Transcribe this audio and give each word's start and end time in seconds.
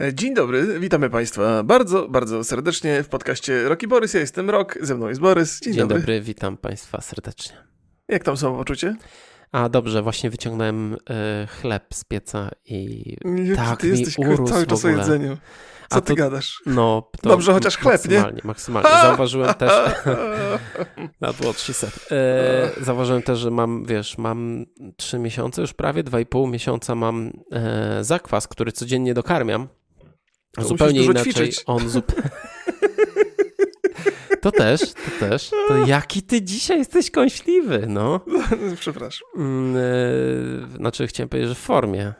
E, 0.00 0.14
dzień 0.14 0.34
dobry, 0.34 0.80
witamy 0.80 1.10
Państwa 1.10 1.62
bardzo, 1.62 2.08
bardzo 2.08 2.44
serdecznie 2.44 3.02
w 3.02 3.08
podcaście 3.08 3.68
Roki 3.68 3.88
Borys. 3.88 4.14
Ja 4.14 4.20
jestem 4.20 4.50
Rok, 4.50 4.78
ze 4.80 4.94
mną 4.94 5.08
jest 5.08 5.20
Borys. 5.20 5.60
Dzień, 5.60 5.72
Dzień 5.72 5.80
dobry. 5.80 5.98
dobry. 5.98 6.20
witam 6.20 6.56
Państwa 6.56 7.00
serdecznie. 7.00 7.56
Jak 8.08 8.24
tam 8.24 8.36
samopoczucie? 8.36 8.96
A 9.52 9.68
dobrze, 9.68 10.02
właśnie 10.02 10.30
wyciągnąłem 10.30 10.94
y, 10.94 10.98
chleb 11.46 11.84
z 11.94 12.04
pieca 12.04 12.50
i 12.64 13.16
nie, 13.24 13.56
tak 13.56 13.80
ty 13.80 13.86
mi 13.86 13.98
jesteś 13.98 14.18
urósł 14.18 14.52
cały 14.52 14.66
czas 14.66 14.84
o 14.84 14.88
jedzeniu. 14.88 15.36
Co 15.90 15.96
A 15.96 16.00
ty 16.00 16.06
to, 16.06 16.14
gadasz? 16.14 16.62
No, 16.66 17.10
Dobrze, 17.22 17.52
chociaż 17.52 17.76
chleb, 17.76 18.00
maksymalnie, 18.00 18.36
nie? 18.36 18.40
Maksymalnie, 18.44 18.90
Zauważyłem 19.02 19.54
też... 19.54 19.72
What 21.40 21.60
she 21.60 21.74
said. 21.74 22.08
E, 22.10 22.70
zauważyłem 22.80 23.22
też, 23.22 23.38
że 23.38 23.50
mam, 23.50 23.84
wiesz, 23.84 24.18
mam 24.18 24.64
trzy 24.96 25.18
miesiące, 25.18 25.60
już 25.60 25.72
prawie 25.72 26.02
dwa 26.02 26.20
i 26.20 26.26
pół 26.26 26.46
miesiąca 26.46 26.94
mam 26.94 27.32
e, 27.52 28.04
zakwas, 28.04 28.48
który 28.48 28.72
codziennie 28.72 29.14
dokarmiam. 29.14 29.68
To 30.52 30.64
zupełnie 30.64 31.04
inaczej. 31.04 31.22
Ćwiczyć. 31.32 31.62
On 31.66 31.88
zupełnie... 31.88 32.30
To 34.42 34.50
też, 34.50 34.80
to 34.80 35.26
też. 35.28 35.50
To 35.68 35.86
jaki 35.86 36.22
ty 36.22 36.42
dzisiaj 36.42 36.78
jesteś 36.78 37.10
kąśliwy, 37.10 37.84
no. 37.88 38.20
Przepraszam. 38.80 39.28
Mm, 39.36 39.76
e, 39.76 40.76
znaczy, 40.76 41.06
chciałem 41.06 41.28
powiedzieć, 41.28 41.48
że 41.48 41.54
w 41.54 41.58
formie. 41.58 42.12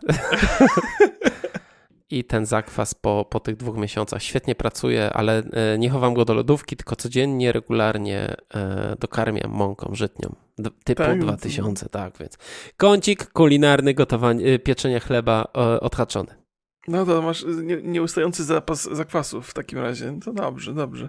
I 2.10 2.24
ten 2.24 2.46
zakwas 2.46 2.94
po, 2.94 3.26
po 3.30 3.40
tych 3.40 3.56
dwóch 3.56 3.76
miesiącach 3.76 4.22
świetnie 4.22 4.54
pracuje, 4.54 5.12
ale 5.12 5.42
e, 5.52 5.78
nie 5.78 5.90
chowam 5.90 6.14
go 6.14 6.24
do 6.24 6.34
lodówki, 6.34 6.76
tylko 6.76 6.96
codziennie, 6.96 7.52
regularnie 7.52 8.36
e, 8.54 8.96
dokarmiam 9.00 9.50
mąką 9.50 9.94
żytnią. 9.94 10.34
Typu 10.84 11.02
tak. 11.02 11.20
2000, 11.20 11.88
tak 11.88 12.18
więc. 12.18 12.38
Kącik 12.76 13.26
kulinarny, 13.26 13.94
gotowanie, 13.94 14.58
pieczenie 14.58 15.00
chleba 15.00 15.44
odhaczony. 15.80 16.41
No 16.88 17.06
to 17.06 17.22
masz 17.22 17.44
nie, 17.62 17.76
nieustający 17.82 18.44
zapas 18.44 18.88
zakwasów 18.92 19.48
w 19.48 19.54
takim 19.54 19.78
razie. 19.78 20.18
To 20.24 20.32
dobrze, 20.32 20.74
dobrze. 20.74 21.08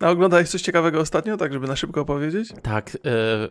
A 0.00 0.10
oglądałeś 0.10 0.48
coś 0.48 0.62
ciekawego 0.62 1.00
ostatnio, 1.00 1.36
tak 1.36 1.52
żeby 1.52 1.66
na 1.66 1.76
szybko 1.76 2.00
opowiedzieć? 2.00 2.52
Tak, 2.62 2.90
e, 2.90 2.98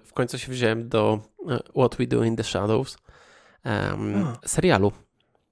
w 0.03 0.14
końcu 0.14 0.38
się 0.38 0.52
wziąłem 0.52 0.89
do 0.89 1.20
e, 1.50 1.59
What 1.78 1.95
We 1.95 2.08
Do 2.08 2.23
in 2.23 2.36
the 2.36 2.44
Shadows 2.44 2.98
um, 3.66 4.26
serialu. 4.45 4.92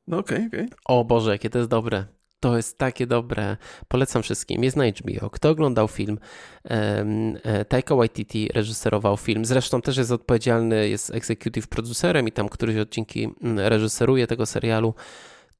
No 0.07 0.17
okej, 0.17 0.37
okay, 0.37 0.47
okej. 0.47 0.65
Okay. 0.65 0.77
O 0.85 1.05
Boże, 1.05 1.31
jakie 1.31 1.49
to 1.49 1.57
jest 1.57 1.69
dobre. 1.69 2.05
To 2.39 2.57
jest 2.57 2.77
takie 2.77 3.07
dobre. 3.07 3.57
Polecam 3.87 4.23
wszystkim. 4.23 4.63
Jest 4.63 4.77
na 4.77 4.83
HBO. 4.85 5.29
Kto 5.29 5.49
oglądał 5.49 5.87
film? 5.87 6.19
Um, 6.69 7.37
Taika 7.67 7.95
Waititi 7.95 8.49
reżyserował 8.53 9.17
film. 9.17 9.45
Zresztą 9.45 9.81
też 9.81 9.97
jest 9.97 10.11
odpowiedzialny, 10.11 10.89
jest 10.89 11.15
executive 11.15 11.67
producerem 11.67 12.27
i 12.27 12.31
tam 12.31 12.49
któryś 12.49 12.77
odcinki 12.77 13.29
mm, 13.41 13.59
reżyseruje 13.59 14.27
tego 14.27 14.45
serialu 14.45 14.93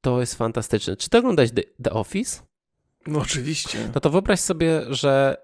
to 0.00 0.20
jest 0.20 0.34
fantastyczne. 0.34 0.96
Czy 0.96 1.10
ty 1.10 1.18
oglądałeś 1.18 1.50
The, 1.50 1.62
The 1.82 1.90
Office? 1.90 2.42
No 3.06 3.18
oczywiście. 3.18 3.78
No 3.94 4.00
to 4.00 4.10
wyobraź 4.10 4.40
sobie, 4.40 4.80
że 4.88 5.36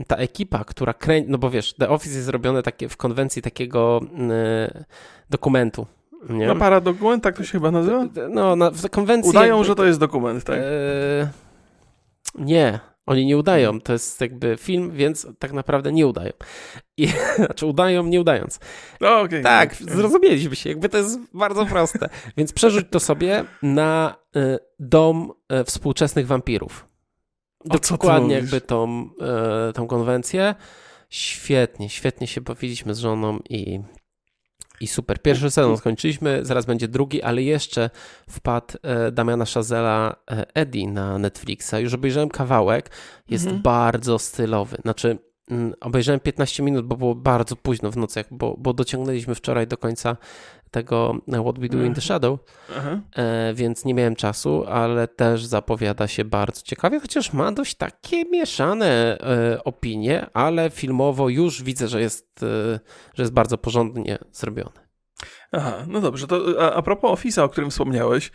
y, 0.00 0.04
ta 0.04 0.16
ekipa, 0.16 0.64
która 0.64 0.94
kręci, 0.94 1.30
no 1.30 1.38
bo 1.38 1.50
wiesz, 1.50 1.74
The 1.74 1.88
Office 1.88 2.14
jest 2.14 2.26
zrobione 2.26 2.62
takie 2.62 2.88
w 2.88 2.96
konwencji 2.96 3.42
takiego 3.42 4.00
y, 4.02 4.84
dokumentu. 5.30 5.86
Nie? 6.28 6.46
No 6.46 6.56
paradokument, 6.56 7.22
tak 7.22 7.36
to 7.36 7.44
się 7.44 7.52
chyba 7.52 7.70
nazywa? 7.70 8.06
No, 8.30 8.56
na, 8.56 8.70
w 8.70 8.90
konwencji... 8.90 9.30
Udają, 9.30 9.64
że 9.64 9.74
to 9.74 9.84
jest 9.84 10.00
dokument, 10.00 10.44
tak? 10.44 10.58
Y, 10.58 11.28
nie, 12.34 12.80
oni 13.06 13.26
nie 13.26 13.38
udają. 13.38 13.80
To 13.80 13.92
jest 13.92 14.20
jakby 14.20 14.56
film, 14.56 14.90
więc 14.90 15.26
tak 15.38 15.52
naprawdę 15.52 15.92
nie 15.92 16.06
udają. 16.06 16.32
I, 16.96 17.08
znaczy 17.36 17.66
udają, 17.66 18.06
nie 18.06 18.20
udając. 18.20 18.60
No, 19.00 19.20
okay, 19.20 19.42
tak, 19.42 19.74
okay. 19.82 19.94
zrozumieliśmy 19.94 20.56
się. 20.56 20.68
Jakby 20.70 20.88
to 20.88 20.98
jest 20.98 21.18
bardzo 21.34 21.66
proste. 21.66 22.08
więc 22.36 22.52
przerzuć 22.52 22.86
to 22.90 23.00
sobie 23.00 23.44
na 23.62 24.16
y, 24.36 24.58
dom 24.78 25.32
y, 25.60 25.64
współczesnych 25.64 26.26
wampirów. 26.26 26.88
Dokładnie 27.64 28.34
jakby 28.34 28.60
tą, 28.60 29.10
y, 29.68 29.72
tą 29.72 29.86
konwencję. 29.86 30.54
Świetnie, 31.10 31.90
świetnie 31.90 32.26
się 32.26 32.40
bawiliśmy 32.40 32.94
z 32.94 32.98
żoną 32.98 33.38
i 33.48 33.80
i 34.80 34.86
super. 34.86 35.22
Pierwszy 35.22 35.50
sezon 35.50 35.76
skończyliśmy, 35.76 36.40
zaraz 36.42 36.66
będzie 36.66 36.88
drugi, 36.88 37.22
ale 37.22 37.42
jeszcze 37.42 37.90
wpadł 38.30 38.74
e, 38.82 39.12
Damiana 39.12 39.46
Szazela 39.46 40.16
e, 40.30 40.54
Eddie 40.54 40.88
na 40.88 41.18
Netflixa. 41.18 41.74
Już 41.78 41.94
obejrzałem 41.94 42.28
kawałek. 42.28 42.90
Jest 43.28 43.44
mhm. 43.44 43.62
bardzo 43.62 44.18
stylowy. 44.18 44.76
Znaczy, 44.82 45.18
mm, 45.50 45.74
obejrzałem 45.80 46.20
15 46.20 46.62
minut, 46.62 46.86
bo 46.86 46.96
było 46.96 47.14
bardzo 47.14 47.56
późno 47.56 47.90
w 47.90 47.96
nocach, 47.96 48.26
bo, 48.30 48.56
bo 48.58 48.72
dociągnęliśmy 48.72 49.34
wczoraj 49.34 49.66
do 49.66 49.76
końca 49.76 50.16
tego 50.74 51.16
What 51.28 51.58
We 51.58 51.68
Do 51.68 51.84
in 51.84 51.94
the 51.94 52.00
Shadow, 52.00 52.38
e, 53.16 53.54
więc 53.54 53.84
nie 53.84 53.94
miałem 53.94 54.16
czasu, 54.16 54.64
ale 54.68 55.08
też 55.08 55.44
zapowiada 55.44 56.08
się 56.08 56.24
bardzo 56.24 56.62
ciekawie, 56.62 57.00
chociaż 57.00 57.32
ma 57.32 57.52
dość 57.52 57.74
takie 57.74 58.24
mieszane 58.24 59.18
e, 59.20 59.64
opinie, 59.64 60.26
ale 60.32 60.70
filmowo 60.70 61.28
już 61.28 61.62
widzę, 61.62 61.88
że 61.88 62.00
jest, 62.00 62.42
e, 62.42 62.80
że 63.14 63.22
jest 63.22 63.32
bardzo 63.32 63.58
porządnie 63.58 64.18
zrobione. 64.32 64.83
Aha, 65.56 65.84
no 65.88 66.00
dobrze, 66.00 66.26
to 66.26 66.40
a, 66.60 66.72
a 66.72 66.82
propos 66.82 67.20
Office'a, 67.20 67.42
o 67.42 67.48
którym 67.48 67.70
wspomniałeś, 67.70 68.32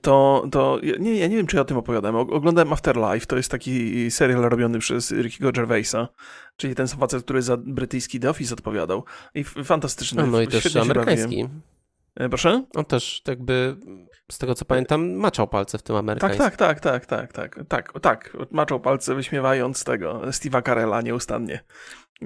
to, 0.00 0.44
to 0.52 0.80
nie, 0.98 1.16
ja 1.16 1.26
nie 1.26 1.36
wiem, 1.36 1.46
czy 1.46 1.56
ja 1.56 1.62
o 1.62 1.64
tym 1.64 1.76
opowiadałem. 1.76 2.16
Oglądałem 2.16 2.72
Afterlife, 2.72 3.26
to 3.26 3.36
jest 3.36 3.50
taki 3.50 4.10
serial 4.10 4.42
robiony 4.42 4.78
przez 4.78 5.10
Rickiego 5.10 5.52
Gervaisa, 5.52 6.08
czyli 6.56 6.74
ten 6.74 6.88
facet, 6.88 7.24
który 7.24 7.42
za 7.42 7.56
brytyjski 7.56 8.20
The 8.20 8.30
Office 8.30 8.54
odpowiadał. 8.54 9.04
I 9.34 9.44
fantastyczny. 9.44 10.22
No, 10.22 10.28
no 10.28 10.40
i 10.40 10.48
też 10.48 10.76
amerykański. 10.76 11.48
E, 12.16 12.28
proszę? 12.28 12.64
On 12.74 12.84
też 12.84 13.22
jakby, 13.28 13.76
z 14.30 14.38
tego 14.38 14.54
co 14.54 14.64
pamiętam, 14.64 15.12
maczał 15.12 15.48
palce 15.48 15.78
w 15.78 15.82
tym 15.82 15.96
amerykańskim. 15.96 16.38
Tak, 16.38 16.56
tak, 16.56 16.80
tak, 16.80 17.06
tak, 17.06 17.32
tak, 17.32 17.54
tak, 17.68 17.92
tak, 17.92 18.00
tak, 18.00 18.36
maczał 18.50 18.80
palce 18.80 19.14
wyśmiewając 19.14 19.84
tego 19.84 20.20
Steve'a 20.20 20.62
Carella 20.66 21.00
nieustannie. 21.00 21.64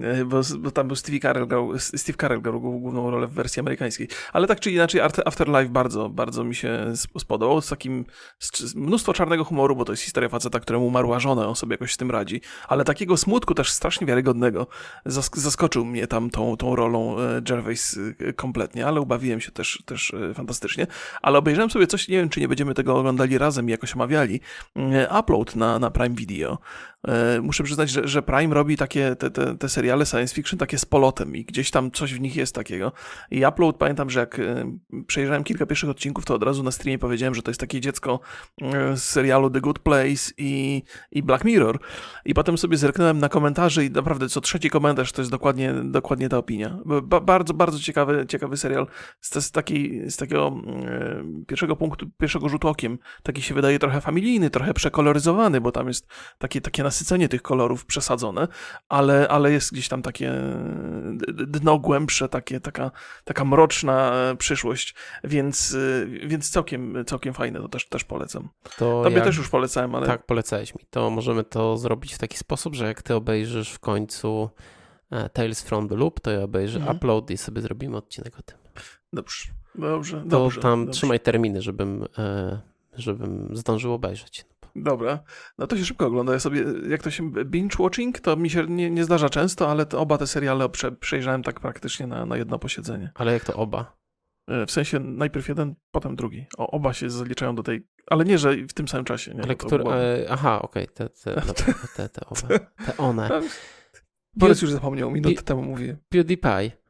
E, 0.02 0.24
bo, 0.24 0.40
bo, 0.58 0.70
tam 0.70 0.86
był 0.86 0.96
Steve 0.96 1.18
Carell, 1.18 1.46
grał, 1.46 1.78
Steve 1.78 2.18
Carell 2.20 2.40
grał 2.42 2.60
główną 2.60 3.10
rolę 3.10 3.26
w 3.26 3.32
wersji 3.32 3.60
amerykańskiej. 3.60 4.08
Ale 4.32 4.46
tak 4.46 4.60
czy 4.60 4.70
inaczej 4.70 5.00
Afterlife 5.00 5.68
bardzo, 5.68 6.08
bardzo 6.08 6.44
mi 6.44 6.54
się 6.54 6.92
spodobał. 7.18 7.60
Z 7.60 7.68
takim 7.68 8.04
z, 8.38 8.74
mnóstwo 8.74 9.12
czarnego 9.12 9.44
humoru, 9.44 9.76
bo 9.76 9.84
to 9.84 9.92
jest 9.92 10.02
historia 10.02 10.28
faceta, 10.28 10.60
któremu 10.60 10.86
umarła 10.86 11.20
żona, 11.20 11.48
on 11.48 11.56
sobie 11.56 11.74
jakoś 11.74 11.92
z 11.92 11.96
tym 11.96 12.10
radzi. 12.10 12.40
Ale 12.68 12.84
takiego 12.84 13.16
smutku 13.16 13.54
też 13.54 13.70
strasznie 13.70 14.06
wiarygodnego. 14.06 14.66
Zask 15.06 15.36
zaskoczył 15.36 15.84
mnie 15.84 16.06
tam 16.06 16.30
tą, 16.30 16.56
tą 16.56 16.76
rolą 16.76 17.18
e, 17.18 17.42
Gervais 17.42 17.98
e, 18.20 18.32
kompletnie, 18.32 18.86
ale 18.86 19.00
ubawiłem 19.00 19.40
się 19.40 19.52
też, 19.52 19.82
też 19.86 20.14
fantastycznie. 20.34 20.86
Ale 21.22 21.38
obejrzałem 21.38 21.70
sobie 21.70 21.86
coś, 21.86 22.08
nie 22.08 22.16
wiem 22.16 22.28
czy 22.28 22.40
nie 22.40 22.48
będziemy 22.48 22.74
tego 22.74 22.96
oglądali 22.96 23.38
razem 23.38 23.68
i 23.68 23.70
jakoś 23.70 23.94
omawiali, 23.94 24.40
upload 25.20 25.56
na, 25.56 25.78
na 25.78 25.90
Prime 25.90 26.14
Video. 26.14 26.58
Muszę 27.42 27.64
przyznać, 27.64 27.90
że, 27.90 28.08
że 28.08 28.22
Prime 28.22 28.54
robi 28.54 28.76
takie 28.76 29.16
te, 29.16 29.30
te, 29.30 29.56
te 29.56 29.68
seriale 29.68 30.06
science 30.06 30.34
fiction 30.34 30.58
takie 30.58 30.78
z 30.78 30.84
polotem 30.84 31.36
i 31.36 31.44
gdzieś 31.44 31.70
tam 31.70 31.90
coś 31.90 32.14
w 32.14 32.20
nich 32.20 32.36
jest 32.36 32.54
takiego. 32.54 32.92
I 33.30 33.46
Upload, 33.46 33.76
pamiętam, 33.76 34.10
że 34.10 34.20
jak 34.20 34.38
e, 34.38 34.78
przejrzałem 35.06 35.44
kilka 35.44 35.66
pierwszych 35.66 35.90
odcinków, 35.90 36.24
to 36.24 36.34
od 36.34 36.42
razu 36.42 36.62
na 36.62 36.70
streamie 36.70 36.98
powiedziałem, 36.98 37.34
że 37.34 37.42
to 37.42 37.50
jest 37.50 37.60
takie 37.60 37.80
dziecko 37.80 38.20
e, 38.62 38.96
z 38.96 39.02
serialu 39.02 39.50
The 39.50 39.60
Good 39.60 39.78
Place 39.78 40.32
i, 40.38 40.82
i 41.12 41.22
Black 41.22 41.44
Mirror. 41.44 41.78
I 42.24 42.34
potem 42.34 42.58
sobie 42.58 42.76
zerknąłem 42.76 43.18
na 43.18 43.28
komentarze 43.28 43.84
i 43.84 43.90
naprawdę 43.90 44.28
co 44.28 44.40
trzeci 44.40 44.70
komentarz 44.70 45.12
to 45.12 45.22
jest 45.22 45.30
dokładnie, 45.30 45.74
dokładnie 45.84 46.28
ta 46.28 46.38
opinia. 46.38 46.78
Ba 47.02 47.20
bardzo, 47.20 47.54
bardzo 47.54 47.78
ciekawy, 47.78 48.26
ciekawy 48.28 48.56
serial 48.56 48.86
z, 49.20 49.44
z, 49.44 49.50
takiej, 49.50 50.10
z 50.10 50.16
takiego 50.16 50.56
e, 50.66 51.24
pierwszego 51.46 51.76
punktu, 51.76 52.06
pierwszego 52.18 52.48
rzutu 52.48 52.68
okiem. 52.68 52.98
Taki 53.22 53.42
się 53.42 53.54
wydaje 53.54 53.78
trochę 53.78 54.00
familijny, 54.00 54.50
trochę 54.50 54.74
przekoloryzowany, 54.74 55.60
bo 55.60 55.72
tam 55.72 55.88
jest 55.88 56.06
takie, 56.38 56.60
takie 56.60 56.82
nasycenie 56.96 57.28
tych 57.28 57.42
kolorów 57.42 57.86
przesadzone, 57.86 58.48
ale, 58.88 59.28
ale 59.28 59.52
jest 59.52 59.72
gdzieś 59.72 59.88
tam 59.88 60.02
takie 60.02 60.32
dno 61.32 61.78
głębsze, 61.78 62.28
takie, 62.28 62.60
taka, 62.60 62.90
taka 63.24 63.44
mroczna 63.44 64.12
przyszłość, 64.38 64.94
więc, 65.24 65.76
więc 66.26 66.50
całkiem, 66.50 67.04
całkiem 67.06 67.34
fajne, 67.34 67.60
to 67.60 67.68
też, 67.68 67.88
też 67.88 68.04
polecam. 68.04 68.48
To 68.78 69.02
Tobie 69.04 69.16
jak... 69.16 69.24
też 69.24 69.36
już 69.36 69.48
polecałem, 69.48 69.94
ale... 69.94 70.06
Tak, 70.06 70.26
polecałeś 70.26 70.74
mi. 70.74 70.80
To 70.90 71.10
możemy 71.10 71.44
to 71.44 71.76
zrobić 71.76 72.14
w 72.14 72.18
taki 72.18 72.38
sposób, 72.38 72.74
że 72.74 72.86
jak 72.86 73.02
ty 73.02 73.14
obejrzysz 73.14 73.70
w 73.70 73.78
końcu 73.78 74.50
e, 75.10 75.28
Tales 75.28 75.62
from 75.62 75.88
the 75.88 75.96
Loop, 75.96 76.20
to 76.20 76.30
ja 76.30 76.42
obejrzę 76.42 76.78
mhm. 76.78 76.96
upload 76.96 77.30
i 77.30 77.36
sobie 77.36 77.62
zrobimy 77.62 77.96
odcinek 77.96 78.38
o 78.38 78.42
tym. 78.42 78.58
Dobrze, 79.12 79.48
dobrze, 79.74 80.20
to 80.20 80.26
dobrze. 80.26 80.60
tam 80.60 80.84
dobrze. 80.84 80.98
trzymaj 80.98 81.20
terminy, 81.20 81.62
żebym, 81.62 82.04
e, 82.18 82.60
żebym 82.92 83.56
zdążył 83.56 83.92
obejrzeć. 83.92 84.44
Dobra, 84.82 85.18
no 85.58 85.66
to 85.66 85.76
się 85.76 85.84
szybko 85.84 86.06
ogląda. 86.06 86.32
Ja 86.32 86.40
sobie, 86.40 86.64
jak 86.88 87.02
to 87.02 87.10
się 87.10 87.30
binge 87.44 87.76
watching, 87.78 88.20
to 88.20 88.36
mi 88.36 88.50
się 88.50 88.66
nie, 88.66 88.90
nie 88.90 89.04
zdarza 89.04 89.28
często, 89.28 89.70
ale 89.70 89.86
oba 89.88 90.18
te 90.18 90.26
seriale 90.26 90.68
prze, 90.68 90.92
przejrzałem 90.92 91.42
tak 91.42 91.60
praktycznie 91.60 92.06
na, 92.06 92.26
na 92.26 92.36
jedno 92.36 92.58
posiedzenie. 92.58 93.10
Ale 93.14 93.32
jak 93.32 93.44
to 93.44 93.54
oba? 93.54 93.96
E, 94.48 94.66
w 94.66 94.70
sensie 94.70 95.00
najpierw 95.00 95.48
jeden, 95.48 95.74
potem 95.90 96.16
drugi. 96.16 96.46
O, 96.58 96.70
oba 96.70 96.92
się 96.92 97.10
zaliczają 97.10 97.54
do 97.54 97.62
tej, 97.62 97.86
ale 98.06 98.24
nie, 98.24 98.38
że 98.38 98.56
w 98.56 98.72
tym 98.72 98.88
samym 98.88 99.04
czasie. 99.04 99.34
Nie? 99.34 99.42
Ale 99.42 99.54
które, 99.54 99.84
e, 99.84 100.26
aha, 100.30 100.62
okej, 100.62 100.84
okay, 100.84 101.08
te, 101.08 101.08
te, 101.08 101.42
te, 101.96 102.08
te, 102.08 102.26
oba, 102.26 102.58
te 102.86 102.96
one. 102.96 103.40
Borys 104.36 104.62
już 104.62 104.70
zapomniał, 104.70 105.10
minutę 105.10 105.42
temu 105.42 105.62
mówię. 105.62 105.96
PewDiePie. 106.08 106.85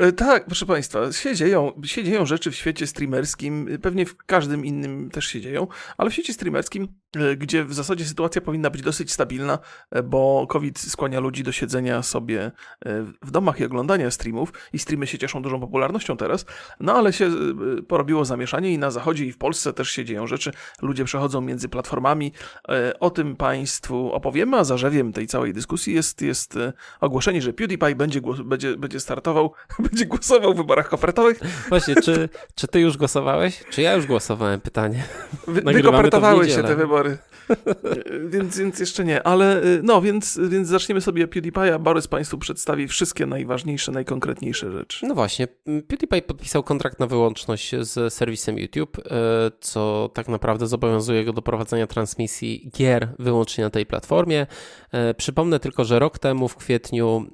E, 0.00 0.12
tak, 0.12 0.46
proszę 0.46 0.66
Państwa, 0.66 1.12
się 1.12 1.34
dzieją, 1.34 1.72
się 1.84 2.04
dzieją 2.04 2.26
rzeczy 2.26 2.50
w 2.50 2.54
świecie 2.54 2.86
streamerskim, 2.86 3.78
pewnie 3.82 4.06
w 4.06 4.16
każdym 4.16 4.64
innym 4.64 5.10
też 5.10 5.26
się 5.26 5.40
dzieją, 5.40 5.66
ale 5.98 6.10
w 6.10 6.12
świecie 6.12 6.32
streamerskim, 6.32 6.88
e, 7.16 7.36
gdzie 7.36 7.64
w 7.64 7.74
zasadzie 7.74 8.04
sytuacja 8.04 8.40
powinna 8.40 8.70
być 8.70 8.82
dosyć 8.82 9.12
stabilna, 9.12 9.58
e, 9.90 10.02
bo 10.02 10.46
COVID 10.48 10.78
skłania 10.78 11.20
ludzi 11.20 11.42
do 11.42 11.52
siedzenia 11.52 12.02
sobie 12.02 12.50
w 13.22 13.30
domach 13.30 13.60
i 13.60 13.64
oglądania 13.64 14.10
streamów 14.10 14.52
i 14.72 14.78
streamy 14.78 15.06
się 15.06 15.18
cieszą 15.18 15.42
dużą 15.42 15.60
popularnością 15.60 16.16
teraz, 16.16 16.46
no 16.80 16.94
ale 16.94 17.12
się 17.12 17.30
porobiło 17.88 18.24
zamieszanie 18.24 18.72
i 18.72 18.78
na 18.78 18.90
zachodzie 18.90 19.24
i 19.24 19.32
w 19.32 19.38
Polsce 19.38 19.72
też 19.72 19.90
się 19.90 20.04
dzieją 20.04 20.26
rzeczy, 20.26 20.52
ludzie 20.82 21.04
przechodzą 21.04 21.40
między 21.40 21.68
platformami, 21.68 22.32
o 23.00 23.10
tym 23.10 23.36
Państwu 23.36 24.12
opowiemy, 24.12 24.56
a 24.56 24.64
zarzewiem 24.64 25.12
tej 25.12 25.26
całej 25.26 25.52
dyskusji 25.52 25.94
jest, 25.94 26.22
jest 26.22 26.58
ogłoszenie, 27.00 27.42
że 27.42 27.52
PewDiePie 27.52 27.94
będzie, 27.94 28.20
będzie, 28.44 28.76
będzie 28.76 29.00
startował 29.00 29.52
będzie 29.90 30.06
głosował 30.06 30.54
w 30.54 30.56
wyborach 30.56 30.88
kopertowych. 30.88 31.40
Właśnie, 31.68 31.94
czy, 31.96 32.28
czy 32.54 32.68
ty 32.68 32.80
już 32.80 32.96
głosowałeś? 32.96 33.64
Czy 33.70 33.82
ja 33.82 33.94
już 33.94 34.06
głosowałem? 34.06 34.60
Pytanie. 34.60 35.04
Wy, 35.46 35.60
wykopertowały 35.60 36.50
się 36.50 36.62
te 36.62 36.76
wybory. 36.76 37.18
więc, 38.32 38.58
więc 38.58 38.78
jeszcze 38.78 39.04
nie, 39.04 39.22
ale 39.22 39.64
y, 39.64 39.80
no, 39.82 40.02
więc, 40.02 40.40
więc 40.48 40.68
zaczniemy 40.68 41.00
sobie 41.00 41.26
PewDiePie'a. 41.26 41.80
Borys 41.80 42.08
Państwu 42.08 42.38
przedstawi 42.38 42.88
wszystkie 42.88 43.26
najważniejsze, 43.26 43.92
najkonkretniejsze 43.92 44.72
rzeczy. 44.72 45.06
No 45.06 45.14
właśnie, 45.14 45.48
PewDiePie 45.88 46.22
podpisał 46.22 46.62
kontrakt 46.62 47.00
na 47.00 47.06
wyłączność 47.06 47.74
z 47.80 48.14
serwisem 48.14 48.58
YouTube, 48.58 48.98
y, 48.98 49.02
co 49.60 50.10
tak 50.14 50.28
naprawdę 50.28 50.66
zobowiązuje 50.66 51.24
go 51.24 51.32
do 51.32 51.42
prowadzenia 51.42 51.86
transmisji 51.86 52.70
gier 52.76 53.08
wyłącznie 53.18 53.64
na 53.64 53.70
tej 53.70 53.86
platformie. 53.86 54.46
Y, 55.10 55.14
przypomnę 55.14 55.60
tylko, 55.60 55.84
że 55.84 55.98
rok 55.98 56.18
temu 56.18 56.48
w 56.48 56.56
kwietniu 56.56 57.26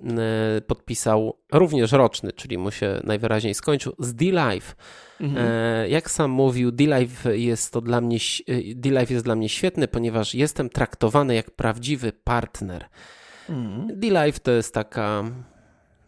podpisał 0.66 1.38
również 1.52 1.92
roczny, 1.92 2.32
czyli 2.32 2.58
mu 2.58 2.70
się 2.70 3.00
najwyraźniej 3.04 3.54
skończył, 3.54 3.92
z 3.98 4.14
D-Live. 4.14 4.76
Mhm. 5.20 5.46
E, 5.46 5.88
jak 5.88 6.10
sam 6.10 6.30
mówił, 6.30 6.72
D-Live 6.72 7.24
jest 7.32 7.72
to 7.72 7.80
dla 7.80 8.00
mnie, 8.00 8.18
D-Live 8.74 9.10
jest 9.10 9.24
dla 9.24 9.34
mnie 9.34 9.48
świetny, 9.48 9.88
ponieważ 9.88 10.34
jestem 10.34 10.70
traktowany 10.70 11.34
jak 11.34 11.50
prawdziwy 11.50 12.12
partner. 12.12 12.84
Mhm. 13.48 14.00
D-Live 14.00 14.40
to 14.40 14.50
jest 14.50 14.74
taka 14.74 15.24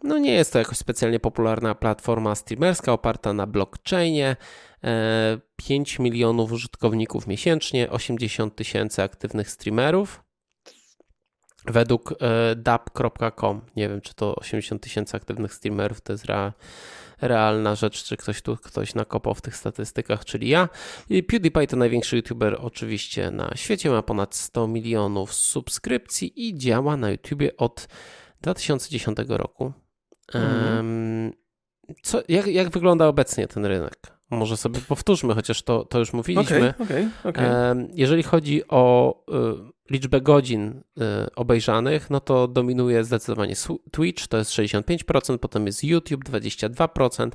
no 0.03 0.17
nie 0.17 0.33
jest 0.33 0.53
to 0.53 0.59
jakoś 0.59 0.77
specjalnie 0.77 1.19
popularna 1.19 1.75
platforma 1.75 2.35
streamerska 2.35 2.93
oparta 2.93 3.33
na 3.33 3.47
blockchainie. 3.47 4.35
5 5.55 5.99
e, 5.99 6.03
milionów 6.03 6.51
użytkowników 6.51 7.27
miesięcznie, 7.27 7.89
80 7.89 8.55
tysięcy 8.55 9.03
aktywnych 9.03 9.49
streamerów. 9.49 10.23
Według 11.65 12.11
e, 12.11 12.55
dap.com, 12.55 13.61
nie 13.75 13.89
wiem 13.89 14.01
czy 14.01 14.13
to 14.13 14.35
80 14.35 14.83
tysięcy 14.83 15.17
aktywnych 15.17 15.53
streamerów 15.53 16.01
to 16.01 16.13
jest 16.13 16.25
ra, 16.25 16.53
realna 17.21 17.75
rzecz, 17.75 18.03
czy 18.03 18.17
ktoś 18.17 18.41
tu 18.41 18.57
ktoś 18.57 18.95
nakopał 18.95 19.35
w 19.35 19.41
tych 19.41 19.55
statystykach, 19.55 20.25
czyli 20.25 20.49
ja. 20.49 20.69
I 21.09 21.23
PewDiePie 21.23 21.67
to 21.67 21.77
największy 21.77 22.15
youtuber 22.15 22.57
oczywiście 22.61 23.31
na 23.31 23.51
świecie, 23.55 23.89
ma 23.89 24.01
ponad 24.01 24.35
100 24.35 24.67
milionów 24.67 25.33
subskrypcji 25.33 26.47
i 26.47 26.57
działa 26.57 26.97
na 26.97 27.11
YouTubie 27.11 27.57
od 27.57 27.87
2010 28.41 29.17
roku. 29.27 29.73
Mhm. 30.33 31.33
Co, 32.03 32.21
jak, 32.27 32.47
jak 32.47 32.69
wygląda 32.69 33.07
obecnie 33.07 33.47
ten 33.47 33.65
rynek? 33.65 34.19
Może 34.29 34.57
sobie 34.57 34.79
powtórzmy, 34.87 35.33
chociaż 35.35 35.61
to, 35.63 35.85
to 35.85 35.99
już 35.99 36.13
mówiliśmy. 36.13 36.73
Okay, 36.79 37.09
okay, 37.23 37.43
okay. 37.45 37.89
Jeżeli 37.93 38.23
chodzi 38.23 38.67
o 38.67 39.15
y, 39.29 39.78
liczbę 39.89 40.21
godzin 40.21 40.67
y, 40.67 41.35
obejrzanych, 41.35 42.09
no 42.09 42.19
to 42.19 42.47
dominuje 42.47 43.03
zdecydowanie 43.03 43.55
Twitch, 43.91 44.27
to 44.27 44.37
jest 44.37 44.51
65%, 44.51 45.37
potem 45.37 45.65
jest 45.65 45.83
YouTube 45.83 46.23
22%, 46.23 47.29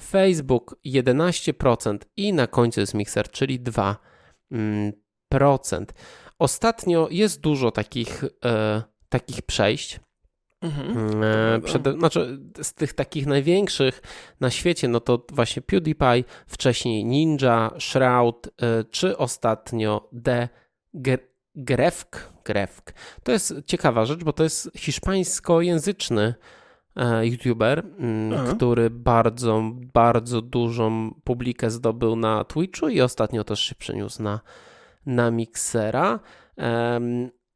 Facebook 0.00 0.76
11% 0.86 1.98
i 2.16 2.32
na 2.32 2.46
końcu 2.46 2.80
jest 2.80 2.94
Mixer, 2.94 3.30
czyli 3.30 3.60
2%. 3.60 3.96
Mm, 4.50 4.92
Ostatnio 6.38 7.08
jest 7.10 7.40
dużo 7.40 7.70
takich, 7.70 8.24
e, 8.44 8.82
takich 9.08 9.42
przejść. 9.42 10.00
Mhm. 10.60 11.22
E, 11.24 11.60
przed, 11.60 11.82
znaczy, 11.98 12.38
z 12.62 12.74
tych 12.74 12.92
takich 12.92 13.26
największych 13.26 14.02
na 14.40 14.50
świecie, 14.50 14.88
no 14.88 15.00
to 15.00 15.26
właśnie 15.32 15.62
PewDiePie, 15.62 16.24
wcześniej 16.46 17.04
Ninja, 17.04 17.70
Shroud, 17.78 18.46
e, 18.46 18.84
czy 18.84 19.18
ostatnio 19.18 20.10
The 20.24 20.48
Grefk. 21.54 22.32
Grefk. 22.44 22.92
To 23.22 23.32
jest 23.32 23.54
ciekawa 23.66 24.04
rzecz, 24.04 24.24
bo 24.24 24.32
to 24.32 24.42
jest 24.42 24.70
hiszpańskojęzyczny 24.76 26.34
e, 26.96 27.26
youtuber, 27.26 27.86
mm, 27.98 28.32
Aha. 28.38 28.54
który 28.56 28.90
bardzo, 28.90 29.62
bardzo 29.94 30.42
dużą 30.42 31.14
publikę 31.24 31.70
zdobył 31.70 32.16
na 32.16 32.44
Twitchu 32.44 32.88
i 32.88 33.00
ostatnio 33.00 33.44
też 33.44 33.60
się 33.60 33.74
przeniósł 33.74 34.22
na, 34.22 34.40
na 35.06 35.30
Mixera. 35.30 36.20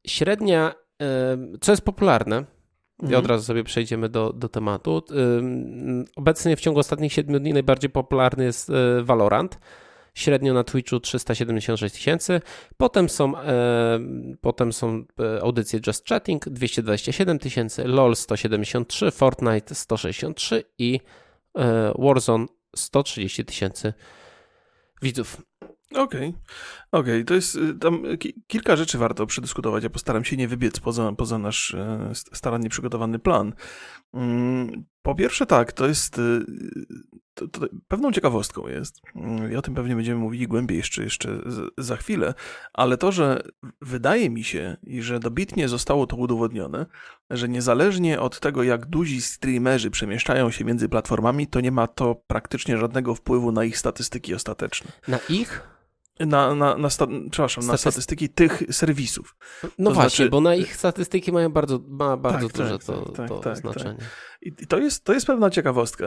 Średnia, 0.07 0.73
co 1.61 1.71
jest 1.71 1.85
popularne, 1.85 2.45
i 3.03 3.05
od 3.05 3.11
mhm. 3.11 3.25
razu 3.25 3.45
sobie 3.45 3.63
przejdziemy 3.63 4.09
do, 4.09 4.33
do 4.33 4.49
tematu. 4.49 5.03
Obecnie 6.15 6.55
w 6.55 6.59
ciągu 6.59 6.79
ostatnich 6.79 7.13
7 7.13 7.41
dni 7.41 7.53
najbardziej 7.53 7.89
popularny 7.89 8.43
jest 8.43 8.69
e, 8.69 9.03
Valorant. 9.03 9.59
Średnio 10.17 10.53
na 10.53 10.63
Twitchu 10.63 10.99
376 10.99 11.95
tysięcy. 11.95 12.41
Potem 12.77 13.09
są, 13.09 13.37
e, 13.37 13.99
potem 14.41 14.73
są 14.73 15.03
e, 15.19 15.41
audycje 15.41 15.79
Just 15.87 16.07
Chatting 16.07 16.49
227 16.49 17.39
tysięcy, 17.39 17.83
LOL 17.87 18.15
173, 18.15 19.11
Fortnite 19.11 19.75
163 19.75 20.63
i 20.77 20.99
e, 21.57 21.93
Warzone 21.99 22.45
130 22.75 23.45
tysięcy 23.45 23.93
widzów. 25.01 25.41
Okej, 25.91 26.01
okay. 26.01 26.33
okej, 26.91 27.13
okay. 27.13 27.23
to 27.23 27.33
jest 27.33 27.55
y, 27.55 27.73
tam 27.73 28.03
kilka 28.47 28.75
rzeczy 28.75 28.97
warto 28.97 29.25
przedyskutować. 29.25 29.83
Ja 29.83 29.89
postaram 29.89 30.25
się 30.25 30.37
nie 30.37 30.47
wybiec 30.47 30.79
poza, 30.79 31.11
poza 31.11 31.37
nasz 31.37 31.73
e, 31.73 32.11
starannie 32.13 32.69
przygotowany 32.69 33.19
plan. 33.19 33.53
Mm, 34.13 34.85
po 35.07 35.15
pierwsze, 35.15 35.45
tak, 35.45 35.71
to 35.71 35.87
jest. 35.87 36.19
Y, 36.19 36.45
to, 37.33 37.47
to 37.47 37.67
pewną 37.87 38.11
ciekawostką 38.11 38.67
jest, 38.67 39.01
mm, 39.15 39.51
i 39.51 39.55
o 39.55 39.61
tym 39.61 39.75
pewnie 39.75 39.95
będziemy 39.95 40.19
mówili 40.19 40.47
głębiej 40.47 40.77
jeszcze, 40.77 41.03
jeszcze 41.03 41.39
za 41.77 41.97
chwilę, 41.97 42.33
ale 42.73 42.97
to, 42.97 43.11
że 43.11 43.43
wydaje 43.81 44.29
mi 44.29 44.43
się, 44.43 44.77
i 44.83 45.01
że 45.01 45.19
dobitnie 45.19 45.67
zostało 45.67 46.07
to 46.07 46.15
udowodnione, 46.15 46.85
że 47.29 47.49
niezależnie 47.49 48.19
od 48.19 48.39
tego, 48.39 48.63
jak 48.63 48.85
duzi 48.85 49.21
streamerzy 49.21 49.91
przemieszczają 49.91 50.51
się 50.51 50.65
między 50.65 50.89
platformami, 50.89 51.47
to 51.47 51.61
nie 51.61 51.71
ma 51.71 51.87
to 51.87 52.15
praktycznie 52.27 52.77
żadnego 52.77 53.15
wpływu 53.15 53.51
na 53.51 53.63
ich 53.63 53.77
statystyki 53.77 54.35
ostateczne. 54.35 54.91
Na 55.07 55.19
ich? 55.29 55.77
na, 56.19 56.55
na, 56.55 56.77
na, 56.77 56.89
sta, 56.89 57.07
przepraszam, 57.31 57.65
na 57.65 57.77
statystyki 57.77 58.29
tych 58.29 58.63
serwisów. 58.71 59.35
No 59.77 59.89
to 59.89 59.95
właśnie, 59.95 60.15
znaczy... 60.15 60.29
bo 60.29 60.41
na 60.41 60.55
ich 60.55 60.75
statystyki 60.75 61.31
mają 61.31 61.49
bardzo, 61.49 61.79
ma 61.87 62.17
bardzo 62.17 62.47
tak, 62.49 62.57
duże 62.57 62.77
tak, 62.77 62.83
to, 62.83 63.11
tak, 63.11 63.27
to 63.29 63.35
tak, 63.35 63.43
tak. 63.43 63.57
znaczenie. 63.57 63.97
I 64.41 64.51
to 64.51 64.79
jest, 64.79 65.03
to 65.03 65.13
jest 65.13 65.27
pewna 65.27 65.49
ciekawostka, 65.49 66.05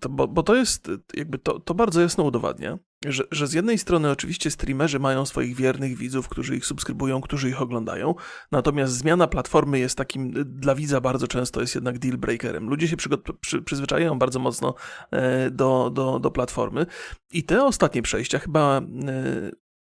to, 0.00 0.08
bo, 0.08 0.28
bo 0.28 0.42
to 0.42 0.56
jest 0.56 0.90
jakby 1.14 1.38
to, 1.38 1.60
to 1.60 1.74
bardzo 1.74 2.00
jasno 2.00 2.24
udowadnia, 2.24 2.78
że, 3.06 3.24
że 3.30 3.46
z 3.46 3.52
jednej 3.52 3.78
strony 3.78 4.10
oczywiście 4.10 4.50
streamerzy 4.50 4.98
mają 4.98 5.26
swoich 5.26 5.56
wiernych 5.56 5.96
widzów, 5.96 6.28
którzy 6.28 6.56
ich 6.56 6.66
subskrybują, 6.66 7.20
którzy 7.20 7.48
ich 7.48 7.62
oglądają, 7.62 8.14
natomiast 8.52 8.92
zmiana 8.92 9.26
platformy 9.26 9.78
jest 9.78 9.98
takim, 9.98 10.32
dla 10.44 10.74
widza 10.74 11.00
bardzo 11.00 11.28
często 11.28 11.60
jest 11.60 11.74
jednak 11.74 11.98
deal 11.98 12.18
breakerem. 12.18 12.68
Ludzie 12.68 12.88
się 12.88 12.96
przy, 13.40 13.62
przyzwyczajają 13.62 14.18
bardzo 14.18 14.38
mocno 14.38 14.74
e, 15.10 15.50
do, 15.50 15.90
do, 15.94 16.18
do 16.18 16.30
platformy 16.30 16.86
i 17.32 17.44
te 17.44 17.64
ostatnie 17.64 18.02
przejścia 18.02 18.38
chyba 18.38 18.80
e, 18.80 18.82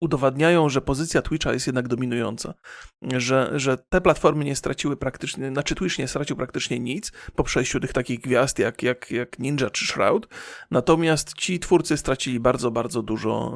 udowadniają, 0.03 0.69
że 0.69 0.81
pozycja 0.81 1.23
Twitcha 1.23 1.53
jest 1.53 1.67
jednak 1.67 1.89
dominująca, 1.89 2.55
że, 3.03 3.51
że 3.55 3.77
te 3.77 4.01
platformy 4.01 4.45
nie 4.45 4.57
straciły 4.57 4.97
praktycznie, 4.97 5.49
znaczy 5.49 5.75
Twitch 5.75 5.99
nie 5.99 6.09
stracił 6.09 6.37
praktycznie 6.37 6.79
nic 6.79 7.13
po 7.37 7.45
przejściu 7.45 7.81
tych 7.81 7.93
takich 7.93 8.21
gwiazd 8.21 8.59
jak, 8.59 8.83
jak, 8.83 9.11
jak 9.11 9.39
Ninja 9.39 9.71
czy 9.71 9.87
Shroud, 9.87 10.29
natomiast 10.71 11.35
ci 11.35 11.61
twórcy 11.61 11.97
stracili 11.97 12.41
bardzo, 12.41 12.71
bardzo 12.71 13.03
dużo, 13.03 13.53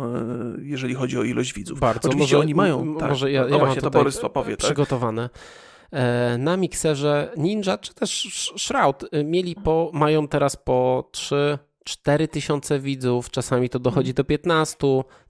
e, 0.58 0.62
jeżeli 0.62 0.94
chodzi 0.94 1.18
o 1.18 1.22
ilość 1.22 1.52
widzów. 1.52 1.80
Bardzo. 1.80 2.08
Oczywiście 2.08 2.36
może, 2.36 2.44
oni 2.44 2.54
mają, 2.54 2.96
tak, 2.96 3.08
może 3.08 3.32
ja, 3.32 3.42
no 3.42 3.48
ja 3.48 3.58
właśnie, 3.58 3.82
to 3.82 3.90
Borys 3.90 4.18
opowie, 4.18 4.56
tak? 4.56 4.66
przygotowane. 4.66 5.28
Tak? 5.28 5.66
Na 6.38 6.56
mikserze 6.56 7.32
Ninja 7.36 7.78
czy 7.78 7.94
też 7.94 8.28
Shroud 8.58 9.02
y, 9.14 9.24
mieli 9.24 9.54
po, 9.54 9.90
mają 9.94 10.28
teraz 10.28 10.56
po 10.56 11.08
3 11.12 11.58
4000 11.86 12.80
widzów, 12.80 13.30
czasami 13.30 13.68
to 13.68 13.78
dochodzi 13.78 14.14
do 14.14 14.24
15, 14.24 14.76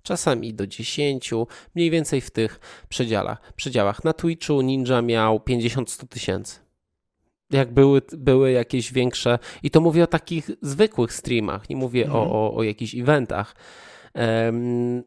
czasami 0.02 0.54
do 0.54 0.66
10, 0.66 1.30
mniej 1.75 1.90
więcej 1.90 2.20
w 2.20 2.30
tych 2.30 2.60
przedziałach. 2.88 3.52
przedziałach. 3.56 4.04
Na 4.04 4.12
Twitchu 4.12 4.60
Ninja 4.60 5.02
miał 5.02 5.38
50-100 5.38 6.08
tysięcy. 6.08 6.60
Jak 7.50 7.72
były, 7.72 8.02
były 8.12 8.52
jakieś 8.52 8.92
większe, 8.92 9.38
i 9.62 9.70
to 9.70 9.80
mówię 9.80 10.04
o 10.04 10.06
takich 10.06 10.50
zwykłych 10.62 11.12
streamach, 11.12 11.70
nie 11.70 11.76
mówię 11.76 12.04
mhm. 12.04 12.22
o, 12.22 12.32
o, 12.32 12.54
o 12.54 12.62
jakichś 12.62 12.94
eventach. 12.94 13.56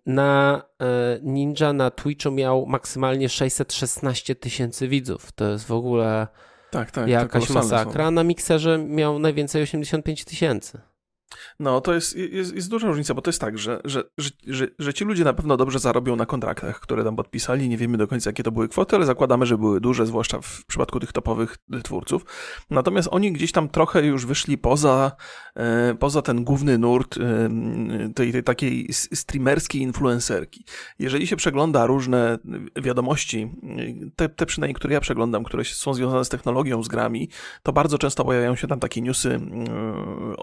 Na 0.06 0.64
e, 0.82 1.20
Ninja 1.24 1.74
na 1.74 1.92
Twitchu 1.92 2.32
miał 2.32 2.66
maksymalnie 2.66 3.30
616 3.30 4.36
tysięcy 4.36 4.88
widzów. 4.88 5.32
To 5.32 5.52
jest 5.52 5.68
w 5.68 5.72
ogóle 5.72 6.28
Tak, 6.72 6.92
tak. 6.92 7.08
Jakaś 7.08 7.50
masakra. 7.50 8.06
Są. 8.06 8.12
Na 8.12 8.24
mikserze 8.24 8.78
miał 8.78 9.20
najwięcej 9.20 9.64
85 9.64 10.26
tysięcy. 10.26 10.80
No, 11.60 11.82
to 11.82 11.94
jest, 11.94 12.16
jest, 12.16 12.56
jest 12.56 12.70
duża 12.70 12.88
różnica, 12.88 13.14
bo 13.14 13.22
to 13.22 13.30
jest 13.30 13.42
tak, 13.42 13.58
że, 13.58 13.82
że, 13.86 14.04
że, 14.48 14.68
że, 14.80 14.94
ci 14.94 15.06
ludzie 15.06 15.24
na 15.24 15.34
pewno 15.34 15.58
dobrze 15.58 15.80
zarobią 15.80 16.16
na 16.16 16.26
kontraktach, 16.26 16.80
które 16.80 17.04
tam 17.04 17.16
podpisali. 17.16 17.70
Nie 17.70 17.78
wiemy 17.78 17.98
do 17.98 18.08
końca, 18.08 18.30
jakie 18.30 18.44
to 18.44 18.52
były 18.52 18.70
kwoty, 18.70 18.96
ale 18.96 19.06
zakładamy, 19.06 19.46
że 19.46 19.58
były 19.58 19.82
duże, 19.82 20.06
zwłaszcza 20.06 20.42
w 20.42 20.66
przypadku 20.66 21.00
tych 21.00 21.12
topowych 21.12 21.58
twórców. 21.84 22.26
Natomiast 22.70 23.10
oni 23.12 23.32
gdzieś 23.32 23.52
tam 23.52 23.70
trochę 23.70 24.06
już 24.06 24.26
wyszli 24.26 24.58
poza, 24.58 25.12
e, 25.56 25.96
poza 26.00 26.22
ten 26.22 26.44
główny 26.44 26.78
nurt 26.78 27.18
e, 27.18 27.50
tej, 28.16 28.32
tej 28.32 28.44
takiej 28.44 28.88
streamerskiej 28.94 29.82
influencerki. 29.82 30.66
Jeżeli 31.00 31.28
się 31.28 31.36
przegląda 31.36 31.86
różne 31.86 32.38
wiadomości, 32.76 33.52
te, 34.16 34.30
te 34.30 34.46
przynajmniej, 34.46 34.76
które 34.76 34.94
ja 34.94 35.00
przeglądam, 35.00 35.44
które 35.44 35.64
są 35.66 35.94
związane 35.94 36.26
z 36.26 36.30
technologią, 36.30 36.84
z 36.84 36.88
grami, 36.88 37.30
to 37.64 37.74
bardzo 37.74 37.98
często 37.98 38.26
pojawiają 38.26 38.56
się 38.56 38.68
tam 38.68 38.80
takie 38.80 39.02
newsy 39.02 39.40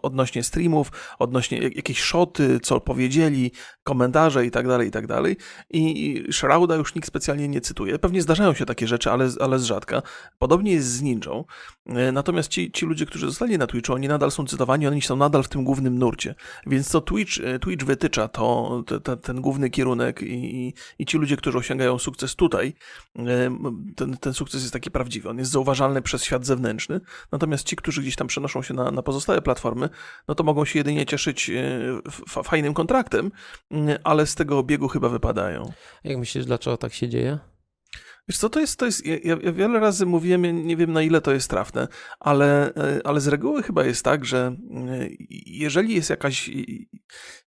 odnośnie 0.03 0.43
streamu, 0.43 0.76
filmów, 0.85 1.17
odnośnie 1.19 1.59
jakieś 1.59 2.01
szoty, 2.01 2.61
co 2.61 2.81
powiedzieli, 2.81 3.53
komentarze 3.85 4.47
i 4.47 4.51
tak 4.51 4.69
dalej, 4.69 4.89
i 4.89 4.91
tak. 4.91 5.07
I 5.71 6.25
Shrouda 6.33 6.75
już 6.77 6.95
nikt 6.95 7.09
specjalnie 7.09 7.49
nie 7.49 7.61
cytuje. 7.61 7.99
Pewnie 7.99 8.23
zdarzają 8.23 8.55
się 8.55 8.67
takie 8.67 8.87
rzeczy, 8.87 9.11
ale, 9.11 9.29
ale 9.41 9.59
z 9.59 9.65
rzadka. 9.65 10.03
Podobnie 10.39 10.73
jest 10.73 10.89
z 10.89 11.03
Ninją. 11.03 11.45
E, 11.87 12.13
natomiast 12.13 12.49
ci, 12.49 12.73
ci 12.73 12.87
ludzie, 12.87 13.07
którzy 13.07 13.27
zostali 13.27 13.59
na 13.59 13.67
Twitchu, 13.67 13.95
oni 13.95 14.09
nadal 14.09 14.31
są 14.31 14.47
cytowani, 14.47 14.87
oni 14.87 15.03
są 15.03 15.17
nadal 15.17 15.43
w 15.43 15.49
tym 15.49 15.65
głównym 15.65 15.99
nurcie. 15.99 16.35
Więc 16.67 16.89
co 16.89 17.01
Twitch, 17.01 17.33
e, 17.45 17.59
Twitch 17.59 17.85
wytycza, 17.85 18.29
to 18.29 18.83
te, 19.05 19.17
ten 19.17 19.41
główny 19.41 19.71
kierunek 19.71 20.23
i, 20.23 20.75
i 20.99 21.07
ci 21.07 21.19
ludzie, 21.19 21.37
którzy 21.37 21.59
osiągają 21.59 21.99
sukces 21.99 22.35
tutaj, 22.37 22.75
e, 23.19 23.59
ten, 23.97 24.17
ten 24.17 24.35
sukces 24.35 24.63
jest 24.63 24.73
taki 24.73 24.91
prawdziwy. 24.91 25.29
On 25.29 25.39
jest 25.39 25.51
zauważalny 25.51 26.03
przez 26.03 26.25
świat 26.25 26.47
zewnętrzny. 26.47 27.01
Natomiast 27.33 27.65
ci, 27.67 27.77
którzy 27.77 28.03
gdzieś 28.03 28.17
tam 28.17 28.27
przenoszą 28.27 28.63
się 28.63 28.75
na, 28.75 28.91
na 28.91 29.03
pozostałe 29.03 29.43
platformy, 29.43 29.89
no 30.29 30.35
to 30.35 30.45
mogą 30.45 30.65
się 30.67 30.79
jedynie 30.79 31.07
cieszyć 31.07 31.51
e, 31.51 32.43
fajnym 32.45 32.75
kontraktem, 32.75 33.31
mm, 33.71 33.99
ale 34.05 34.27
z 34.27 34.35
tego 34.35 34.59
obiegu 34.59 34.89
chyba 34.89 35.09
wypadają. 35.09 35.73
Jak 36.05 36.19
myślisz, 36.19 36.45
dlaczego 36.45 36.77
tak 36.77 36.95
się 36.95 37.09
dzieje? 37.09 37.39
Wiesz 38.29 38.39
co, 38.39 38.49
to 38.49 38.61
jest, 38.61 38.79
to 38.79 38.87
jest 38.87 39.07
ja, 39.07 39.17
ja, 39.25 39.53
wiele 39.53 39.81
razy 39.81 40.07
mówiłem, 40.07 40.67
nie 40.67 40.77
wiem 40.77 40.93
na 40.93 41.03
ile 41.03 41.21
to 41.21 41.33
jest 41.33 41.51
trafne, 41.51 41.89
ale, 42.21 42.75
e, 42.75 43.01
ale 43.05 43.21
z 43.21 43.29
reguły 43.29 43.63
chyba 43.63 43.85
jest 43.85 44.05
tak, 44.05 44.25
że 44.25 44.57
e, 44.75 45.09
jeżeli 45.47 45.95
jest 45.95 46.11
jakaś, 46.11 46.51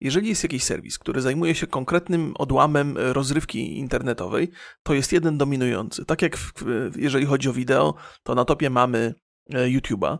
jeżeli 0.01 0.29
jest 0.29 0.43
jakiś 0.43 0.63
serwis, 0.63 0.99
który 0.99 1.21
zajmuje 1.21 1.55
się 1.55 1.67
konkretnym 1.67 2.33
odłamem 2.37 2.97
rozrywki 2.97 3.77
internetowej, 3.77 4.51
to 4.83 4.93
jest 4.93 5.13
jeden 5.13 5.37
dominujący. 5.37 6.05
Tak 6.05 6.21
jak 6.21 6.37
w, 6.37 6.53
jeżeli 6.95 7.25
chodzi 7.25 7.49
o 7.49 7.53
wideo, 7.53 7.93
to 8.23 8.35
na 8.35 8.45
topie 8.45 8.69
mamy 8.69 9.13
YouTube'a. 9.49 10.17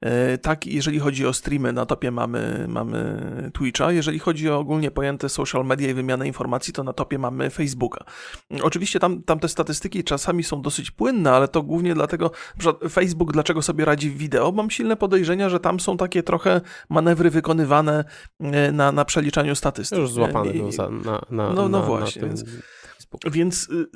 E, 0.00 0.38
tak, 0.38 0.66
jeżeli 0.66 0.98
chodzi 0.98 1.26
o 1.26 1.32
streamy, 1.32 1.72
na 1.72 1.86
topie 1.86 2.10
mamy, 2.10 2.66
mamy 2.68 3.20
Twitcha. 3.54 3.92
Jeżeli 3.92 4.18
chodzi 4.18 4.50
o 4.50 4.58
ogólnie 4.58 4.90
pojęte 4.90 5.28
social 5.28 5.64
media 5.64 5.90
i 5.90 5.94
wymianę 5.94 6.26
informacji, 6.26 6.72
to 6.72 6.84
na 6.84 6.92
topie 6.92 7.18
mamy 7.18 7.50
Facebooka. 7.50 8.04
Oczywiście 8.62 9.00
tam, 9.00 9.22
tam 9.22 9.38
te 9.40 9.48
statystyki 9.48 10.04
czasami 10.04 10.44
są 10.44 10.62
dosyć 10.62 10.90
płynne, 10.90 11.32
ale 11.32 11.48
to 11.48 11.62
głównie 11.62 11.94
dlatego, 11.94 12.30
że 12.58 12.72
Facebook 12.90 13.32
dlaczego 13.32 13.62
sobie 13.62 13.84
radzi 13.84 14.10
w 14.10 14.16
wideo. 14.16 14.52
Mam 14.52 14.70
silne 14.70 14.96
podejrzenia, 14.96 15.48
że 15.48 15.60
tam 15.60 15.80
są 15.80 15.96
takie 15.96 16.22
trochę 16.22 16.60
manewry 16.88 17.30
wykonywane 17.30 18.04
e, 18.40 18.72
na, 18.72 18.92
na 18.92 19.04
przeliczaniu 19.04 19.54
statystyk. 19.54 19.98
Już 19.98 20.12
złapany 20.12 20.52
był 20.52 20.72
za, 20.72 20.90
na, 20.90 21.22
na, 21.30 21.52
No, 21.52 21.68
no 21.68 21.68
na, 21.68 21.80
właśnie. 21.80 22.22
Na 22.22 22.28
tym... 22.28 22.36
Więc 22.36 22.50
więc 23.30 23.68
y, 23.68 23.74
y, 23.74 23.86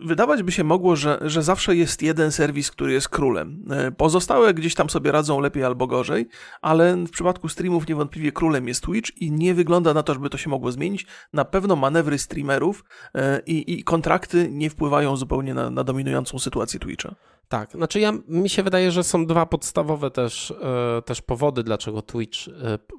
wydawać 0.00 0.42
by 0.42 0.52
się 0.52 0.64
mogło, 0.64 0.96
że, 0.96 1.18
że 1.22 1.42
zawsze 1.42 1.76
jest 1.76 2.02
jeden 2.02 2.32
serwis, 2.32 2.70
który 2.70 2.92
jest 2.92 3.08
królem. 3.08 3.64
E, 3.70 3.92
pozostałe 3.92 4.54
gdzieś 4.54 4.74
tam 4.74 4.90
sobie 4.90 5.12
radzą 5.12 5.40
lepiej 5.40 5.64
albo 5.64 5.86
gorzej, 5.86 6.28
ale 6.62 6.96
w 6.96 7.10
przypadku 7.10 7.48
streamów 7.48 7.88
niewątpliwie 7.88 8.32
królem 8.32 8.68
jest 8.68 8.80
Twitch 8.80 9.16
i 9.16 9.32
nie 9.32 9.54
wygląda 9.54 9.94
na 9.94 10.02
to, 10.02 10.14
żeby 10.14 10.30
to 10.30 10.38
się 10.38 10.50
mogło 10.50 10.72
zmienić. 10.72 11.06
Na 11.32 11.44
pewno 11.44 11.76
manewry 11.76 12.18
streamerów 12.18 12.84
e, 13.14 13.40
i, 13.46 13.78
i 13.78 13.84
kontrakty 13.84 14.48
nie 14.50 14.70
wpływają 14.70 15.16
zupełnie 15.16 15.54
na, 15.54 15.70
na 15.70 15.84
dominującą 15.84 16.38
sytuację 16.38 16.80
Twitcha. 16.80 17.14
Tak, 17.48 17.72
znaczy 17.72 18.00
ja, 18.00 18.12
mi 18.28 18.48
się 18.48 18.62
wydaje, 18.62 18.90
że 18.90 19.04
są 19.04 19.26
dwa 19.26 19.46
podstawowe 19.46 20.10
też, 20.10 20.50
e, 20.50 21.02
też 21.02 21.22
powody, 21.22 21.62
dlaczego 21.62 22.02
Twitch 22.02 22.38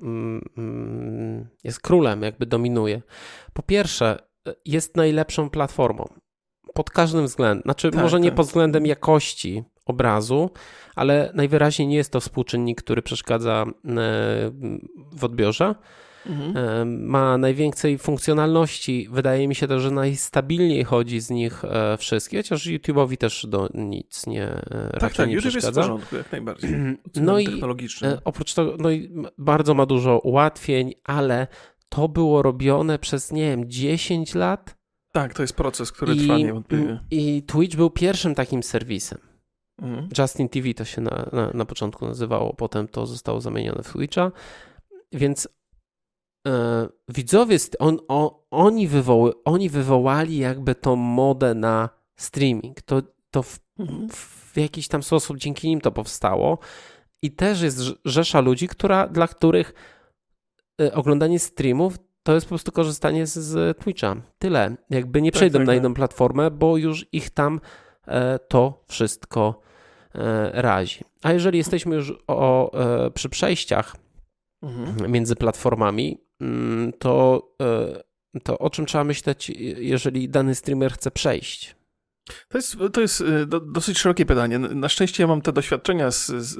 mm, 0.01 1.47
jest 1.63 1.79
królem, 1.79 2.21
jakby 2.21 2.45
dominuje. 2.45 3.01
Po 3.53 3.63
pierwsze, 3.63 4.19
jest 4.65 4.97
najlepszą 4.97 5.49
platformą. 5.49 6.05
Pod 6.73 6.89
każdym 6.89 7.25
względem. 7.25 7.63
Znaczy, 7.63 7.91
tak, 7.91 8.01
może 8.01 8.17
tak. 8.17 8.23
nie 8.23 8.31
pod 8.31 8.47
względem 8.47 8.85
jakości 8.85 9.63
obrazu, 9.85 10.49
ale 10.95 11.31
najwyraźniej 11.33 11.87
nie 11.87 11.95
jest 11.95 12.11
to 12.11 12.19
współczynnik, 12.19 12.81
który 12.83 13.01
przeszkadza 13.01 13.65
e, 13.65 13.71
w 15.11 15.23
odbiorze. 15.23 15.75
Mhm. 16.25 16.57
E, 16.57 16.85
ma 16.85 17.37
najwięcej 17.37 17.97
funkcjonalności. 17.97 19.07
Wydaje 19.11 19.47
mi 19.47 19.55
się 19.55 19.67
też, 19.67 19.81
że 19.81 19.91
najstabilniej 19.91 20.83
chodzi 20.83 21.19
z 21.19 21.29
nich 21.29 21.65
e, 21.65 21.97
wszystkich, 21.97 22.39
chociaż 22.39 22.67
YouTube'owi 22.67 23.17
też 23.17 23.45
do 23.49 23.69
nic 23.73 24.27
nie 24.27 24.47
Tak, 24.99 25.13
tak, 25.13 25.27
nie 25.27 25.33
YouTube 25.33 25.51
przeszkadza. 25.51 25.81
jest 25.81 25.89
w 25.89 25.93
porządku, 25.93 26.15
jak 26.15 26.31
najbardziej. 26.31 26.69
No 27.15 27.39
i 27.39 27.61
oprócz 28.23 28.53
tego, 28.53 28.75
no 28.79 28.91
i 28.91 29.13
bardzo 29.37 29.73
ma 29.73 29.85
dużo 29.85 30.19
ułatwień, 30.19 30.93
ale 31.03 31.47
to 31.93 32.09
było 32.09 32.41
robione 32.41 32.99
przez, 32.99 33.31
nie 33.31 33.49
wiem, 33.49 33.69
10 33.69 34.35
lat. 34.35 34.75
Tak, 35.11 35.33
to 35.33 35.43
jest 35.43 35.55
proces, 35.55 35.91
który 35.91 36.15
I, 36.15 36.19
trwa 36.19 36.37
niewątpliwie. 36.37 36.99
I 37.11 37.43
Twitch 37.43 37.75
był 37.75 37.89
pierwszym 37.89 38.35
takim 38.35 38.63
serwisem. 38.63 39.19
Mhm. 39.81 40.09
Justin 40.17 40.49
TV 40.49 40.73
to 40.73 40.85
się 40.85 41.01
na, 41.01 41.29
na, 41.31 41.51
na, 41.53 41.65
początku 41.65 42.05
nazywało, 42.05 42.53
potem 42.53 42.87
to 42.87 43.05
zostało 43.05 43.41
zamienione 43.41 43.83
w 43.83 43.91
Twitcha. 43.91 44.31
Więc 45.11 45.47
e, 46.47 46.87
widzowie, 47.09 47.57
on, 47.79 47.97
on, 48.07 48.29
oni, 48.51 48.87
wywoły, 48.87 49.33
oni 49.45 49.69
wywołali 49.69 50.37
jakby 50.37 50.75
tą 50.75 50.95
modę 50.95 51.55
na 51.55 51.89
streaming. 52.15 52.81
To, 52.81 53.01
to 53.31 53.43
w, 53.43 53.59
mhm. 53.79 54.09
w 54.09 54.53
jakiś 54.55 54.87
tam 54.87 55.03
sposób 55.03 55.37
dzięki 55.37 55.67
nim 55.67 55.81
to 55.81 55.91
powstało. 55.91 56.57
I 57.21 57.31
też 57.31 57.61
jest 57.61 57.81
rzesza 58.05 58.41
ludzi, 58.41 58.67
która, 58.67 59.07
dla 59.07 59.27
których 59.27 59.73
oglądanie 60.93 61.39
streamów 61.39 61.97
to 62.23 62.33
jest 62.33 62.45
po 62.45 62.49
prostu 62.49 62.71
korzystanie 62.71 63.27
z, 63.27 63.33
z 63.33 63.77
Twitcha. 63.77 64.15
Tyle. 64.39 64.75
Jakby 64.89 65.21
nie 65.21 65.31
tak, 65.31 65.39
przejdą 65.39 65.59
tak, 65.59 65.67
na 65.67 65.73
tak. 65.73 65.81
inną 65.81 65.93
platformę, 65.93 66.51
bo 66.51 66.77
już 66.77 67.05
ich 67.11 67.29
tam 67.29 67.59
e, 68.07 68.39
to 68.39 68.83
wszystko 68.87 69.61
e, 70.15 70.61
razi. 70.61 71.03
A 71.21 71.31
jeżeli 71.31 71.57
jesteśmy 71.57 71.95
już 71.95 72.13
o, 72.27 72.73
e, 73.05 73.11
przy 73.11 73.29
przejściach 73.29 73.95
mhm. 74.61 75.11
między 75.11 75.35
platformami, 75.35 76.17
mm, 76.41 76.93
to, 76.93 77.47
to 78.43 78.57
o 78.57 78.69
czym 78.69 78.85
trzeba 78.85 79.03
myśleć, 79.03 79.49
jeżeli 79.77 80.29
dany 80.29 80.55
streamer 80.55 80.93
chce 80.93 81.11
przejść? 81.11 81.75
To 82.49 82.57
jest, 82.57 82.77
to 82.93 83.01
jest 83.01 83.21
y, 83.21 83.45
do, 83.45 83.59
dosyć 83.59 83.99
szerokie 83.99 84.25
pytanie. 84.25 84.59
Na 84.59 84.89
szczęście 84.89 85.23
ja 85.23 85.27
mam 85.27 85.41
te 85.41 85.53
doświadczenia, 85.53 86.11
z, 86.11 86.27
z, 86.27 86.57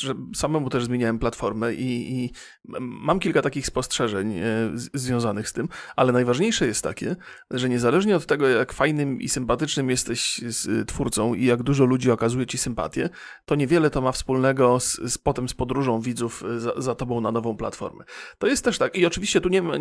że 0.00 0.14
samemu 0.34 0.70
też 0.70 0.84
zmieniałem 0.84 1.18
platformę 1.18 1.74
i, 1.74 2.24
i, 2.24 2.32
mam 2.80 3.20
kilka 3.20 3.42
takich 3.42 3.66
spostrzeżeń 3.66 4.32
y, 4.32 4.42
z, 4.78 4.90
związanych 4.94 5.48
z 5.48 5.52
tym, 5.52 5.68
ale 5.96 6.12
najważniejsze 6.12 6.66
jest 6.66 6.84
takie, 6.84 7.16
że 7.50 7.68
niezależnie 7.68 8.16
od 8.16 8.26
tego, 8.26 8.48
jak 8.48 8.72
fajnym 8.72 9.20
i 9.20 9.28
sympatycznym 9.28 9.90
jesteś 9.90 10.40
z 10.46 10.88
twórcą 10.88 11.34
i 11.34 11.44
jak 11.44 11.62
dużo 11.62 11.84
ludzi 11.84 12.10
okazuje 12.10 12.46
ci 12.46 12.58
sympatię, 12.58 13.10
to 13.44 13.54
niewiele 13.54 13.90
to 13.90 14.00
ma 14.00 14.12
wspólnego 14.12 14.80
z, 14.80 15.12
z 15.12 15.18
potem 15.18 15.48
z 15.48 15.54
podróżą 15.54 16.00
widzów 16.00 16.44
y, 16.56 16.60
za, 16.60 16.72
za 16.76 16.94
tobą 16.94 17.20
na 17.20 17.32
nową 17.32 17.56
platformę. 17.56 18.04
To 18.38 18.46
jest 18.46 18.64
też 18.64 18.78
tak 18.78 18.96
i 18.96 19.06
oczywiście 19.06 19.40
tu 19.40 19.48
nie 19.48 19.62
ma, 19.62 19.74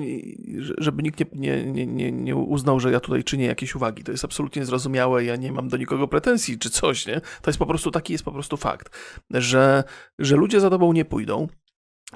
żeby 0.78 1.04
nikt 1.04 1.20
nie, 1.36 1.66
nie, 1.66 1.88
nie, 1.88 2.12
nie 2.12 2.36
uznał, 2.36 2.80
że 2.80 2.92
ja 2.92 3.00
tutaj 3.00 3.24
czynię 3.24 3.46
jakieś 3.46 3.76
uwagi. 3.76 4.04
To 4.04 4.12
jest 4.12 4.26
absolutnie 4.26 4.66
zrozumiałe 4.66 4.97
zrozumiałe, 4.98 5.24
ja 5.24 5.36
nie 5.36 5.52
mam 5.52 5.70
do 5.70 5.78
nikogo 5.78 6.08
pretensji 6.08 6.60
czy 6.60 6.70
coś, 6.70 7.06
nie? 7.06 7.22
To 7.42 7.50
jest 7.50 7.60
po 7.60 7.66
prostu 7.66 7.92
taki 7.92 8.14
jest 8.14 8.26
po 8.26 8.32
prostu 8.32 8.58
fakt, 8.58 8.90
że, 9.30 9.84
że 10.20 10.36
ludzie 10.36 10.60
za 10.60 10.70
tobą 10.70 10.94
nie 10.94 11.06
pójdą, 11.06 11.48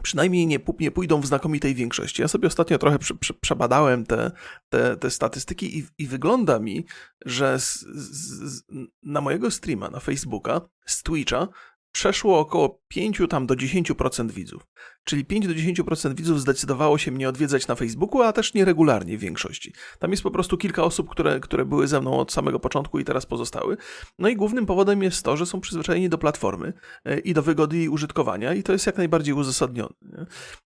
przynajmniej 0.04 0.48
nie, 0.48 0.60
nie 0.80 0.92
pójdą 0.92 1.22
w 1.22 1.26
znakomitej 1.26 1.76
większości. 1.76 2.22
Ja 2.22 2.28
sobie 2.28 2.48
ostatnio 2.48 2.78
trochę 2.78 3.00
prze, 3.00 3.16
prze, 3.16 3.34
przebadałem 3.34 4.06
te, 4.06 4.32
te, 4.70 4.98
te 4.98 5.10
statystyki 5.10 5.80
i, 5.80 5.86
i 5.98 6.08
wygląda 6.08 6.60
mi, 6.60 6.86
że 7.26 7.60
z, 7.60 7.86
z, 7.96 8.64
na 9.04 9.22
mojego 9.22 9.52
streama 9.52 9.90
na 9.90 10.00
Facebooka, 10.00 10.62
z 10.86 11.04
Twitcha, 11.04 11.48
przeszło 11.92 12.40
około 12.40 12.82
5 12.88 13.22
tam 13.30 13.48
do 13.48 13.56
10% 13.56 14.32
widzów. 14.32 14.68
Czyli 15.04 15.26
5 15.26 15.48
do 15.48 15.54
10% 15.54 16.16
widzów 16.16 16.42
zdecydowało 16.42 16.98
się 16.98 17.12
mnie 17.12 17.30
odwiedzać 17.30 17.68
na 17.68 17.76
Facebooku, 17.76 18.22
a 18.22 18.34
też 18.34 18.54
nieregularnie 18.54 19.18
w 19.18 19.22
większości. 19.22 19.74
Tam 20.00 20.12
jest 20.12 20.24
po 20.24 20.32
prostu 20.32 20.58
kilka 20.58 20.84
osób, 20.84 21.10
które, 21.10 21.40
które 21.40 21.66
były 21.66 21.88
ze 21.88 22.02
mną 22.02 22.20
od 22.20 22.32
samego 22.32 22.60
początku 22.60 23.00
i 23.00 23.04
teraz 23.04 23.26
pozostały. 23.26 23.78
No 24.20 24.30
i 24.30 24.36
głównym 24.36 24.66
powodem 24.66 25.04
jest 25.04 25.24
to, 25.24 25.38
że 25.38 25.46
są 25.46 25.62
przyzwyczajeni 25.62 26.10
do 26.10 26.18
platformy 26.18 26.74
e, 27.06 27.20
i 27.20 27.34
do 27.34 27.42
wygody 27.42 27.78
jej 27.78 27.90
użytkowania 27.90 28.54
i 28.54 28.64
to 28.64 28.72
jest 28.72 28.86
jak 28.86 28.98
najbardziej 28.98 29.34
uzasadnione. 29.34 29.94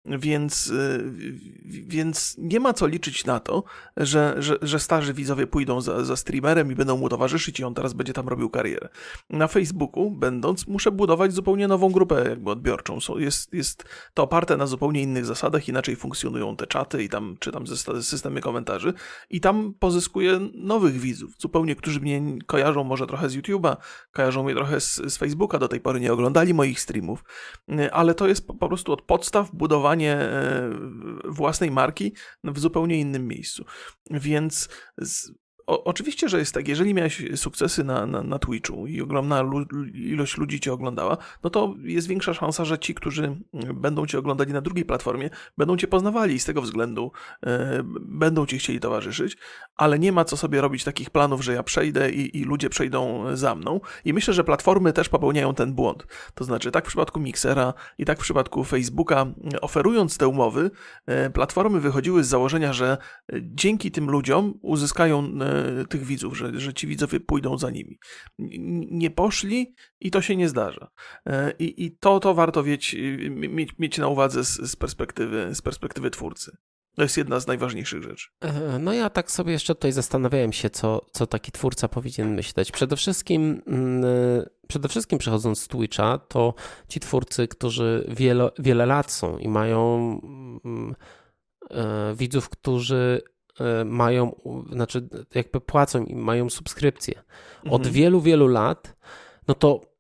Więc, 0.06 0.72
e, 0.72 1.00
więc 1.66 2.36
nie 2.38 2.60
ma 2.60 2.74
co 2.74 2.88
liczyć 2.88 3.26
na 3.26 3.40
to, 3.40 3.64
że, 3.98 4.36
że, 4.38 4.58
że 4.62 4.80
starzy 4.80 5.14
widzowie 5.14 5.48
pójdą 5.48 5.82
za, 5.82 6.06
za 6.06 6.16
streamerem 6.16 6.72
i 6.72 6.76
będą 6.76 6.98
mu 6.98 7.10
towarzyszyć 7.10 7.60
i 7.60 7.64
on 7.64 7.74
teraz 7.74 7.94
będzie 7.94 8.14
tam 8.14 8.28
robił 8.28 8.50
karierę. 8.50 8.90
Na 9.30 9.48
Facebooku, 9.48 10.12
będąc, 10.12 10.68
muszę 10.68 10.92
budować 10.92 11.15
zupełnie 11.32 11.68
nową 11.68 11.92
grupę 11.92 12.30
jakby 12.30 12.52
odbiorczą. 12.52 13.00
Jest, 13.18 13.54
jest 13.54 13.84
to 14.14 14.24
oparte 14.24 14.58
na 14.58 14.68
zupełnie 14.68 15.02
innych 15.02 15.26
zasadach, 15.26 15.68
inaczej 15.68 15.96
funkcjonują 15.96 16.56
te 16.56 16.68
czaty 16.68 17.04
i 17.04 17.10
tam, 17.10 17.36
czy 17.40 17.52
tam 17.52 17.68
systemy 18.02 18.42
komentarzy 18.42 18.94
i 19.30 19.42
tam 19.42 19.74
pozyskuję 19.80 20.40
nowych 20.54 20.94
widzów, 20.94 21.34
zupełnie, 21.40 21.76
którzy 21.76 22.00
mnie 22.00 22.22
kojarzą 22.46 22.84
może 22.84 23.08
trochę 23.08 23.30
z 23.30 23.36
YouTube'a, 23.36 23.78
kojarzą 24.12 24.44
mnie 24.44 24.56
trochę 24.56 24.82
z, 24.82 24.96
z 24.96 25.18
Facebooka, 25.18 25.60
do 25.60 25.68
tej 25.68 25.82
pory 25.82 26.00
nie 26.00 26.14
oglądali 26.14 26.54
moich 26.54 26.80
streamów, 26.80 27.24
ale 27.92 28.16
to 28.16 28.28
jest 28.28 28.48
po, 28.48 28.54
po 28.54 28.68
prostu 28.68 28.92
od 28.92 29.02
podstaw 29.02 29.52
budowanie 29.56 30.14
e, 30.14 30.70
własnej 31.26 31.72
marki 31.72 32.14
w 32.44 32.60
zupełnie 32.60 33.00
innym 33.00 33.28
miejscu. 33.28 33.66
Więc 34.12 34.70
z, 34.98 35.32
o, 35.68 35.84
oczywiście, 35.84 36.30
że 36.30 36.40
jest 36.40 36.54
tak, 36.54 36.68
jeżeli 36.68 36.94
miałeś 36.94 37.24
sukcesy 37.36 37.84
na, 37.84 38.06
na, 38.06 38.24
na 38.24 38.40
Twitchu 38.40 38.88
i 38.88 39.02
ogromna 39.02 39.42
lu, 39.42 39.66
ilość 39.94 40.38
ludzi 40.38 40.60
cię 40.60 40.74
oglądała, 40.74 41.18
no 41.44 41.50
to 41.50 41.76
jest 41.84 42.08
większa 42.08 42.34
szansa, 42.34 42.66
że 42.66 42.80
ci, 42.80 42.96
którzy 42.96 43.36
będą 43.74 44.06
cię 44.06 44.20
oglądali 44.20 44.54
na 44.54 44.62
drugiej 44.62 44.86
platformie, 44.86 45.30
będą 45.58 45.78
cię 45.78 45.88
poznawali 45.88 46.36
i 46.36 46.40
z 46.40 46.46
tego 46.46 46.62
względu 46.62 47.12
e, 47.46 47.84
będą 48.00 48.46
ci 48.46 48.58
chcieli 48.58 48.80
towarzyszyć, 48.80 49.38
ale 49.76 50.00
nie 50.00 50.12
ma 50.12 50.26
co 50.26 50.38
sobie 50.38 50.62
robić 50.62 50.84
takich 50.84 51.10
planów, 51.10 51.44
że 51.44 51.54
ja 51.54 51.64
przejdę 51.64 52.12
i, 52.12 52.38
i 52.38 52.44
ludzie 52.44 52.70
przejdą 52.70 53.24
za 53.34 53.56
mną. 53.56 53.80
I 54.06 54.14
myślę, 54.14 54.34
że 54.34 54.44
platformy 54.44 54.94
też 54.94 55.10
popełniają 55.10 55.54
ten 55.54 55.74
błąd. 55.74 56.08
To 56.36 56.44
znaczy, 56.44 56.72
tak 56.72 56.86
w 56.86 56.88
przypadku 56.88 57.20
Mixera 57.20 57.74
i 57.98 58.06
tak 58.06 58.20
w 58.20 58.22
przypadku 58.22 58.64
Facebooka, 58.64 59.26
oferując 59.62 60.18
te 60.18 60.28
umowy, 60.28 60.72
e, 61.06 61.30
platformy 61.30 61.80
wychodziły 61.80 62.24
z 62.24 62.28
założenia, 62.28 62.74
że 62.74 62.98
dzięki 63.42 63.92
tym 63.92 64.12
ludziom 64.12 64.54
uzyskają 64.62 65.20
e, 65.42 65.55
tych 65.90 66.04
widzów, 66.04 66.38
że, 66.38 66.60
że 66.60 66.74
ci 66.74 66.88
widzowie 66.88 67.20
pójdą 67.20 67.58
za 67.58 67.70
nimi. 67.70 68.00
Nie 68.92 69.12
poszli 69.12 69.76
i 70.00 70.12
to 70.12 70.22
się 70.22 70.36
nie 70.36 70.50
zdarza. 70.50 70.88
E, 71.26 71.52
I, 71.60 71.86
i 71.86 71.98
to, 71.98 72.20
to 72.20 72.34
warto 72.34 72.64
mieć, 72.64 72.96
mieć, 73.30 73.70
mieć 73.80 73.98
na 73.98 74.08
uwadze 74.08 74.46
z, 74.46 74.72
z, 74.72 74.76
perspektywy, 74.76 75.56
z 75.56 75.62
perspektywy 75.62 76.10
twórcy. 76.10 76.58
To 76.96 77.04
jest 77.04 77.18
jedna 77.18 77.40
z 77.40 77.48
najważniejszych 77.48 78.04
rzeczy. 78.04 78.28
E, 78.42 78.80
no 78.80 78.94
ja 78.94 79.10
tak 79.10 79.32
sobie 79.32 79.52
jeszcze 79.52 79.76
tutaj 79.76 79.92
zastanawiałem 79.92 80.54
się, 80.54 80.70
co, 80.70 81.06
co 81.12 81.28
taki 81.28 81.52
twórca 81.52 81.88
powinien 81.88 82.36
myśleć. 82.36 82.72
Przede 82.72 82.96
wszystkim, 82.96 83.62
mm, 83.68 84.04
przede 84.68 84.90
wszystkim 84.90 85.20
przechodząc 85.20 85.60
z 85.60 85.68
Twitcha, 85.68 86.18
to 86.18 86.54
ci 86.88 87.00
twórcy, 87.00 87.48
którzy 87.48 88.06
wiele, 88.08 88.50
wiele 88.60 88.86
lat 88.86 89.12
są 89.12 89.38
i 89.38 89.48
mają 89.48 89.98
mm, 90.66 90.96
e, 91.70 92.16
widzów, 92.16 92.50
którzy 92.50 93.22
E, 93.26 93.35
mają, 93.86 94.36
znaczy 94.72 95.08
jakby 95.36 95.62
płacą 95.62 96.04
i 96.04 96.16
mają 96.16 96.50
subskrypcję 96.50 97.22
od 97.64 97.82
mhm. 97.82 97.94
wielu, 97.94 98.22
wielu 98.22 98.48
lat, 98.48 98.96
no 99.48 99.54
to 99.54 99.96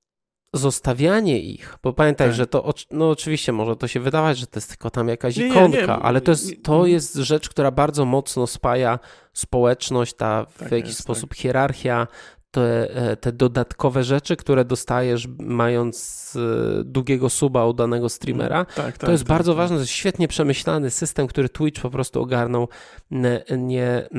zostawianie 0.53 1.39
ich, 1.39 1.77
bo 1.83 1.93
pamiętaj, 1.93 2.27
tak. 2.27 2.35
że 2.35 2.47
to, 2.47 2.73
no 2.91 3.09
oczywiście 3.09 3.51
może 3.51 3.75
to 3.75 3.87
się 3.87 3.99
wydawać, 3.99 4.37
że 4.37 4.47
to 4.47 4.57
jest 4.57 4.69
tylko 4.69 4.89
tam 4.89 5.07
jakaś 5.07 5.37
nie, 5.37 5.47
ikonka, 5.47 5.77
nie, 5.77 5.87
nie. 5.87 5.93
ale 5.93 6.21
to 6.21 6.31
jest, 6.31 6.63
to 6.63 6.85
jest 6.85 7.15
rzecz, 7.15 7.49
która 7.49 7.71
bardzo 7.71 8.05
mocno 8.05 8.47
spaja 8.47 8.99
społeczność, 9.33 10.13
ta 10.13 10.45
w 10.45 10.57
tak 10.57 10.71
jakiś 10.71 10.87
jest, 10.87 10.99
sposób 10.99 11.29
tak. 11.29 11.39
hierarchia, 11.39 12.07
te, 12.55 12.95
e, 12.95 13.15
te 13.15 13.31
dodatkowe 13.31 14.03
rzeczy, 14.03 14.35
które 14.35 14.65
dostajesz 14.65 15.27
mając 15.39 16.33
e, 16.79 16.83
długiego 16.83 17.29
suba 17.29 17.65
u 17.65 17.73
danego 17.73 18.09
streamera. 18.09 18.65
Tak, 18.65 18.75
tak, 18.75 18.97
to 18.97 19.11
jest 19.11 19.23
tak, 19.23 19.29
bardzo 19.29 19.51
tak. 19.51 19.57
ważne, 19.57 19.75
to 19.75 19.81
jest 19.81 19.91
świetnie 19.91 20.27
przemyślany 20.27 20.89
system, 20.89 21.27
który 21.27 21.49
Twitch 21.49 21.81
po 21.81 21.89
prostu 21.89 22.21
ogarnął 22.21 22.67
nie, 23.11 23.43
nie, 23.57 24.09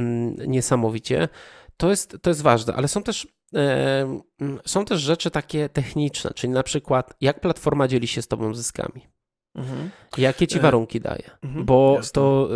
niesamowicie. 0.47 1.29
To 1.77 1.91
jest, 1.91 2.17
to 2.23 2.31
jest 2.31 2.43
ważne, 2.43 2.75
ale 2.75 2.89
są 2.89 3.03
też, 3.03 3.27
e, 3.55 4.21
są 4.67 4.85
też 4.85 5.01
rzeczy 5.01 5.31
takie 5.31 5.69
techniczne, 5.69 6.31
czyli 6.35 6.53
na 6.53 6.63
przykład 6.63 7.15
jak 7.21 7.41
platforma 7.41 7.89
dzieli 7.89 8.07
się 8.07 8.23
z 8.23 8.29
tobą 8.29 8.55
zyskami. 8.55 9.03
Mhm. 9.55 9.91
Jakie 10.19 10.47
ci 10.47 10.61
warunki 10.61 11.01
daje? 11.01 11.31
Mhm, 11.43 11.65
bo 11.65 11.95
jasne. 11.97 12.13
to... 12.13 12.49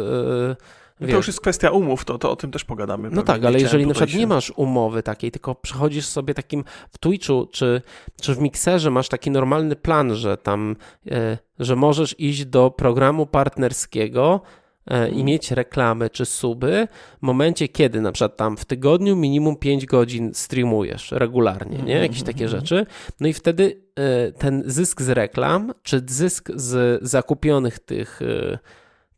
E, 0.51 0.57
Wiesz. 1.00 1.11
To 1.11 1.16
już 1.16 1.26
jest 1.26 1.40
kwestia 1.40 1.71
umów, 1.71 2.04
to, 2.04 2.19
to 2.19 2.30
o 2.30 2.37
tym 2.37 2.50
też 2.50 2.64
pogadamy. 2.64 3.11
No 3.12 3.23
tak, 3.23 3.45
ale 3.45 3.61
jeżeli 3.61 3.87
na 3.87 3.95
przykład 3.95 4.11
się... 4.11 4.19
nie 4.19 4.26
masz 4.26 4.52
umowy 4.57 5.02
takiej, 5.02 5.30
tylko 5.30 5.54
przechodzisz 5.54 6.07
sobie 6.07 6.35
takim 6.35 6.64
w 6.90 6.99
Twitchu 6.99 7.49
czy, 7.52 7.83
czy 8.20 8.35
w 8.35 8.38
Mixerze 8.38 8.90
masz 8.90 9.09
taki 9.09 9.31
normalny 9.31 9.77
plan, 9.77 10.14
że 10.14 10.37
tam, 10.37 10.77
e, 11.11 11.38
że 11.59 11.77
możesz 11.77 12.20
iść 12.20 12.44
do 12.44 12.70
programu 12.70 13.27
partnerskiego 13.27 14.40
e, 14.87 15.05
i 15.05 15.09
mhm. 15.09 15.27
mieć 15.27 15.51
reklamy 15.51 16.11
czy 16.11 16.27
suby 16.27 16.88
w 17.18 17.22
momencie, 17.22 17.68
kiedy 17.68 18.01
na 18.01 18.12
przykład 18.12 18.37
tam 18.37 18.57
w 18.57 18.64
tygodniu 18.64 19.16
minimum 19.16 19.57
5 19.57 19.87
godzin 19.87 20.31
streamujesz 20.35 21.12
regularnie, 21.12 21.77
nie? 21.77 21.83
Mhm, 21.83 22.03
Jakieś 22.03 22.22
takie 22.22 22.44
mhm. 22.44 22.61
rzeczy. 22.61 22.87
No 23.20 23.29
i 23.29 23.33
wtedy 23.33 23.83
e, 23.96 24.33
ten 24.33 24.62
zysk 24.66 25.03
z 25.03 25.09
reklam, 25.09 25.72
czy 25.83 26.03
zysk 26.07 26.51
z 26.55 27.03
zakupionych 27.03 27.79
tych 27.79 28.20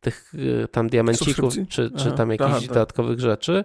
tych 0.02 0.34
y, 0.34 0.68
tam 0.68 0.88
diamencików, 0.88 1.54
czy, 1.68 1.90
czy 1.90 2.12
tam 2.12 2.30
jakichś 2.30 2.60
tak. 2.60 2.68
dodatkowych 2.68 3.20
rzeczy, 3.20 3.64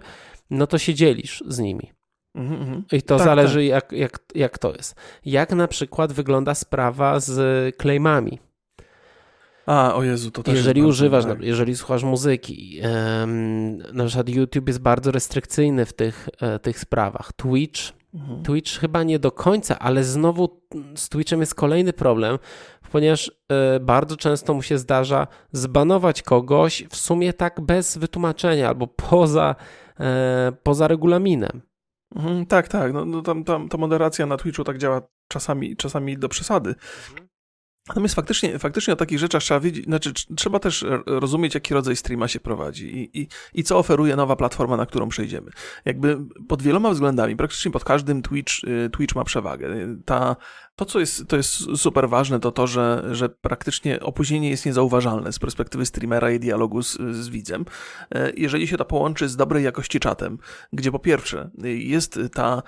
no 0.50 0.66
to 0.66 0.78
się 0.78 0.94
dzielisz 0.94 1.44
z 1.48 1.58
nimi. 1.58 1.92
Mm 2.34 2.50
-hmm. 2.50 2.96
I 2.96 3.02
to 3.02 3.16
tak, 3.16 3.26
zależy, 3.26 3.58
tak. 3.58 3.68
Jak, 3.68 3.92
jak, 3.92 4.18
jak 4.34 4.58
to 4.58 4.72
jest. 4.72 4.94
Jak 5.24 5.52
na 5.52 5.68
przykład 5.68 6.12
wygląda 6.12 6.54
sprawa 6.54 7.20
z 7.20 7.76
claimami. 7.76 8.38
A, 9.66 9.94
o 9.94 10.02
Jezu, 10.02 10.30
to 10.30 10.42
też 10.42 10.54
Jeżeli 10.54 10.82
używasz, 10.82 11.24
tak. 11.24 11.40
jeżeli 11.40 11.76
słuchasz 11.76 12.02
muzyki, 12.02 12.80
um, 12.82 13.76
na 13.76 14.04
przykład 14.06 14.28
YouTube 14.28 14.68
jest 14.68 14.80
bardzo 14.80 15.10
restrykcyjny 15.10 15.86
w 15.86 15.92
tych, 15.92 16.28
e, 16.40 16.58
tych 16.58 16.78
sprawach. 16.78 17.32
Twitch, 17.32 17.80
mhm. 18.14 18.42
Twitch 18.42 18.70
chyba 18.70 19.02
nie 19.02 19.18
do 19.18 19.32
końca, 19.32 19.78
ale 19.78 20.04
znowu 20.04 20.60
z 20.94 21.08
Twitchem 21.08 21.40
jest 21.40 21.54
kolejny 21.54 21.92
problem, 21.92 22.38
ponieważ 22.88 23.32
e, 23.48 23.80
bardzo 23.80 24.16
często 24.16 24.54
mu 24.54 24.62
się 24.62 24.78
zdarza 24.78 25.26
zbanować 25.52 26.22
kogoś 26.22 26.84
w 26.90 26.96
sumie 26.96 27.32
tak 27.32 27.60
bez 27.60 27.98
wytłumaczenia 27.98 28.68
albo 28.68 28.86
poza, 28.86 29.54
e, 30.00 30.52
poza 30.62 30.88
regulaminem. 30.88 31.62
Mhm, 32.16 32.46
tak, 32.46 32.68
tak. 32.68 32.92
No, 32.92 33.04
no 33.04 33.22
tam, 33.22 33.44
tam, 33.44 33.68
ta 33.68 33.78
moderacja 33.78 34.26
na 34.26 34.36
Twitchu 34.36 34.64
tak 34.64 34.78
działa 34.78 35.02
czasami, 35.28 35.76
czasami 35.76 36.18
do 36.18 36.28
przesady. 36.28 36.74
Mhm. 37.10 37.27
Natomiast 37.88 38.14
faktycznie, 38.14 38.58
faktycznie 38.58 38.92
o 38.92 38.96
takich 38.96 39.18
rzeczach 39.18 39.42
trzeba 39.42 39.60
wiedzieć, 39.60 39.84
znaczy 39.84 40.12
trzeba 40.36 40.58
też 40.58 40.84
rozumieć, 41.06 41.54
jaki 41.54 41.74
rodzaj 41.74 41.96
streama 41.96 42.28
się 42.28 42.40
prowadzi 42.40 42.96
i, 42.96 43.20
i, 43.20 43.28
i 43.54 43.64
co 43.64 43.78
oferuje 43.78 44.16
nowa 44.16 44.36
platforma, 44.36 44.76
na 44.76 44.86
którą 44.86 45.08
przejdziemy. 45.08 45.50
Jakby 45.84 46.18
pod 46.48 46.62
wieloma 46.62 46.90
względami, 46.90 47.36
praktycznie 47.36 47.70
pod 47.70 47.84
każdym 47.84 48.22
Twitch, 48.22 48.64
y, 48.64 48.90
Twitch 48.90 49.14
ma 49.14 49.24
przewagę. 49.24 49.68
Ta, 50.04 50.36
to, 50.76 50.84
co 50.84 51.00
jest, 51.00 51.28
to 51.28 51.36
jest 51.36 51.54
super 51.76 52.08
ważne, 52.08 52.40
to 52.40 52.52
to, 52.52 52.66
że, 52.66 53.04
że 53.12 53.28
praktycznie 53.28 54.00
opóźnienie 54.00 54.50
jest 54.50 54.66
niezauważalne 54.66 55.32
z 55.32 55.38
perspektywy 55.38 55.86
streamera 55.86 56.30
i 56.30 56.40
dialogu 56.40 56.82
z, 56.82 56.98
z 57.10 57.28
widzem. 57.28 57.64
E, 58.14 58.32
jeżeli 58.36 58.68
się 58.68 58.76
to 58.76 58.84
połączy 58.84 59.28
z 59.28 59.36
dobrej 59.36 59.64
jakości 59.64 60.00
czatem, 60.00 60.38
gdzie 60.72 60.92
po 60.92 60.98
pierwsze 60.98 61.50
jest 61.64 62.20
ta 62.34 62.62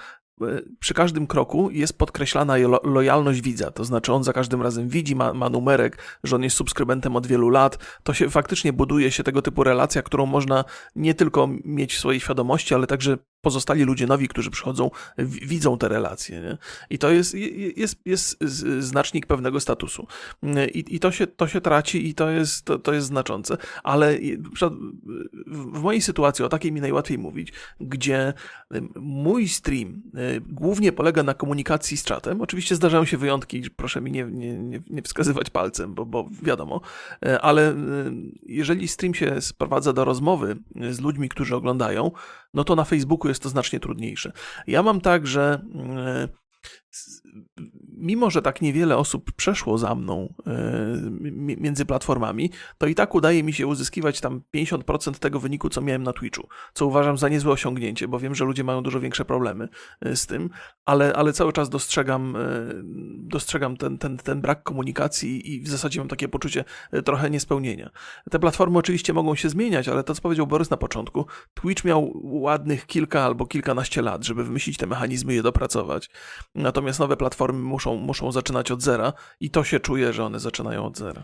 przy 0.79 0.95
każdym 0.95 1.27
kroku 1.27 1.71
jest 1.71 1.99
podkreślana 1.99 2.57
lo 2.57 2.81
lojalność 2.85 3.41
widza, 3.41 3.71
to 3.71 3.85
znaczy 3.85 4.13
on 4.13 4.25
za 4.25 4.33
każdym 4.33 4.63
razem 4.63 4.89
widzi, 4.89 5.17
ma, 5.17 5.35
ma 5.35 5.49
numerek, 5.49 5.99
że 6.25 6.37
on 6.37 6.43
jest 6.43 6.57
subskrybentem 6.57 7.17
od 7.17 7.27
wielu 7.27 7.49
lat, 7.49 7.79
to 8.03 8.15
się 8.15 8.31
faktycznie 8.31 8.73
buduje 8.73 9.11
się 9.11 9.23
tego 9.23 9.43
typu 9.43 9.65
relacja, 9.65 10.03
którą 10.03 10.27
można 10.27 10.65
nie 10.97 11.15
tylko 11.15 11.49
mieć 11.65 11.95
w 11.95 11.99
swojej 11.99 12.21
świadomości, 12.21 12.75
ale 12.75 12.87
także 12.87 13.19
pozostali 13.41 13.83
ludzie 13.83 14.07
nowi, 14.07 14.29
którzy 14.29 14.51
przychodzą, 14.51 14.91
widzą 15.19 15.79
te 15.79 15.89
relacje. 15.89 16.41
Nie? 16.41 16.59
I 16.91 16.99
to 16.99 17.11
jest, 17.11 17.35
jest, 17.77 17.99
jest 18.05 18.41
znacznik 18.79 19.27
pewnego 19.27 19.61
statusu. 19.61 20.07
I, 20.75 20.85
i 20.89 21.01
to, 21.01 21.13
się, 21.13 21.27
to 21.27 21.49
się 21.49 21.61
traci 21.61 22.09
i 22.09 22.15
to 22.15 22.31
jest, 22.31 22.65
to, 22.65 22.79
to 22.79 22.93
jest 22.93 23.07
znaczące. 23.07 23.57
Ale 23.83 24.19
w 25.47 25.83
mojej 25.83 26.03
sytuacji, 26.03 26.45
o 26.45 26.49
takiej 26.49 26.73
mi 26.73 26.81
najłatwiej 26.81 27.19
mówić, 27.19 27.53
gdzie 27.81 28.33
mój 28.97 29.49
stream 29.49 30.03
y, 30.19 30.41
głównie 30.47 30.93
polega 30.93 31.23
na 31.23 31.35
komunikacji 31.35 31.97
z 31.97 32.05
czatem. 32.05 32.41
Oczywiście 32.41 32.75
zdarzają 32.75 33.05
się 33.05 33.17
wyjątki, 33.17 33.63
proszę 33.77 34.01
mi 34.01 34.13
nie, 34.13 34.25
nie, 34.25 34.81
nie, 34.91 35.03
wskazywać 35.03 35.51
palcem, 35.51 35.95
bo, 35.95 36.07
bo 36.07 36.29
wiadomo, 36.43 36.81
y, 37.27 37.41
ale 37.41 37.73
y, 37.73 37.77
jeżeli 38.43 38.89
stream 38.89 39.15
się 39.15 39.41
sprowadza 39.41 39.93
do 39.93 40.05
rozmowy 40.05 40.57
z 40.91 41.01
ludźmi, 41.01 41.29
którzy 41.29 41.57
oglądają, 41.57 42.11
no 42.55 42.65
to 42.65 42.77
na 42.77 42.85
Facebooku 42.85 43.29
jest 43.29 43.43
to 43.43 43.49
znacznie 43.49 43.81
trudniejsze. 43.81 44.33
Ja 44.67 44.83
mam 44.83 45.01
tak, 45.01 45.27
że 45.27 45.61
mimo 48.01 48.31
że 48.31 48.43
tak 48.43 48.63
niewiele 48.63 48.97
osób 48.97 49.33
przeszło 49.33 49.79
za 49.79 49.95
mną 49.95 50.35
e, 50.47 51.11
między 51.57 51.85
platformami, 51.85 52.51
to 52.79 52.87
i 52.87 52.95
tak 52.95 53.15
udaje 53.15 53.43
mi 53.43 53.53
się 53.53 53.67
uzyskiwać 53.67 54.21
tam 54.21 54.43
50% 54.57 55.19
tego 55.19 55.41
wyniku, 55.41 55.69
co 55.69 55.81
miałem 55.81 56.03
na 56.03 56.13
Twitchu, 56.13 56.49
co 56.75 56.87
uważam 56.87 57.19
za 57.19 57.29
niezłe 57.29 57.53
osiągnięcie, 57.53 58.09
bo 58.09 58.19
wiem, 58.19 58.35
że 58.35 58.45
ludzie 58.45 58.65
mają 58.65 58.83
dużo 58.83 59.01
większe 59.01 59.25
problemy 59.25 59.69
e, 60.01 60.17
z 60.17 60.27
tym, 60.27 60.51
ale, 60.85 61.13
ale 61.13 61.33
cały 61.33 61.53
czas 61.53 61.69
dostrzegam, 61.69 62.37
e, 62.37 62.41
dostrzegam 63.19 63.77
ten, 63.77 63.99
ten, 63.99 64.17
ten 64.17 64.41
brak 64.41 64.63
komunikacji 64.63 65.55
i 65.55 65.63
w 65.63 65.69
zasadzie 65.69 66.01
mam 66.01 66.09
takie 66.09 66.29
poczucie 66.29 66.65
trochę 67.05 67.31
niespełnienia. 67.31 67.91
Te 68.31 68.39
platformy 68.39 68.79
oczywiście 68.79 69.13
mogą 69.13 69.35
się 69.35 69.49
zmieniać, 69.49 69.89
ale 69.89 70.05
to, 70.05 70.15
co 70.15 70.23
powiedział 70.23 70.47
Borys 70.47 70.71
na 70.71 70.77
początku, 70.77 71.27
Twitch 71.55 71.85
miał 71.85 72.13
ładnych 72.25 72.87
kilka 72.87 73.23
albo 73.23 73.47
kilkanaście 73.47 74.03
lat, 74.03 74.25
żeby 74.25 74.45
wymyślić 74.45 74.77
te 74.77 74.87
mechanizmy 74.87 75.33
i 75.33 75.37
je 75.37 75.43
dopracować. 75.43 76.11
Natomiast 76.55 76.80
nowe 76.99 77.17
platformy 77.17 77.63
muszą, 77.63 77.97
muszą 77.97 78.33
zaczynać 78.33 78.71
od 78.71 78.83
zera 78.83 79.13
i 79.41 79.51
to 79.51 79.65
się 79.65 79.81
czuje, 79.81 80.13
że 80.13 80.25
one 80.25 80.41
zaczynają 80.41 80.87
od 80.87 80.99
zera. 80.99 81.23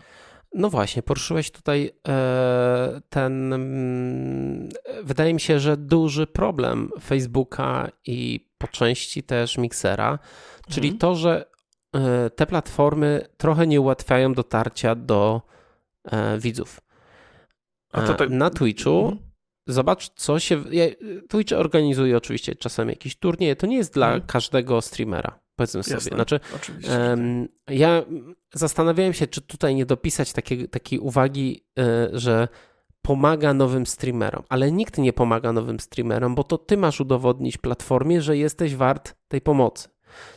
No 0.53 0.69
właśnie, 0.69 1.03
poruszyłeś 1.03 1.51
tutaj 1.51 1.91
e, 2.07 3.01
ten, 3.09 3.53
mm, 3.53 4.69
wydaje 5.03 5.33
mi 5.33 5.39
się, 5.39 5.59
że 5.59 5.77
duży 5.77 6.27
problem 6.27 6.91
Facebooka 7.01 7.89
i 8.05 8.47
po 8.57 8.67
części 8.67 9.23
też 9.23 9.57
Mixera, 9.57 10.19
czyli 10.69 10.87
mhm. 10.87 10.99
to, 10.99 11.15
że 11.15 11.45
e, 11.95 12.29
te 12.29 12.45
platformy 12.45 13.27
trochę 13.37 13.67
nie 13.67 13.81
ułatwiają 13.81 14.33
dotarcia 14.33 14.95
do 14.95 15.41
e, 16.03 16.39
widzów. 16.39 16.81
Tak... 17.91 18.29
Na 18.29 18.49
Twitchu 18.49 18.99
mhm. 18.99 19.17
zobacz, 19.67 20.09
co 20.09 20.39
się. 20.39 20.63
Twitch 21.29 21.53
organizuje 21.53 22.17
oczywiście 22.17 22.55
czasem 22.55 22.89
jakiś 22.89 23.15
turniej. 23.15 23.55
To 23.55 23.67
nie 23.67 23.77
jest 23.77 23.93
dla 23.93 24.07
mhm. 24.07 24.27
każdego 24.27 24.81
streamera. 24.81 25.39
Powiedzmy 25.57 25.77
Jasne, 25.77 25.99
sobie. 25.99 26.15
Znaczy, 26.15 26.39
um, 26.89 27.47
ja 27.67 28.03
zastanawiałem 28.53 29.13
się, 29.13 29.27
czy 29.27 29.41
tutaj 29.41 29.75
nie 29.75 29.85
dopisać 29.85 30.33
takiej, 30.33 30.69
takiej 30.69 30.99
uwagi, 30.99 31.63
y, 31.79 31.83
że 32.19 32.47
pomaga 33.01 33.53
nowym 33.53 33.85
streamerom, 33.85 34.43
ale 34.49 34.71
nikt 34.71 34.97
nie 34.97 35.13
pomaga 35.13 35.53
nowym 35.53 35.79
streamerom, 35.79 36.35
bo 36.35 36.43
to 36.43 36.57
ty 36.57 36.77
masz 36.77 37.01
udowodnić 37.01 37.57
platformie, 37.57 38.21
że 38.21 38.37
jesteś 38.37 38.75
wart 38.75 39.15
tej 39.27 39.41
pomocy. 39.41 39.89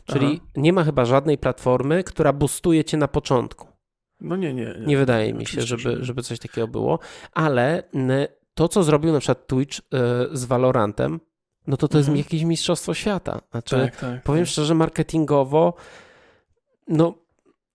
Czyli 0.05 0.27
Aha. 0.27 0.51
nie 0.57 0.73
ma 0.73 0.85
chyba 0.85 1.05
żadnej 1.05 1.39
platformy, 1.39 2.05
która 2.05 2.33
boostuje 2.33 2.85
cię 2.85 2.97
na 2.97 3.09
początku. 3.09 3.69
No 4.21 4.37
nie, 4.37 4.55
nie. 4.55 4.75
Nie, 4.81 4.87
nie 4.87 4.97
wydaje 4.97 5.35
mi 5.35 5.47
się, 5.47 5.63
żeby, 5.63 5.99
żeby 6.01 6.23
coś 6.23 6.39
takiego 6.39 6.69
było, 6.69 6.99
ale 7.33 7.83
to, 8.55 8.69
co 8.69 8.83
zrobił 8.83 9.13
na 9.13 9.19
przykład 9.19 9.47
Twitch 9.47 9.79
y, 9.79 9.83
z 10.33 10.45
Valorantem, 10.45 11.21
no 11.67 11.77
to 11.77 11.89
to 11.89 11.99
mhm. 11.99 12.17
jest 12.17 12.27
jakieś 12.27 12.45
mistrzostwo 12.45 12.95
świata. 12.95 13.41
Znaczy, 13.51 13.77
tak, 13.77 13.97
tak, 13.97 14.23
powiem 14.23 14.45
tak. 14.45 14.51
szczerze, 14.51 14.75
marketingowo, 14.75 15.75
no 16.89 17.15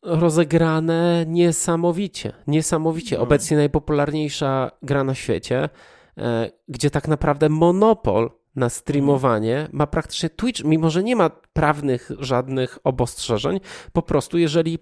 rozegrane 0.05 1.25
niesamowicie, 1.27 2.33
niesamowicie. 2.47 3.15
No. 3.15 3.23
Obecnie 3.23 3.57
najpopularniejsza 3.57 4.71
gra 4.81 5.03
na 5.03 5.15
świecie, 5.15 5.69
e, 6.17 6.51
gdzie 6.67 6.89
tak 6.89 7.07
naprawdę 7.07 7.49
monopol 7.49 8.31
na 8.55 8.69
streamowanie 8.69 9.55
mhm. 9.55 9.77
ma 9.77 9.87
praktycznie 9.87 10.29
Twitch, 10.29 10.63
mimo 10.63 10.89
że 10.89 11.03
nie 11.03 11.15
ma 11.15 11.29
prawnych 11.29 12.11
żadnych 12.19 12.79
obostrzeżeń, 12.83 13.59
po 13.93 14.01
prostu 14.01 14.37
jeżeli 14.37 14.79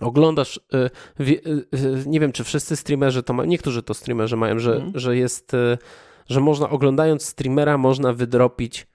oglądasz, 0.00 0.60
e, 0.74 0.84
e, 0.84 0.90
nie 2.06 2.20
wiem 2.20 2.32
czy 2.32 2.44
wszyscy 2.44 2.76
streamerzy 2.76 3.22
to 3.22 3.32
mają, 3.32 3.48
niektórzy 3.48 3.82
to 3.82 3.94
streamerzy 3.94 4.36
mają, 4.36 4.58
że, 4.58 4.74
mhm. 4.74 4.92
że 4.94 5.16
jest 5.16 5.52
że 6.28 6.40
można 6.40 6.70
oglądając 6.70 7.26
streamera 7.26 7.78
można 7.78 8.12
wydropić 8.12 8.86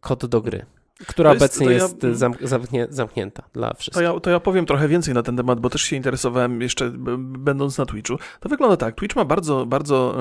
kod 0.00 0.26
do 0.26 0.40
gry 0.40 0.66
która 1.06 1.30
jest, 1.32 1.42
obecnie 1.42 1.66
ja, 1.66 1.72
jest 1.72 2.02
zamknie, 2.12 2.86
zamknięta 2.90 3.42
dla 3.52 3.74
wszystkich. 3.74 3.94
To 3.94 4.14
ja, 4.14 4.20
to 4.20 4.30
ja 4.30 4.40
powiem 4.40 4.66
trochę 4.66 4.88
więcej 4.88 5.14
na 5.14 5.22
ten 5.22 5.36
temat, 5.36 5.60
bo 5.60 5.70
też 5.70 5.82
się 5.82 5.96
interesowałem 5.96 6.62
jeszcze 6.62 6.90
będąc 7.18 7.78
na 7.78 7.86
Twitchu. 7.86 8.16
To 8.40 8.48
wygląda 8.48 8.76
tak, 8.76 8.94
Twitch 8.94 9.16
ma 9.16 9.24
bardzo, 9.24 9.66
bardzo 9.66 10.16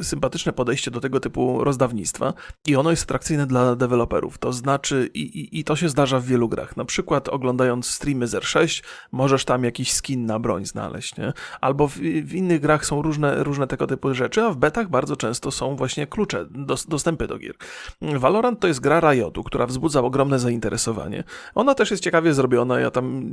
e, 0.00 0.04
sympatyczne 0.04 0.52
podejście 0.52 0.90
do 0.90 1.00
tego 1.00 1.20
typu 1.20 1.64
rozdawnictwa 1.64 2.32
i 2.66 2.76
ono 2.76 2.90
jest 2.90 3.02
atrakcyjne 3.02 3.46
dla 3.46 3.76
deweloperów. 3.76 4.38
To 4.38 4.52
znaczy, 4.52 5.10
i, 5.14 5.20
i, 5.20 5.60
i 5.60 5.64
to 5.64 5.76
się 5.76 5.88
zdarza 5.88 6.20
w 6.20 6.24
wielu 6.24 6.48
grach. 6.48 6.76
Na 6.76 6.84
przykład 6.84 7.28
oglądając 7.28 7.86
streamy 7.86 8.26
z 8.26 8.34
R6, 8.34 8.84
możesz 9.12 9.44
tam 9.44 9.64
jakiś 9.64 9.92
skin 9.92 10.26
na 10.26 10.38
broń 10.38 10.64
znaleźć, 10.64 11.16
nie? 11.16 11.32
Albo 11.60 11.88
w, 11.88 11.94
w 12.24 12.34
innych 12.34 12.60
grach 12.60 12.86
są 12.86 13.02
różne, 13.02 13.44
różne 13.44 13.66
tego 13.66 13.86
typu 13.86 14.14
rzeczy, 14.14 14.42
a 14.42 14.50
w 14.50 14.56
betach 14.56 14.88
bardzo 14.88 15.16
często 15.16 15.50
są 15.50 15.76
właśnie 15.76 16.06
klucze, 16.06 16.46
dos, 16.50 16.86
dostępy 16.86 17.26
do 17.26 17.38
gier. 17.38 17.54
Valorant 18.02 18.60
to 18.60 18.68
jest 18.68 18.80
gra 18.80 19.00
Riotu, 19.00 19.44
która 19.44 19.66
wzbudza 19.66 19.97
wzbudza 19.98 20.02
ogromne 20.06 20.38
zainteresowanie. 20.38 21.24
Ona 21.54 21.74
też 21.74 21.90
jest 21.90 22.02
ciekawie 22.02 22.34
zrobiona, 22.34 22.80
ja 22.80 22.90
tam 22.90 23.30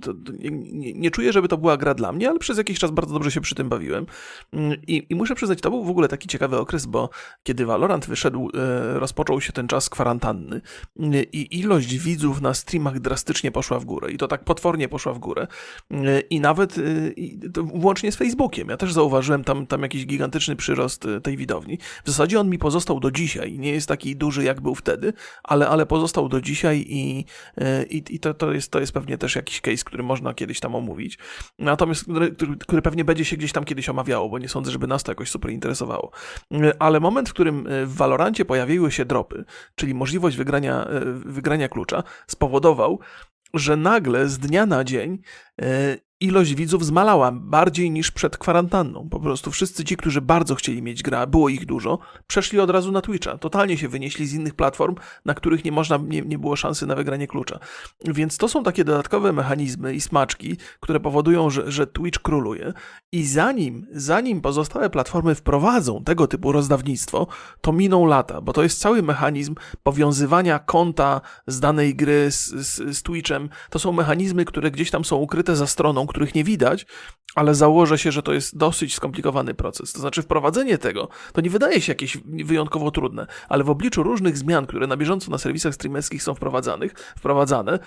to, 0.00 0.12
nie, 0.38 0.92
nie, 0.94 1.10
czuję, 1.10 1.32
żeby 1.32 1.48
to 1.48 1.58
była 1.58 1.76
gra 1.76 1.94
dla 1.94 2.12
mnie, 2.12 2.28
ale 2.30 2.38
przez 2.38 2.58
jakiś 2.58 2.78
czas 2.78 2.90
bardzo 2.90 3.14
dobrze 3.14 3.30
się 3.30 3.40
przy 3.40 3.54
tym 3.54 3.68
bawiłem. 3.68 4.06
I, 4.86 5.06
I, 5.10 5.14
muszę 5.14 5.34
przyznać, 5.34 5.60
to 5.60 5.70
był 5.70 5.84
w 5.84 5.90
ogóle 5.90 6.08
taki 6.08 6.28
ciekawy 6.28 6.58
okres, 6.58 6.86
bo 6.86 7.10
kiedy 7.42 7.66
Valorant 7.66 8.06
wyszedł, 8.06 8.50
e, 8.54 8.98
rozpoczął 8.98 9.40
się 9.40 9.52
ten 9.52 9.68
czas 9.68 9.88
kwarantanny 9.88 10.60
i 11.32 11.58
ilość 11.60 11.98
widzów 11.98 12.40
na 12.40 12.54
streamach 12.54 13.00
drastycznie 13.00 13.52
poszła 13.52 13.78
w 13.78 13.84
górę 13.84 14.12
i 14.12 14.16
to 14.16 14.28
tak 14.28 14.44
potwornie 14.44 14.88
poszła 14.88 15.12
w 15.12 15.18
górę. 15.18 15.46
I 16.30 16.40
nawet 16.40 16.78
e, 16.78 16.82
i 17.16 17.40
włącznie 17.56 18.12
z 18.12 18.16
Facebookiem. 18.16 18.68
Ja 18.68 18.76
też 18.76 18.92
zauważyłem 18.92 19.44
tam, 19.44 19.66
tam 19.66 19.82
jakiś 19.82 20.06
gigantyczny 20.06 20.56
przyrost 20.56 21.06
e, 21.06 21.20
tej 21.20 21.36
widowni. 21.36 21.78
W 22.04 22.10
zasadzie 22.10 22.40
on 22.40 22.48
mi 22.48 22.58
pozostał 22.58 23.00
do 23.00 23.10
dzisiaj. 23.10 23.58
Nie 23.58 23.72
jest 23.72 23.88
taki 23.88 24.16
duży, 24.16 24.44
jak 24.44 24.60
był 24.60 24.74
wtedy, 24.74 25.12
ale, 25.44 25.68
ale 25.68 25.86
pozostał 25.86 26.01
pozostał 26.02 26.28
do 26.28 26.40
dzisiaj 26.40 26.84
i, 26.88 27.24
e, 27.56 27.84
i, 27.84 28.14
i 28.14 28.20
to, 28.20 28.34
to, 28.34 28.52
jest, 28.52 28.70
to 28.70 28.80
jest 28.80 28.92
pewnie 28.92 29.18
też 29.18 29.36
jakiś 29.36 29.60
case, 29.60 29.84
który 29.84 30.02
można 30.02 30.34
kiedyś 30.34 30.60
tam 30.60 30.74
omówić. 30.74 31.18
Natomiast, 31.58 32.04
który, 32.04 32.34
który 32.60 32.82
pewnie 32.82 33.04
będzie 33.04 33.24
się 33.24 33.36
gdzieś 33.36 33.52
tam 33.52 33.64
kiedyś 33.64 33.88
omawiało, 33.88 34.28
bo 34.28 34.38
nie 34.38 34.48
sądzę, 34.48 34.70
żeby 34.70 34.86
nas 34.86 35.02
to 35.02 35.10
jakoś 35.10 35.30
super 35.30 35.50
interesowało. 35.50 36.10
E, 36.52 36.82
ale 36.82 37.00
moment, 37.00 37.28
w 37.28 37.32
którym 37.32 37.66
e, 37.66 37.86
w 37.86 37.94
Valorancie 37.94 38.44
pojawiły 38.44 38.92
się 38.92 39.04
dropy, 39.04 39.44
czyli 39.74 39.94
możliwość 39.94 40.36
wygrania, 40.36 40.88
wygrania 41.14 41.68
klucza, 41.68 42.02
spowodował, 42.26 43.00
że 43.54 43.76
nagle 43.76 44.28
z 44.28 44.38
dnia 44.38 44.66
na 44.66 44.84
dzień 44.84 45.18
ilość 46.22 46.54
widzów 46.54 46.86
zmalała 46.86 47.32
bardziej 47.32 47.90
niż 47.90 48.10
przed 48.10 48.38
kwarantanną. 48.38 49.08
Po 49.08 49.20
prostu 49.20 49.50
wszyscy 49.50 49.84
ci, 49.84 49.96
którzy 49.96 50.20
bardzo 50.20 50.54
chcieli 50.54 50.82
mieć 50.82 51.02
gra, 51.02 51.26
było 51.26 51.48
ich 51.48 51.66
dużo, 51.66 51.98
przeszli 52.26 52.60
od 52.60 52.70
razu 52.70 52.92
na 52.92 53.00
Twitcha. 53.00 53.38
Totalnie 53.38 53.78
się 53.78 53.88
wynieśli 53.88 54.26
z 54.26 54.34
innych 54.34 54.54
platform, 54.54 54.94
na 55.24 55.34
których 55.34 55.64
nie 55.64 55.72
można, 55.72 55.96
nie, 55.96 56.22
nie 56.22 56.38
było 56.38 56.56
szansy 56.56 56.86
na 56.86 56.94
wygranie 56.94 57.26
klucza. 57.26 57.58
Więc 58.04 58.36
to 58.38 58.48
są 58.48 58.62
takie 58.62 58.84
dodatkowe 58.84 59.32
mechanizmy 59.32 59.94
i 59.94 60.00
smaczki, 60.00 60.56
które 60.80 61.00
powodują, 61.00 61.50
że, 61.50 61.72
że 61.72 61.86
Twitch 61.86 62.18
króluje. 62.18 62.72
I 63.12 63.24
zanim, 63.24 63.86
zanim 63.92 64.40
pozostałe 64.40 64.90
platformy 64.90 65.34
wprowadzą 65.34 66.04
tego 66.04 66.26
typu 66.26 66.52
rozdawnictwo, 66.52 67.26
to 67.60 67.72
miną 67.72 68.06
lata, 68.06 68.40
bo 68.40 68.52
to 68.52 68.62
jest 68.62 68.80
cały 68.80 69.02
mechanizm 69.02 69.54
powiązywania 69.82 70.58
konta 70.58 71.20
z 71.46 71.60
danej 71.60 71.94
gry 71.94 72.30
z, 72.30 72.50
z, 72.50 72.96
z 72.96 73.02
Twitchem. 73.02 73.48
To 73.70 73.78
są 73.78 73.92
mechanizmy, 73.92 74.44
które 74.44 74.70
gdzieś 74.70 74.90
tam 74.90 75.04
są 75.04 75.16
ukryte 75.16 75.56
za 75.56 75.66
stroną, 75.66 76.06
których 76.12 76.34
nie 76.34 76.44
widać, 76.44 76.86
ale 77.34 77.54
założę 77.54 77.98
się, 77.98 78.12
że 78.12 78.22
to 78.22 78.32
jest 78.32 78.56
dosyć 78.56 78.94
skomplikowany 78.94 79.54
proces. 79.54 79.92
To 79.92 80.00
znaczy, 80.00 80.22
wprowadzenie 80.22 80.78
tego 80.78 81.08
to 81.32 81.40
nie 81.40 81.50
wydaje 81.50 81.80
się 81.80 81.92
jakieś 81.92 82.18
wyjątkowo 82.24 82.90
trudne, 82.90 83.26
ale 83.48 83.64
w 83.64 83.70
obliczu 83.70 84.02
różnych 84.02 84.38
zmian, 84.38 84.66
które 84.66 84.86
na 84.86 84.96
bieżąco 84.96 85.30
na 85.30 85.38
serwisach 85.38 85.74
streamerskich 85.74 86.22
są 86.22 86.34
wprowadzanych, 86.34 86.92
wprowadzane, 87.18 87.78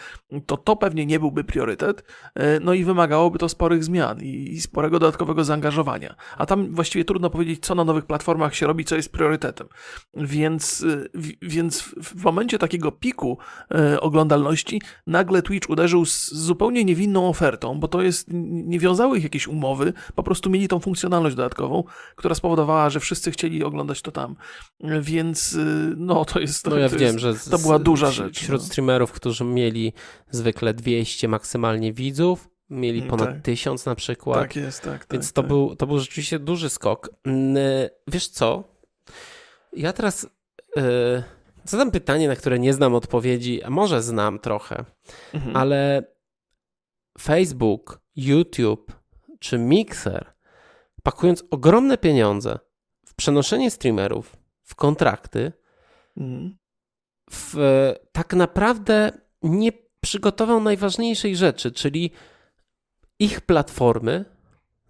to 0.45 0.57
to 0.57 0.75
pewnie 0.75 1.05
nie 1.05 1.19
byłby 1.19 1.43
priorytet, 1.43 2.03
e, 2.35 2.59
no 2.59 2.73
i 2.73 2.83
wymagałoby 2.83 3.39
to 3.39 3.49
sporych 3.49 3.83
zmian 3.83 4.21
i 4.21 4.61
sporego 4.61 4.99
dodatkowego 4.99 5.43
zaangażowania. 5.43 6.15
A 6.37 6.45
tam 6.45 6.75
właściwie 6.75 7.05
trudno 7.05 7.29
powiedzieć, 7.29 7.65
co 7.65 7.75
na 7.75 7.83
nowych 7.83 8.05
platformach 8.05 8.55
się 8.55 8.67
robi, 8.67 8.85
co 8.85 8.95
jest 8.95 9.11
priorytetem. 9.11 9.67
Więc, 10.13 10.85
e, 10.89 11.19
więc 11.41 11.81
w 11.81 12.23
momencie 12.23 12.57
takiego 12.57 12.91
piku 12.91 13.37
e, 13.71 14.01
oglądalności 14.01 14.81
nagle 15.07 15.41
Twitch 15.41 15.69
uderzył 15.69 16.05
z 16.05 16.31
zupełnie 16.33 16.85
niewinną 16.85 17.29
ofertą, 17.29 17.79
bo 17.79 17.87
to 17.87 18.01
jest 18.01 18.14
jest, 18.15 18.27
nie 18.43 18.79
wiązały 18.79 19.17
ich 19.17 19.23
jakieś 19.23 19.47
umowy, 19.47 19.93
po 20.15 20.23
prostu 20.23 20.49
mieli 20.49 20.67
tą 20.67 20.79
funkcjonalność 20.79 21.35
dodatkową, 21.35 21.83
która 22.15 22.35
spowodowała, 22.35 22.89
że 22.89 22.99
wszyscy 22.99 23.31
chcieli 23.31 23.63
oglądać 23.63 24.01
to 24.01 24.11
tam. 24.11 24.35
Więc 25.01 25.53
y, 25.53 25.93
no 25.97 26.25
to 26.25 26.39
jest. 26.39 26.67
No 26.67 26.77
ja 26.77 26.89
to, 26.89 26.95
wiem, 26.95 27.19
jest, 27.19 27.19
że 27.19 27.51
to 27.51 27.57
była 27.57 27.79
duża 27.79 28.11
rzecz. 28.11 28.39
Wśród 28.39 28.61
no. 28.61 28.67
streamerów, 28.67 29.11
którzy 29.11 29.43
mieli 29.43 29.93
zwykle 30.31 30.73
200 30.73 31.27
maksymalnie 31.27 31.93
widzów, 31.93 32.49
mieli 32.69 32.99
mm, 32.99 33.09
ponad 33.09 33.29
tak. 33.29 33.41
1000 33.41 33.85
na 33.85 33.95
przykład. 33.95 34.39
Tak 34.39 34.55
jest, 34.55 34.81
tak. 34.81 35.05
Więc 35.11 35.27
tak, 35.27 35.33
to, 35.33 35.41
tak. 35.41 35.49
Był, 35.49 35.75
to 35.75 35.87
był 35.87 35.99
rzeczywiście 35.99 36.39
duży 36.39 36.69
skok. 36.69 37.09
Y, 37.27 37.89
wiesz 38.07 38.27
co? 38.27 38.63
Ja 39.73 39.93
teraz. 39.93 40.27
Yy, 40.75 41.23
zadam 41.63 41.91
pytanie, 41.91 42.27
na 42.27 42.35
które 42.35 42.59
nie 42.59 42.73
znam 42.73 42.95
odpowiedzi, 42.95 43.63
a 43.63 43.69
może 43.69 44.01
znam 44.01 44.39
trochę, 44.39 44.85
mhm. 45.33 45.55
ale 45.55 46.03
Facebook 47.19 48.04
YouTube 48.15 48.91
czy 49.39 49.57
Mixer, 49.57 50.33
pakując 51.03 51.43
ogromne 51.51 51.97
pieniądze 51.97 52.59
w 53.05 53.13
przenoszenie 53.13 53.71
streamerów, 53.71 54.35
w 54.63 54.75
kontrakty, 54.75 55.51
mm. 56.17 56.57
w, 57.31 57.55
tak 58.11 58.33
naprawdę 58.33 59.11
nie, 59.41 59.71
przygotował 60.01 60.61
najważniejszej 60.61 61.35
rzeczy, 61.35 61.71
czyli 61.71 62.11
ich 63.19 63.41
platformy, 63.41 64.25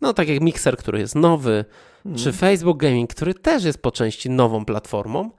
no 0.01 0.13
tak 0.13 0.27
jak 0.29 0.41
Mixer, 0.41 0.77
który 0.77 0.99
jest 0.99 1.15
nowy, 1.15 1.65
mm. 2.05 2.17
czy 2.17 2.31
Facebook 2.31 2.77
Gaming, 2.77 3.13
który 3.13 3.33
też 3.33 3.63
jest 3.63 3.81
po 3.81 3.91
części 3.91 4.29
nową 4.29 4.65
platformą, 4.65 5.31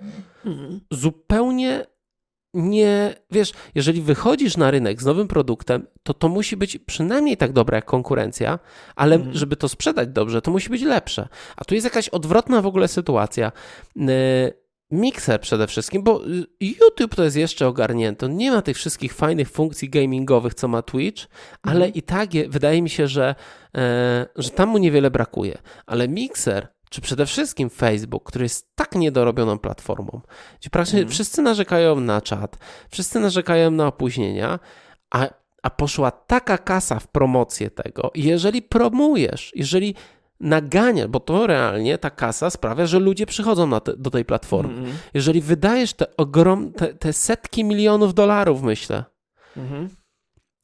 mm. 0.45 0.81
zupełnie 0.91 1.87
nie, 2.57 3.15
wiesz, 3.31 3.53
jeżeli 3.75 4.03
wychodzisz 4.03 4.57
na 4.57 4.71
rynek 4.71 5.03
z 5.03 5.05
nowym 5.05 5.29
produktem, 5.29 5.87
to 6.03 6.15
to 6.15 6.29
musi 6.29 6.57
być 6.57 6.79
przynajmniej 6.79 7.37
tak 7.37 7.53
dobre 7.53 7.77
jak 7.77 7.85
konkurencja, 7.85 8.59
ale 8.97 9.17
mm. 9.17 9.35
żeby 9.35 9.57
to 9.57 9.69
sprzedać 9.69 10.09
dobrze, 10.09 10.43
to 10.43 10.51
musi 10.51 10.71
być 10.71 10.83
lepsze. 10.83 11.29
A 11.57 11.65
tu 11.65 11.75
jest 11.75 11.85
jakaś 11.85 12.09
odwrotna 12.09 12.63
w 12.63 12.67
ogóle 12.67 12.89
sytuacja. 12.89 13.53
Mixer 14.91 15.41
przede 15.41 15.67
wszystkim, 15.67 16.03
bo 16.03 16.21
YouTube 16.61 17.15
to 17.15 17.25
jest 17.25 17.37
jeszcze 17.37 17.67
ogarnięty. 17.67 18.27
On 18.27 18.37
nie 18.37 18.51
ma 18.51 18.63
tych 18.63 18.77
wszystkich 18.77 19.15
fajnych 19.15 19.51
funkcji 19.51 19.91
gamingowych, 19.91 20.55
co 20.55 20.69
ma 20.69 20.83
Twitch, 20.83 21.27
ale 21.63 21.85
mm. 21.85 21.95
i 21.95 22.03
tak 22.03 22.35
je, 22.35 22.49
wydaje 22.49 22.83
mi 22.83 22.91
się, 22.91 23.09
że, 23.09 23.35
e, 23.77 24.27
że 24.37 24.51
tam 24.51 24.69
mu 24.69 24.79
niewiele 24.79 25.11
brakuje. 25.11 25.59
Ale 25.87 26.09
Mixer 26.09 26.69
czy 26.97 27.01
przede 27.01 27.27
wszystkim 27.27 27.71
Facebook, 27.71 28.25
który 28.25 28.45
jest 28.45 28.75
tak 28.75 28.95
niedorobioną 28.95 29.59
platformą, 29.59 30.21
gdzie 30.61 30.71
praktycznie 30.71 30.99
mm. 31.01 31.11
wszyscy 31.11 31.43
narzekają 31.43 32.01
na 32.01 32.21
czat, 32.21 32.59
wszyscy 32.91 33.21
narzekają 33.21 33.71
na 33.71 33.87
opóźnienia, 33.87 34.59
a, 35.11 35.29
a 35.63 35.71
poszła 35.71 36.11
taka 36.11 36.59
kasa 36.59 36.99
w 36.99 37.09
promocję 37.09 37.71
tego. 37.71 38.11
I 38.15 38.25
jeżeli 38.25 38.63
promujesz, 38.63 39.53
jeżeli 39.55 39.95
naganiasz, 40.41 41.07
bo 41.07 41.21
to 41.21 41.47
realnie 41.47 41.99
ta 41.99 42.11
kasa 42.11 42.51
sprawia, 42.51 42.87
że 42.87 42.99
ludzie 42.99 43.27
przychodzą 43.27 43.81
te, 43.81 43.97
do 43.97 44.11
tej 44.11 44.25
platformy. 44.25 44.79
Mm. 44.79 44.93
Jeżeli 45.15 45.41
wydajesz 45.41 45.95
te 45.95 46.17
ogrom, 46.17 46.73
te, 46.73 46.95
te, 46.95 47.13
setki 47.13 47.65
milionów 47.65 48.15
dolarów, 48.15 48.63
myślę, 48.63 49.05
mm. 49.57 49.89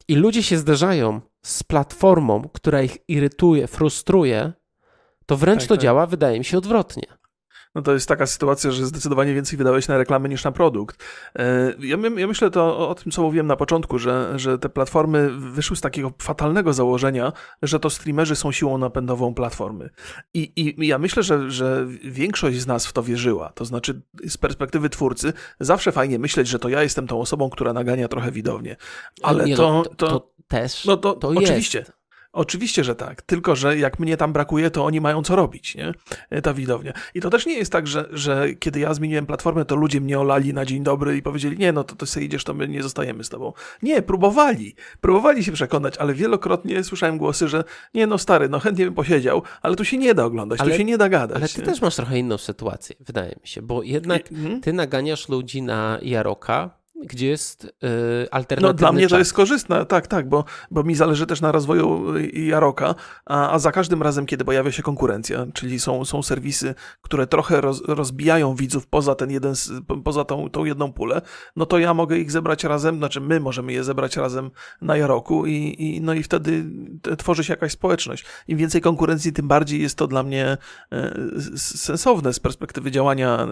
i 0.07 0.15
ludzie 0.15 0.43
się 0.43 0.57
zderzają 0.57 1.21
z 1.45 1.63
platformą, 1.63 2.49
która 2.53 2.81
ich 2.81 2.97
irytuje, 3.07 3.67
frustruje, 3.67 4.53
to 5.25 5.37
wręcz 5.37 5.61
tak, 5.61 5.67
to 5.67 5.75
tak. 5.75 5.81
działa, 5.83 6.07
wydaje 6.07 6.39
mi 6.39 6.45
się, 6.45 6.57
odwrotnie 6.57 7.03
no 7.75 7.81
to 7.81 7.93
jest 7.93 8.07
taka 8.07 8.25
sytuacja, 8.25 8.71
że 8.71 8.85
zdecydowanie 8.85 9.33
więcej 9.33 9.57
wydałeś 9.57 9.87
na 9.87 9.97
reklamy 9.97 10.29
niż 10.29 10.43
na 10.43 10.51
produkt. 10.51 11.03
E, 11.35 11.73
ja, 11.79 11.97
ja 12.17 12.27
myślę 12.27 12.51
to 12.51 12.77
o, 12.77 12.89
o, 12.89 12.95
tym, 12.95 13.11
co 13.11 13.21
mówiłem 13.21 13.47
na 13.47 13.55
początku, 13.55 13.99
że, 13.99 14.39
że 14.39 14.59
te 14.59 14.69
platformy 14.69 15.29
wyszły 15.29 15.77
z 15.77 15.81
takiego 15.81 16.13
fatalnego 16.21 16.73
założenia, 16.73 17.33
że 17.61 17.79
to 17.79 17.89
streamerzy 17.89 18.35
są 18.35 18.51
siłą 18.51 18.77
napędową 18.77 19.33
platformy. 19.33 19.89
I, 20.33 20.51
i 20.55 20.87
ja 20.87 20.97
myślę, 20.97 21.23
że, 21.23 21.51
że 21.51 21.87
większość 22.03 22.59
z 22.59 22.67
nas 22.67 22.87
w 22.87 22.93
to 22.93 23.03
wierzyła. 23.03 23.51
To 23.55 23.65
znaczy, 23.65 24.01
z 24.27 24.37
perspektywy 24.37 24.89
twórcy, 24.89 25.33
zawsze 25.59 25.91
fajnie 25.91 26.19
myśleć, 26.19 26.47
że 26.47 26.59
to 26.59 26.69
ja 26.69 26.83
jestem 26.83 27.07
tą 27.07 27.21
osobą, 27.21 27.49
która 27.49 27.73
nagania 27.73 28.07
trochę 28.07 28.31
widownię. 28.31 28.75
Ale 29.21 29.45
Nie, 29.45 29.55
to, 29.55 29.73
no, 29.73 29.83
to, 29.83 30.07
to, 30.07 30.33
też. 30.47 30.85
No 30.85 30.97
to, 30.97 31.13
to 31.13 31.27
oczywiście. 31.27 31.79
Jest. 31.79 32.02
Oczywiście, 32.33 32.83
że 32.83 32.95
tak. 32.95 33.21
Tylko, 33.21 33.55
że 33.55 33.77
jak 33.77 33.99
mnie 33.99 34.17
tam 34.17 34.33
brakuje, 34.33 34.71
to 34.71 34.85
oni 34.85 35.01
mają 35.01 35.23
co 35.23 35.35
robić, 35.35 35.75
nie? 35.75 35.93
E, 36.29 36.41
ta 36.41 36.53
widownia. 36.53 36.93
I 37.13 37.21
to 37.21 37.29
też 37.29 37.45
nie 37.45 37.53
jest 37.53 37.71
tak, 37.71 37.87
że, 37.87 38.05
że 38.11 38.53
kiedy 38.53 38.79
ja 38.79 38.93
zmieniłem 38.93 39.25
platformę, 39.25 39.65
to 39.65 39.75
ludzie 39.75 40.01
mnie 40.01 40.19
olali 40.19 40.53
na 40.53 40.65
dzień 40.65 40.83
dobry 40.83 41.17
i 41.17 41.21
powiedzieli, 41.21 41.57
nie, 41.57 41.71
no 41.71 41.83
to 41.83 41.95
ty 41.95 42.05
sobie 42.05 42.25
idziesz, 42.25 42.43
to 42.43 42.53
my 42.53 42.67
nie 42.67 42.83
zostajemy 42.83 43.23
z 43.23 43.29
tobą. 43.29 43.53
Nie, 43.83 44.01
próbowali. 44.01 44.75
Próbowali 45.01 45.43
się 45.43 45.51
przekonać, 45.51 45.97
ale 45.97 46.13
wielokrotnie 46.13 46.83
słyszałem 46.83 47.17
głosy, 47.17 47.47
że 47.47 47.63
nie, 47.93 48.07
no 48.07 48.17
stary, 48.17 48.49
no 48.49 48.59
chętnie 48.59 48.85
bym 48.85 48.93
posiedział, 48.93 49.41
ale 49.61 49.75
tu 49.75 49.85
się 49.85 49.97
nie 49.97 50.13
da 50.13 50.25
oglądać, 50.25 50.59
ale, 50.59 50.71
tu 50.71 50.77
się 50.77 50.83
nie 50.83 50.97
da 50.97 51.09
gadać. 51.09 51.37
Ale 51.37 51.47
ty 51.47 51.61
nie? 51.61 51.67
też 51.67 51.81
masz 51.81 51.95
trochę 51.95 52.19
inną 52.19 52.37
sytuację, 52.37 52.95
wydaje 52.99 53.35
mi 53.41 53.47
się, 53.47 53.61
bo 53.61 53.83
jednak 53.83 54.31
I, 54.31 54.35
hmm? 54.35 54.61
ty 54.61 54.73
naganiasz 54.73 55.29
ludzi 55.29 55.61
na 55.61 55.99
Jaroka, 56.01 56.82
gdzie 57.05 57.27
jest 57.27 57.65
y, 57.65 57.69
alternatywny 58.31 58.67
No 58.67 58.73
dla 58.73 58.91
mnie 58.91 59.07
to 59.07 59.17
jest 59.17 59.33
korzystne, 59.33 59.85
tak, 59.85 60.07
tak, 60.07 60.29
bo, 60.29 60.45
bo 60.71 60.83
mi 60.83 60.95
zależy 60.95 61.25
też 61.25 61.41
na 61.41 61.51
rozwoju 61.51 62.15
y, 62.15 62.27
Jaroka, 62.27 62.95
a, 63.25 63.51
a 63.51 63.59
za 63.59 63.71
każdym 63.71 64.01
razem, 64.01 64.25
kiedy 64.25 64.45
pojawia 64.45 64.71
się 64.71 64.83
konkurencja, 64.83 65.45
czyli 65.53 65.79
są, 65.79 66.05
są 66.05 66.23
serwisy, 66.23 66.75
które 67.01 67.27
trochę 67.27 67.61
roz, 67.61 67.81
rozbijają 67.87 68.55
widzów 68.55 68.87
poza 68.87 69.15
ten 69.15 69.31
jeden, 69.31 69.53
poza 70.03 70.25
tą, 70.25 70.49
tą 70.49 70.65
jedną 70.65 70.93
pulę, 70.93 71.21
no 71.55 71.65
to 71.65 71.79
ja 71.79 71.93
mogę 71.93 72.17
ich 72.17 72.31
zebrać 72.31 72.63
razem, 72.63 72.97
znaczy 72.97 73.21
my 73.21 73.39
możemy 73.39 73.73
je 73.73 73.83
zebrać 73.83 74.17
razem 74.17 74.51
na 74.81 74.97
Jaroku 74.97 75.45
i, 75.45 75.75
i 75.79 76.01
no 76.01 76.13
i 76.13 76.23
wtedy 76.23 76.65
tworzy 77.17 77.43
się 77.43 77.53
jakaś 77.53 77.71
społeczność. 77.71 78.25
Im 78.47 78.57
więcej 78.57 78.81
konkurencji, 78.81 79.33
tym 79.33 79.47
bardziej 79.47 79.81
jest 79.81 79.97
to 79.97 80.07
dla 80.07 80.23
mnie 80.23 80.57
e, 80.91 81.13
sensowne 81.57 82.33
z 82.33 82.39
perspektywy 82.39 82.91
działania 82.91 83.37
e, 83.43 83.47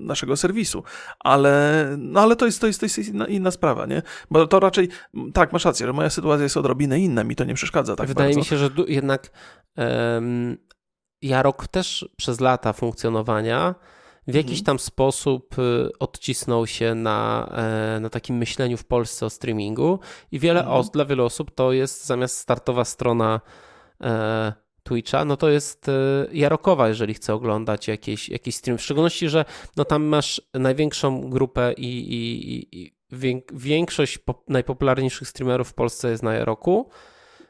naszego 0.00 0.36
serwisu, 0.36 0.82
ale, 1.18 1.86
no 1.98 2.20
ale 2.20 2.36
to 2.36 2.46
jest, 2.46 2.60
to 2.60 2.66
jest, 2.66 2.80
to 2.80 2.86
jest 2.86 2.95
jest 2.98 3.12
inna, 3.28 3.50
sprawa, 3.50 3.86
nie? 3.86 4.02
Bo 4.30 4.46
to 4.46 4.60
raczej, 4.60 4.88
tak, 5.34 5.52
masz 5.52 5.64
rację, 5.64 5.86
że 5.86 5.92
moja 5.92 6.10
sytuacja 6.10 6.42
jest 6.42 6.56
odrobinę 6.56 7.00
inna, 7.00 7.24
mi 7.24 7.36
to 7.36 7.44
nie 7.44 7.54
przeszkadza 7.54 7.96
tak 7.96 8.08
Wydaje 8.08 8.28
bardzo. 8.28 8.38
mi 8.38 8.44
się, 8.44 8.56
że 8.56 8.70
jednak 8.88 9.30
um, 9.76 10.56
Jarok 11.22 11.68
też 11.68 12.08
przez 12.16 12.40
lata 12.40 12.72
funkcjonowania 12.72 13.74
w 14.26 14.34
jakiś 14.34 14.58
mhm. 14.58 14.64
tam 14.64 14.78
sposób 14.78 15.58
y, 15.58 15.90
odcisnął 15.98 16.66
się 16.66 16.94
na, 16.94 17.48
e, 17.56 18.00
na 18.00 18.10
takim 18.10 18.36
myśleniu 18.36 18.76
w 18.76 18.84
Polsce 18.84 19.26
o 19.26 19.30
streamingu 19.30 19.98
i 20.32 20.38
wiele 20.38 20.60
mhm. 20.60 20.78
os, 20.78 20.90
dla 20.90 21.04
wielu 21.04 21.24
osób 21.24 21.54
to 21.54 21.72
jest 21.72 22.06
zamiast 22.06 22.38
startowa 22.38 22.84
strona 22.84 23.40
e, 24.00 24.52
Twitcha, 24.86 25.24
no 25.24 25.36
to 25.36 25.48
jest 25.48 25.88
e, 25.88 25.92
Jarokowa, 26.32 26.88
jeżeli 26.88 27.14
chce 27.14 27.34
oglądać 27.34 27.88
jakiś, 27.88 28.28
jakiś 28.28 28.56
stream. 28.56 28.78
W 28.78 28.82
szczególności, 28.82 29.28
że 29.28 29.44
no 29.76 29.84
tam 29.84 30.04
masz 30.04 30.42
największą 30.54 31.30
grupę 31.30 31.72
i, 31.72 31.86
i, 31.86 32.78
i 32.80 32.96
większość 33.52 34.18
najpopularniejszych 34.48 35.28
streamerów 35.28 35.68
w 35.68 35.74
Polsce 35.74 36.10
jest 36.10 36.22
na 36.22 36.34
Jaroku, 36.34 36.88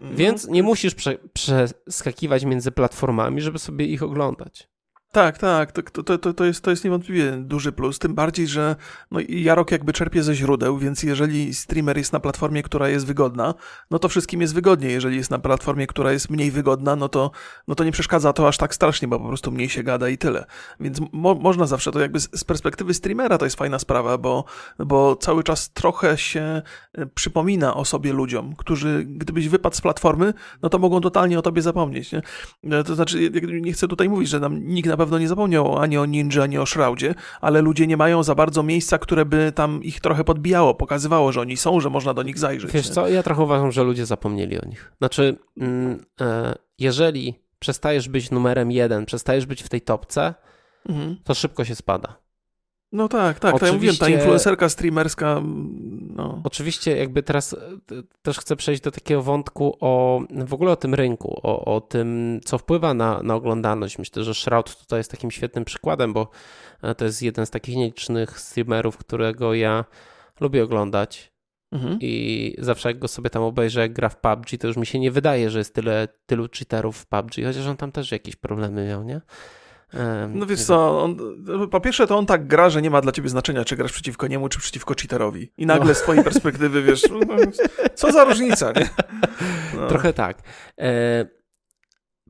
no. 0.00 0.10
więc 0.14 0.48
nie 0.48 0.62
musisz 0.62 0.94
prze, 0.94 1.18
przeskakiwać 1.32 2.44
między 2.44 2.72
platformami, 2.72 3.40
żeby 3.40 3.58
sobie 3.58 3.86
ich 3.86 4.02
oglądać. 4.02 4.68
Tak, 5.16 5.38
tak, 5.38 5.72
to, 5.72 6.02
to, 6.02 6.18
to, 6.18 6.34
to, 6.34 6.44
jest, 6.44 6.64
to 6.64 6.70
jest 6.70 6.84
niewątpliwie 6.84 7.32
duży 7.32 7.72
plus, 7.72 7.98
tym 7.98 8.14
bardziej, 8.14 8.46
że 8.46 8.76
no, 9.10 9.20
Jarok 9.28 9.70
jakby 9.70 9.92
czerpie 9.92 10.22
ze 10.22 10.34
źródeł, 10.34 10.78
więc 10.78 11.02
jeżeli 11.02 11.54
streamer 11.54 11.96
jest 11.96 12.12
na 12.12 12.20
platformie, 12.20 12.62
która 12.62 12.88
jest 12.88 13.06
wygodna, 13.06 13.54
no 13.90 13.98
to 13.98 14.08
wszystkim 14.08 14.40
jest 14.40 14.54
wygodnie, 14.54 14.88
jeżeli 14.88 15.16
jest 15.16 15.30
na 15.30 15.38
platformie, 15.38 15.86
która 15.86 16.12
jest 16.12 16.30
mniej 16.30 16.50
wygodna, 16.50 16.96
no 16.96 17.08
to, 17.08 17.30
no 17.68 17.74
to 17.74 17.84
nie 17.84 17.92
przeszkadza 17.92 18.32
to 18.32 18.48
aż 18.48 18.56
tak 18.56 18.74
strasznie, 18.74 19.08
bo 19.08 19.20
po 19.20 19.28
prostu 19.28 19.52
mniej 19.52 19.68
się 19.68 19.82
gada 19.82 20.08
i 20.08 20.18
tyle. 20.18 20.44
Więc 20.80 20.98
mo 21.12 21.34
można 21.34 21.66
zawsze, 21.66 21.92
to 21.92 22.00
jakby 22.00 22.20
z, 22.20 22.28
z, 22.40 22.44
perspektywy 22.44 22.94
streamera 22.94 23.38
to 23.38 23.44
jest 23.44 23.56
fajna 23.56 23.78
sprawa, 23.78 24.18
bo, 24.18 24.44
bo 24.78 25.16
cały 25.16 25.44
czas 25.44 25.70
trochę 25.70 26.18
się 26.18 26.62
e, 26.94 27.06
przypomina 27.06 27.74
o 27.74 27.84
sobie 27.84 28.12
ludziom, 28.12 28.56
którzy 28.56 29.04
gdybyś 29.04 29.48
wypadł 29.48 29.76
z 29.76 29.80
platformy, 29.80 30.34
no 30.62 30.68
to 30.68 30.78
mogą 30.78 31.00
totalnie 31.00 31.38
o 31.38 31.42
tobie 31.42 31.62
zapomnieć, 31.62 32.12
nie? 32.12 32.22
E, 32.64 32.84
to 32.84 32.94
znaczy, 32.94 33.30
nie 33.60 33.72
chcę 33.72 33.88
tutaj 33.88 34.08
mówić, 34.08 34.28
że 34.28 34.40
nam 34.40 34.66
nikt 34.66 34.88
na 34.88 34.96
pewno 34.96 35.05
pewno 35.06 35.18
nie 35.18 35.28
zapomniał 35.28 35.78
ani 35.78 35.98
o 35.98 36.06
Ninja, 36.06 36.42
ani 36.42 36.58
o 36.58 36.66
Shroudzie, 36.66 37.14
ale 37.40 37.60
ludzie 37.60 37.86
nie 37.86 37.96
mają 37.96 38.22
za 38.22 38.34
bardzo 38.34 38.62
miejsca, 38.62 38.98
które 38.98 39.24
by 39.24 39.52
tam 39.54 39.82
ich 39.82 40.00
trochę 40.00 40.24
podbijało, 40.24 40.74
pokazywało, 40.74 41.32
że 41.32 41.40
oni 41.40 41.56
są, 41.56 41.80
że 41.80 41.90
można 41.90 42.14
do 42.14 42.22
nich 42.22 42.38
zajrzeć. 42.38 42.72
Wiesz 42.72 42.88
nie? 42.88 42.94
co, 42.94 43.08
ja 43.08 43.22
trochę 43.22 43.42
uważam, 43.42 43.72
że 43.72 43.82
ludzie 43.82 44.06
zapomnieli 44.06 44.60
o 44.60 44.66
nich. 44.68 44.92
Znaczy, 44.98 45.38
mm, 45.60 46.04
e, 46.20 46.54
jeżeli 46.78 47.34
przestajesz 47.58 48.08
być 48.08 48.30
numerem 48.30 48.70
jeden, 48.70 49.06
przestajesz 49.06 49.46
być 49.46 49.62
w 49.62 49.68
tej 49.68 49.80
topce, 49.80 50.34
mhm. 50.88 51.16
to 51.24 51.34
szybko 51.34 51.64
się 51.64 51.74
spada. 51.74 52.25
No 52.92 53.08
tak, 53.08 53.40
tak, 53.40 53.54
Oczywiście, 53.54 53.60
to 53.60 53.66
ja 53.66 53.72
mówiłem, 53.72 53.96
ta 53.96 54.08
influencerka 54.08 54.68
streamerska, 54.68 55.42
no. 56.16 56.40
Oczywiście 56.44 56.96
jakby 56.96 57.22
teraz 57.22 57.52
e, 57.52 57.58
też 58.22 58.38
chcę 58.38 58.56
przejść 58.56 58.82
do 58.82 58.90
takiego 58.90 59.22
wątku 59.22 59.76
o 59.80 60.20
w 60.30 60.54
ogóle 60.54 60.72
o 60.72 60.76
tym 60.76 60.94
rynku, 60.94 61.40
o, 61.42 61.76
o 61.76 61.80
tym, 61.80 62.40
co 62.44 62.58
wpływa 62.58 62.94
na, 62.94 63.22
na 63.22 63.34
oglądalność. 63.34 63.98
Myślę, 63.98 64.24
że 64.24 64.34
Shroud 64.34 64.76
tutaj 64.76 65.00
jest 65.00 65.10
takim 65.10 65.30
świetnym 65.30 65.64
przykładem, 65.64 66.12
bo 66.12 66.28
e, 66.82 66.94
to 66.94 67.04
jest 67.04 67.22
jeden 67.22 67.46
z 67.46 67.50
takich 67.50 67.76
nielicznych 67.76 68.40
streamerów, 68.40 68.96
którego 68.96 69.54
ja 69.54 69.84
lubię 70.40 70.64
oglądać. 70.64 71.32
Mhm. 71.72 71.98
I 72.00 72.54
zawsze 72.58 72.88
jak 72.88 72.98
go 72.98 73.08
sobie 73.08 73.30
tam 73.30 73.42
obejrzę, 73.42 73.80
jak 73.80 73.92
gra 73.92 74.08
w 74.08 74.20
PUBG, 74.20 74.58
to 74.60 74.66
już 74.66 74.76
mi 74.76 74.86
się 74.86 74.98
nie 74.98 75.10
wydaje, 75.10 75.50
że 75.50 75.58
jest 75.58 75.74
tyle, 75.74 76.08
tylu 76.26 76.48
cheaterów 76.58 76.96
w 76.96 77.06
PUBG, 77.06 77.34
chociaż 77.46 77.66
on 77.66 77.76
tam 77.76 77.92
też 77.92 78.12
jakieś 78.12 78.36
problemy 78.36 78.86
miał, 78.86 79.04
nie? 79.04 79.20
No 80.28 80.46
wiesz 80.46 80.64
co, 80.64 81.02
on, 81.02 81.16
po 81.70 81.80
pierwsze 81.80 82.06
to 82.06 82.18
on 82.18 82.26
tak 82.26 82.46
gra, 82.46 82.70
że 82.70 82.82
nie 82.82 82.90
ma 82.90 83.00
dla 83.00 83.12
ciebie 83.12 83.28
znaczenia, 83.28 83.64
czy 83.64 83.76
grasz 83.76 83.92
przeciwko 83.92 84.26
niemu, 84.26 84.48
czy 84.48 84.58
przeciwko 84.58 84.94
cheaterowi. 84.94 85.52
I 85.56 85.66
nagle 85.66 85.88
no. 85.88 85.94
z 85.94 86.02
twojej 86.02 86.24
perspektywy, 86.24 86.82
wiesz, 86.82 87.02
no, 87.10 87.36
co 87.94 88.12
za 88.12 88.24
różnica, 88.24 88.72
nie? 88.72 88.88
No. 89.76 89.86
Trochę 89.88 90.12
tak. 90.12 90.42
E, 90.80 91.26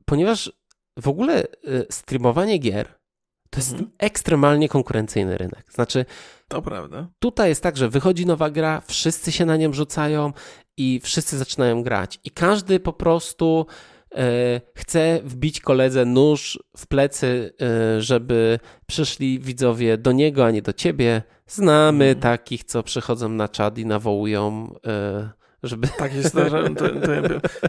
ponieważ 0.05 0.51
w 0.97 1.07
ogóle 1.07 1.43
e, 1.43 1.45
streamowanie 1.89 2.57
gier 2.57 2.97
to 3.49 3.59
jest 3.59 3.71
mhm. 3.71 3.91
ekstremalnie 3.97 4.69
konkurencyjny 4.69 5.37
rynek. 5.37 5.65
Znaczy, 5.73 6.05
to 6.47 6.61
prawda. 6.61 7.07
Tutaj 7.19 7.49
jest 7.49 7.63
tak, 7.63 7.77
że 7.77 7.89
wychodzi 7.89 8.25
nowa 8.25 8.49
gra, 8.49 8.81
wszyscy 8.87 9.31
się 9.31 9.45
na 9.45 9.57
nią 9.57 9.73
rzucają 9.73 10.33
i 10.77 10.99
wszyscy 11.03 11.37
zaczynają 11.37 11.83
grać. 11.83 12.19
I 12.23 12.31
każdy 12.31 12.79
po 12.79 12.93
prostu 12.93 13.65
e, 14.15 14.61
chce 14.73 15.19
wbić 15.23 15.61
koledze 15.61 16.05
nóż 16.05 16.59
w 16.77 16.87
plecy, 16.87 17.53
e, 17.61 18.01
żeby 18.01 18.59
przyszli 18.85 19.39
widzowie 19.39 19.97
do 19.97 20.11
niego, 20.11 20.45
a 20.45 20.51
nie 20.51 20.61
do 20.61 20.73
ciebie. 20.73 21.21
Znamy 21.47 22.05
mm. 22.05 22.19
takich, 22.19 22.63
co 22.63 22.83
przychodzą 22.83 23.29
na 23.29 23.47
czad 23.47 23.77
i 23.77 23.85
nawołują 23.85 24.75
e, 24.87 25.29
żeby... 25.63 25.87
Tak 25.97 26.15
jest, 26.15 26.35
to, 26.35 26.49
to, 26.49 26.89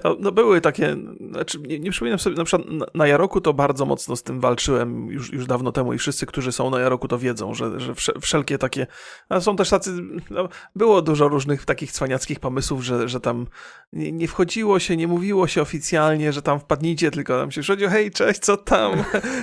to, 0.02 0.16
no 0.20 0.32
były 0.32 0.60
takie, 0.60 0.96
znaczy 1.30 1.58
nie, 1.58 1.78
nie 1.78 1.90
przypominam 1.90 2.18
sobie, 2.18 2.36
na 2.36 2.44
przykład 2.44 2.68
na, 2.94 3.06
Jaroku 3.06 3.40
to 3.40 3.54
bardzo 3.54 3.86
mocno 3.86 4.16
z 4.16 4.22
tym 4.22 4.40
walczyłem 4.40 5.10
już, 5.10 5.32
już 5.32 5.46
dawno 5.46 5.72
temu 5.72 5.92
i 5.92 5.98
wszyscy, 5.98 6.26
którzy 6.26 6.52
są 6.52 6.70
na 6.70 6.80
Jaroku 6.80 7.08
to 7.08 7.18
wiedzą, 7.18 7.54
że, 7.54 7.80
że 7.80 7.94
wszelkie 8.20 8.58
takie, 8.58 8.86
a 9.28 9.40
są 9.40 9.56
też 9.56 9.70
tacy, 9.70 9.96
no, 10.30 10.48
było 10.76 11.02
dużo 11.02 11.28
różnych 11.28 11.64
takich 11.64 11.92
cwaniackich 11.92 12.40
pomysłów, 12.40 12.84
że, 12.84 13.08
że 13.08 13.20
tam 13.20 13.46
nie, 13.92 14.12
nie, 14.12 14.28
wchodziło 14.28 14.78
się, 14.78 14.96
nie 14.96 15.08
mówiło 15.08 15.46
się 15.46 15.62
oficjalnie, 15.62 16.32
że 16.32 16.42
tam 16.42 16.60
wpadnijcie, 16.60 17.10
tylko 17.10 17.40
tam 17.40 17.50
się 17.50 17.60
przychodziło, 17.60 17.90
hej, 17.90 18.10
cześć, 18.10 18.40
co 18.40 18.56
tam? 18.56 18.92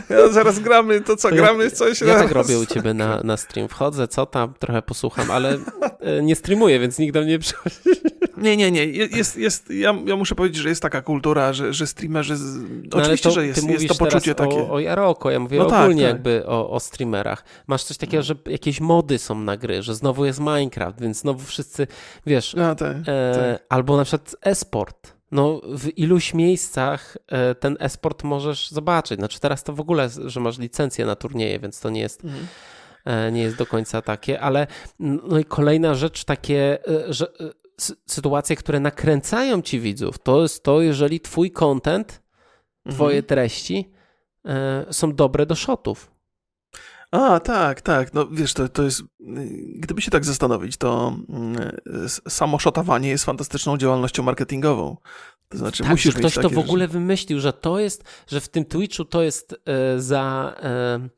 Ja, 0.10 0.28
zaraz 0.30 0.60
gramy, 0.60 1.02
to 1.02 1.16
co, 1.16 1.30
gramy 1.30 1.72
coś? 1.72 2.02
Ja, 2.02 2.08
ja 2.08 2.16
tak 2.16 2.32
robię 2.32 2.60
u 2.60 2.66
ciebie 2.66 2.94
na, 2.94 3.22
na 3.24 3.38
stream, 3.38 3.68
wchodzę, 3.68 4.08
co 4.08 4.26
tam, 4.26 4.54
trochę 4.60 4.82
posłucham, 4.82 5.32
ale 5.32 5.58
e, 6.00 6.22
nie 6.22 6.36
streamuję, 6.36 6.80
więc 6.80 7.00
nikt 7.00 7.14
do 7.14 7.22
mnie 7.22 7.32
nie 7.32 7.40
przychodzi. 7.40 7.76
Nie, 8.38 8.58
nie, 8.58 8.72
nie. 8.72 8.86
Jest, 8.86 9.38
jest, 9.38 9.70
ja, 9.70 9.96
ja 10.06 10.16
muszę 10.16 10.36
powiedzieć, 10.36 10.58
że 10.58 10.70
jest 10.70 10.82
taka 10.82 11.02
kultura, 11.02 11.54
że, 11.54 11.74
że 11.74 11.88
streamerzy. 11.88 12.36
No 12.94 12.98
oczywiście, 12.98 13.30
to, 13.30 13.36
że 13.36 13.48
jest, 13.48 13.70
jest 13.70 13.88
to 13.88 13.96
poczucie 13.96 14.36
takie. 14.36 14.58
O, 14.58 14.72
o 14.72 14.80
Jaroko, 14.80 15.32
ja 15.32 15.40
mówię 15.40 15.60
no 15.60 15.68
ogólnie 15.68 16.04
tak, 16.04 16.12
tak. 16.12 16.16
jakby 16.16 16.48
o, 16.48 16.70
o 16.70 16.80
streamerach. 16.80 17.44
Masz 17.68 17.84
coś 17.84 17.98
takiego, 17.98 18.24
że 18.24 18.36
jakieś 18.46 18.82
mody 18.82 19.18
są 19.18 19.40
na 19.40 19.58
gry, 19.58 19.84
że 19.84 19.96
znowu 19.96 20.26
jest 20.26 20.40
Minecraft, 20.40 21.02
więc 21.02 21.20
znowu 21.20 21.46
wszyscy, 21.46 21.88
wiesz. 22.26 22.54
No, 22.54 22.76
tak, 22.76 22.98
e, 22.98 23.04
tak. 23.04 23.66
Albo 23.70 23.98
na 23.98 24.04
przykład 24.04 24.36
e-sport. 24.42 25.16
No, 25.32 25.62
w 25.64 25.98
iluś 25.98 26.34
miejscach 26.34 27.18
e, 27.28 27.56
ten 27.56 27.78
e-sport 27.80 28.24
możesz 28.24 28.72
zobaczyć. 28.72 29.20
Znaczy, 29.20 29.40
teraz 29.40 29.64
to 29.64 29.74
w 29.74 29.80
ogóle, 29.80 30.10
że 30.26 30.40
masz 30.40 30.60
licencję 30.60 31.06
na 31.06 31.16
turnieje, 31.16 31.60
więc 31.60 31.80
to 31.80 31.90
nie 31.90 32.02
jest. 32.02 32.26
Mhm 32.26 32.48
e, 33.06 33.32
nie 33.32 33.42
jest 33.42 33.58
do 33.58 33.66
końca 33.66 34.02
takie, 34.02 34.40
ale 34.40 34.68
no 35.00 35.40
i 35.40 35.46
kolejna 35.46 35.96
rzecz 35.96 36.24
takie, 36.24 36.88
e, 36.88 37.14
że 37.14 37.28
sytuacje, 38.06 38.56
które 38.56 38.80
nakręcają 38.80 39.62
ci 39.62 39.80
widzów, 39.80 40.20
to 40.20 40.42
jest 40.42 40.64
to, 40.64 40.82
jeżeli 40.82 41.20
twój 41.20 41.52
content, 41.52 42.24
twoje 42.90 43.18
mhm. 43.18 43.26
treści 43.26 43.92
e, 44.46 44.86
są 44.92 45.16
dobre 45.16 45.46
do 45.46 45.56
shotów. 45.56 46.16
A, 47.12 47.40
tak, 47.40 47.82
tak. 47.82 48.14
No 48.14 48.28
wiesz, 48.28 48.54
to, 48.54 48.70
to 48.70 48.84
jest. 48.84 49.04
Gdyby 49.76 50.02
się 50.02 50.12
tak 50.12 50.26
zastanowić, 50.26 50.78
to 50.78 51.18
y, 52.28 52.30
samo 52.30 52.60
szotowanie 52.60 53.10
jest 53.10 53.26
fantastyczną 53.26 53.78
działalnością 53.78 54.24
marketingową. 54.24 54.98
To 55.50 55.58
znaczy, 55.58 55.84
tak, 55.84 55.92
musisz 55.92 56.16
ktoś 56.16 56.36
to 56.36 56.50
w 56.50 56.58
ogóle 56.58 56.88
wymyślił, 56.88 57.40
że 57.40 57.54
to 57.54 57.80
jest, 57.80 58.04
że 58.28 58.42
w 58.42 58.50
tym 58.50 58.66
Twitchu 58.66 59.06
to 59.06 59.22
jest 59.22 59.56
e, 59.66 60.00
za 60.02 60.56
e, 60.64 61.10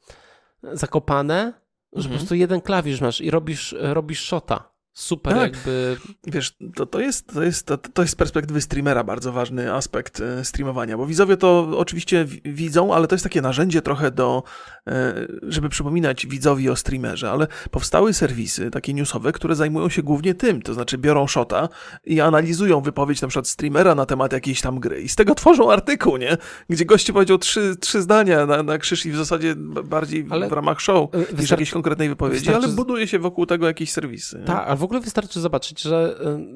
zakopane, 0.73 1.53
że 1.93 2.03
po 2.03 2.05
mhm. 2.05 2.17
prostu 2.17 2.35
jeden 2.35 2.61
klawisz 2.61 3.01
masz 3.01 3.21
i 3.21 3.31
robisz, 3.31 3.75
robisz 3.79 4.25
shota 4.25 4.76
super 4.97 5.33
tak. 5.33 5.41
jakby... 5.41 5.97
Wiesz, 6.27 6.57
to, 6.75 6.85
to, 6.85 6.99
jest, 6.99 7.33
to, 7.33 7.43
jest, 7.43 7.65
to, 7.65 7.77
to 7.77 8.01
jest 8.01 8.13
z 8.13 8.15
perspektywy 8.15 8.61
streamera 8.61 9.03
bardzo 9.03 9.31
ważny 9.31 9.73
aspekt 9.73 10.21
e, 10.21 10.45
streamowania, 10.45 10.97
bo 10.97 11.05
widzowie 11.05 11.37
to 11.37 11.69
oczywiście 11.77 12.25
widzą, 12.45 12.93
ale 12.93 13.07
to 13.07 13.15
jest 13.15 13.23
takie 13.23 13.41
narzędzie 13.41 13.81
trochę 13.81 14.11
do, 14.11 14.43
e, 14.87 15.13
żeby 15.43 15.69
przypominać 15.69 16.27
widzowi 16.27 16.69
o 16.69 16.75
streamerze, 16.75 17.31
ale 17.31 17.47
powstały 17.71 18.13
serwisy 18.13 18.71
takie 18.71 18.93
newsowe, 18.93 19.31
które 19.31 19.55
zajmują 19.55 19.89
się 19.89 20.03
głównie 20.03 20.33
tym, 20.33 20.61
to 20.61 20.73
znaczy 20.73 20.97
biorą 20.97 21.27
shota 21.27 21.69
i 22.03 22.21
analizują 22.21 22.81
wypowiedź 22.81 23.21
na 23.21 23.27
przykład 23.27 23.47
streamera 23.47 23.95
na 23.95 24.05
temat 24.05 24.33
jakiejś 24.33 24.61
tam 24.61 24.79
gry 24.79 25.01
i 25.01 25.09
z 25.09 25.15
tego 25.15 25.35
tworzą 25.35 25.71
artykuł, 25.71 26.17
nie? 26.17 26.37
Gdzie 26.69 26.85
goście 26.85 27.13
powiedział 27.13 27.37
trzy, 27.37 27.75
trzy 27.79 28.01
zdania 28.01 28.45
na, 28.45 28.63
na 28.63 28.77
krzyż 28.77 29.05
i 29.05 29.11
w 29.11 29.17
zasadzie 29.17 29.55
bardziej 29.83 30.25
ale 30.29 30.49
w 30.49 30.51
ramach 30.51 30.81
show 30.81 31.09
niż 31.39 31.51
jakiejś 31.51 31.71
konkretnej 31.71 32.09
wypowiedzi, 32.09 32.53
ale 32.53 32.67
buduje 32.67 33.07
się 33.07 33.19
wokół 33.19 33.45
tego 33.45 33.67
jakieś 33.67 33.91
serwisy. 33.91 34.43
Tak, 34.45 34.67
ogóle 34.87 34.99
wystarczy 34.99 35.41
zobaczyć, 35.41 35.81
że 35.81 36.15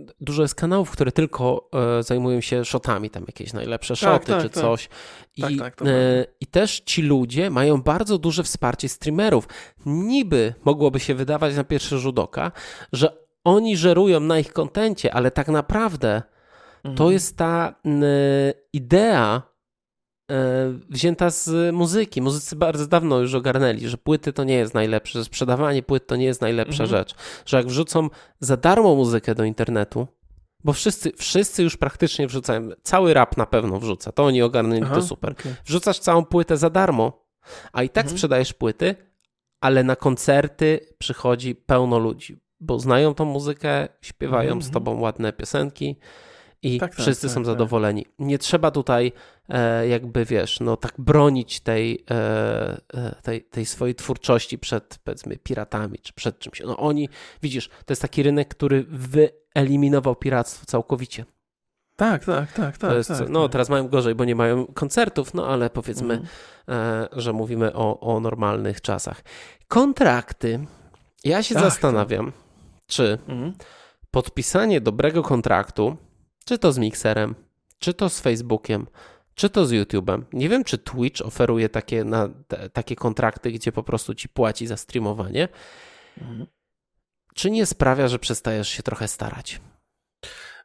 y, 0.10 0.13
dużo 0.22 0.41
jest 0.41 0.56
kanałów, 0.56 0.91
które 0.91 1.12
tylko 1.12 1.70
y, 2.00 2.04
zajmują 2.04 2.41
się 2.41 2.65
shotami, 2.65 3.10
tam 3.10 3.24
jakieś 3.28 3.54
najlepsze 3.54 3.94
tak, 3.94 4.00
shoty 4.00 4.26
tak, 4.26 4.41
czy 4.41 4.50
tak. 4.50 4.63
coś. 4.63 4.89
I, 5.38 5.41
tak, 5.41 5.76
tak, 5.76 5.88
y, 5.88 6.26
I 6.39 6.48
też 6.48 6.80
ci 6.80 7.02
ludzie 7.02 7.50
mają 7.50 7.82
bardzo 7.82 8.17
duże 8.17 8.44
wsparcie 8.44 8.89
streamerów. 8.89 9.48
Niby 9.86 10.54
mogłoby 10.65 11.00
się 11.00 11.15
wydawać 11.15 11.56
na 11.56 11.63
pierwszy 11.63 11.98
rzut 11.98 12.20
oka, 12.20 12.52
że 12.94 13.17
oni 13.44 13.78
żerują 13.78 14.20
na 14.20 14.39
ich 14.39 14.54
kontencie, 14.54 15.13
ale 15.13 15.32
tak 15.32 15.48
naprawdę 15.48 16.22
mhm. 16.78 16.96
to 16.96 17.12
jest 17.12 17.38
ta 17.38 17.76
idea 18.74 19.51
wzięta 20.89 21.30
z 21.30 21.76
muzyki. 21.76 22.22
Muzycy 22.22 22.56
bardzo 22.56 22.88
dawno 22.88 23.20
już 23.20 23.34
ogarnęli, 23.34 23.88
że 23.88 23.98
płyty 23.98 24.34
to 24.34 24.44
nie 24.44 24.56
jest 24.56 24.74
najlepsze, 24.74 25.20
że 25.20 25.26
sprzedawanie 25.26 25.84
płyt 25.84 26.08
to 26.08 26.15
nie 26.15 26.26
jest 26.26 26.41
najlepsza 26.41 26.84
mhm. 26.84 26.89
rzecz. 26.89 27.15
Że 27.46 27.58
jak 27.58 27.67
wrzucą 27.67 28.10
za 28.39 28.58
darmo 28.58 28.96
muzykę 28.96 29.36
do 29.36 29.44
internetu, 29.44 30.08
bo 30.63 30.74
wszyscy, 30.74 31.12
wszyscy 31.17 31.63
już 31.63 31.78
praktycznie 31.78 32.28
wrzucają, 32.28 32.70
cały 32.84 33.13
rap 33.13 33.38
na 33.38 33.46
pewno 33.46 33.80
wrzuca, 33.80 34.12
to 34.12 34.26
oni 34.26 34.41
ogarnęli 34.41 34.84
Aha, 34.84 34.96
to 34.96 35.02
super. 35.02 35.32
Okay. 35.32 35.56
Wrzucasz 35.65 36.00
całą 36.00 36.26
płytę 36.26 36.58
za 36.58 36.70
darmo, 36.70 37.28
a 37.74 37.84
i 37.84 37.89
tak 37.89 38.04
mhm. 38.04 38.17
sprzedajesz 38.17 38.54
płyty, 38.54 38.96
ale 39.62 39.84
na 39.84 39.96
koncerty 39.96 40.80
przychodzi 40.98 41.56
pełno 41.56 42.00
ludzi, 42.00 42.38
bo 42.60 42.80
znają 42.80 43.13
tą 43.13 43.26
muzykę, 43.26 43.88
śpiewają 44.02 44.52
mhm. 44.52 44.62
z 44.62 44.72
tobą 44.72 45.00
ładne 45.00 45.34
piosenki 45.34 45.96
i 46.63 46.80
tak, 46.80 46.91
tak 46.91 47.00
wszyscy 47.00 47.28
tak, 47.28 47.34
są 47.34 47.39
tak, 47.39 47.45
zadowoleni. 47.45 48.06
Nie 48.19 48.38
trzeba 48.38 48.71
tutaj 48.71 49.12
e, 49.50 49.88
jakby, 49.88 50.26
wiesz, 50.26 50.60
no 50.60 50.78
tak 50.78 50.93
bronić 50.97 51.60
tej, 51.60 52.04
e, 52.12 52.15
e, 52.93 53.15
tej, 53.24 53.43
tej 53.43 53.65
swojej 53.65 53.95
twórczości 53.95 54.60
przed, 54.60 55.00
powiedzmy, 55.04 55.38
piratami, 55.38 56.00
czy 56.00 56.13
przed 56.13 56.39
czymś. 56.39 56.62
No 56.65 56.78
oni, 56.78 57.10
widzisz, 57.41 57.67
to 57.67 57.91
jest 57.91 58.02
taki 58.02 58.24
rynek, 58.24 58.47
który 58.47 58.86
wyeliminował 58.89 60.15
piractwo 60.15 60.65
całkowicie. 60.65 61.26
Tak, 61.95 62.26
tak, 62.26 62.52
tak, 62.52 62.78
tak. 62.78 62.93
Jest, 62.93 63.10
tak 63.10 63.30
no 63.30 63.43
tak. 63.43 63.52
teraz 63.52 63.69
mają 63.69 63.88
gorzej, 63.88 64.15
bo 64.15 64.26
nie 64.26 64.36
mają 64.36 64.65
koncertów, 64.65 65.34
no 65.34 65.47
ale 65.47 65.69
powiedzmy, 65.69 66.13
mm. 66.13 66.28
e, 66.69 67.08
że 67.12 67.34
mówimy 67.34 67.74
o, 67.74 68.00
o 68.00 68.19
normalnych 68.19 68.82
czasach. 68.82 69.21
Kontrakty. 69.67 70.65
Ja 71.24 71.43
się 71.43 71.56
tak, 71.56 71.63
zastanawiam, 71.63 72.32
czy 72.88 73.17
mm. 73.28 73.54
podpisanie 74.12 74.82
dobrego 74.82 75.24
kontraktu 75.24 75.97
czy 76.45 76.58
to 76.58 76.71
z 76.71 76.77
Mixerem, 76.77 77.36
czy 77.80 77.93
to 77.93 78.10
z 78.10 78.19
Facebookiem, 78.19 78.88
czy 79.36 79.49
to 79.49 79.65
z 79.65 79.71
YouTube'em. 79.71 80.23
Nie 80.34 80.49
wiem, 80.49 80.63
czy 80.63 80.77
Twitch 80.77 81.21
oferuje 81.21 81.69
takie, 81.69 82.04
na, 82.04 82.30
te, 82.47 82.69
takie 82.69 82.95
kontrakty, 82.95 83.51
gdzie 83.51 83.71
po 83.71 83.84
prostu 83.84 84.15
ci 84.15 84.30
płaci 84.30 84.67
za 84.67 84.77
streamowanie. 84.77 85.47
Mhm. 86.17 86.47
Czy 87.34 87.51
nie 87.51 87.65
sprawia, 87.65 88.08
że 88.08 88.19
przestajesz 88.19 88.69
się 88.69 88.84
trochę 88.84 89.08
starać? 89.08 89.62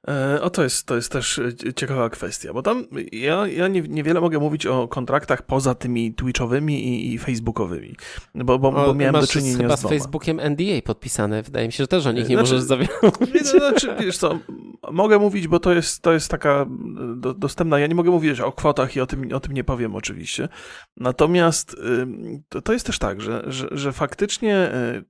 E, 0.09 0.43
o, 0.43 0.51
to 0.51 0.63
jest, 0.63 0.87
to 0.87 0.97
jest 0.97 1.13
też 1.13 1.39
e, 1.39 1.75
ciekawa 1.75 2.11
kwestia, 2.11 2.53
bo 2.53 2.63
tam 2.63 2.85
ja, 3.13 3.47
ja 3.47 3.69
nie, 3.69 3.83
niewiele 3.83 4.21
mogę 4.21 4.39
mówić 4.39 4.67
o 4.67 4.89
kontraktach 4.89 5.43
poza 5.43 5.75
tymi 5.75 6.15
Twitchowymi 6.15 6.89
i, 6.89 7.15
i 7.15 7.19
Facebookowymi, 7.19 7.97
bo, 8.35 8.59
bo, 8.59 8.73
bo 8.73 8.95
miałem 8.95 9.21
do 9.21 9.27
czynienia 9.27 9.57
chyba 9.57 9.77
z, 9.77 9.81
z 9.81 9.89
Facebookiem 9.89 10.41
NDA 10.51 10.83
podpisane, 10.85 11.43
wydaje 11.43 11.67
mi 11.67 11.73
się, 11.73 11.85
że 11.85 11.89
też 11.89 12.07
o 12.07 12.13
nich 12.13 12.29
nie 12.29 12.37
znaczy, 12.37 12.53
możesz 12.53 12.63
zawierać. 12.63 13.15
Znaczy, 13.43 13.97
wiesz 14.01 14.19
co, 14.19 14.39
mogę 14.93 15.19
mówić, 15.19 15.49
bo 15.49 15.61
to 15.61 15.73
jest, 15.73 16.03
to 16.03 16.13
jest 16.13 16.31
taka 16.31 16.67
do, 17.17 17.35
dostępna, 17.35 17.79
ja 17.79 17.87
nie 17.87 17.95
mogę 17.95 18.11
mówić 18.11 18.41
o 18.41 18.53
kwotach 18.53 18.97
i 18.97 19.01
o 19.01 19.07
tym, 19.07 19.33
o 19.35 19.41
tym 19.41 19.53
nie 19.53 19.65
powiem 19.65 19.95
oczywiście, 19.95 20.49
natomiast 20.97 21.77
to, 22.49 22.63
to 22.63 22.73
jest 22.73 22.87
też 22.87 22.99
tak, 22.99 23.21
że, 23.21 23.43
że, 23.47 23.69
że 23.71 23.93
faktycznie 23.93 24.57
e, 24.57 25.03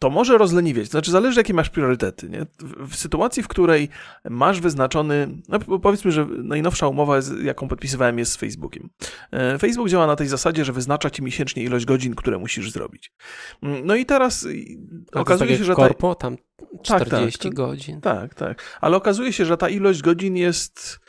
to 0.00 0.10
może 0.10 0.38
rozleniwieć. 0.38 0.88
To 0.88 0.90
znaczy, 0.90 1.10
zależy, 1.10 1.40
jakie 1.40 1.54
masz 1.54 1.70
priorytety. 1.70 2.28
Nie? 2.28 2.46
W 2.88 2.96
sytuacji, 2.96 3.42
w 3.42 3.48
której 3.48 3.88
masz 4.30 4.60
wyznaczony, 4.60 5.28
no 5.48 5.78
powiedzmy, 5.78 6.12
że 6.12 6.26
najnowsza 6.26 6.88
umowa, 6.88 7.16
jaką 7.42 7.68
podpisywałem, 7.68 8.18
jest 8.18 8.32
z 8.32 8.36
Facebookiem. 8.36 8.90
E, 9.32 9.58
Facebook 9.58 9.88
działa 9.88 10.06
na 10.06 10.16
tej 10.16 10.28
zasadzie, 10.28 10.64
że 10.64 10.72
wyznacza 10.72 11.10
ci 11.10 11.22
miesięcznie 11.22 11.62
ilość 11.62 11.84
godzin, 11.84 12.14
które 12.14 12.38
musisz 12.38 12.70
zrobić. 12.70 13.12
Mm, 13.62 13.86
no 13.86 13.94
i 13.94 14.06
teraz 14.06 14.46
A 15.12 15.20
okazuje 15.20 15.50
tak 15.50 15.58
się, 15.58 15.64
że. 15.64 15.74
Korpo, 15.74 16.14
tam 16.14 16.36
40 16.82 17.38
tak, 17.38 17.42
tak, 17.42 17.54
godzin. 17.54 18.00
Tak, 18.00 18.34
tak. 18.34 18.78
Ale 18.80 18.96
okazuje 18.96 19.32
się, 19.32 19.44
że 19.44 19.56
ta 19.56 19.68
ilość 19.68 20.02
godzin 20.02 20.36
jest 20.36 21.00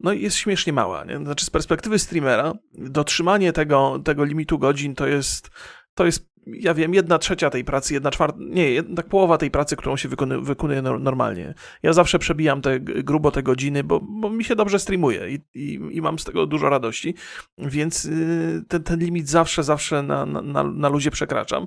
no 0.00 0.12
jest 0.12 0.36
śmiesznie 0.36 0.72
mała. 0.72 1.04
Nie? 1.04 1.18
Znaczy 1.18 1.44
z 1.44 1.50
perspektywy 1.50 1.98
streamera 1.98 2.52
dotrzymanie 2.72 3.52
tego, 3.52 4.00
tego 4.04 4.24
limitu 4.24 4.58
godzin 4.58 4.94
to 4.94 5.06
jest, 5.06 5.50
to 5.94 6.06
jest 6.06 6.29
ja 6.46 6.74
wiem, 6.74 6.94
jedna 6.94 7.18
trzecia 7.18 7.50
tej 7.50 7.64
pracy, 7.64 7.94
jedna 7.94 8.10
czwarta, 8.10 8.38
nie, 8.40 8.82
tak 8.82 9.06
połowa 9.08 9.38
tej 9.38 9.50
pracy, 9.50 9.76
którą 9.76 9.96
się 9.96 10.08
wykonuje, 10.08 10.40
wykonuje 10.40 10.82
normalnie. 10.82 11.54
Ja 11.82 11.92
zawsze 11.92 12.18
przebijam 12.18 12.62
te, 12.62 12.80
grubo 12.80 13.30
te 13.30 13.42
godziny, 13.42 13.84
bo, 13.84 14.00
bo 14.00 14.30
mi 14.30 14.44
się 14.44 14.56
dobrze 14.56 14.78
streamuje 14.78 15.30
i, 15.30 15.40
i, 15.54 15.80
i 15.92 16.02
mam 16.02 16.18
z 16.18 16.24
tego 16.24 16.46
dużo 16.46 16.68
radości, 16.68 17.14
więc 17.58 18.04
y, 18.04 18.64
ten, 18.68 18.82
ten 18.82 19.00
limit 19.00 19.28
zawsze, 19.28 19.62
zawsze 19.62 20.02
na, 20.02 20.26
na, 20.26 20.64
na 20.64 20.88
luzie 20.88 21.10
przekraczam. 21.10 21.66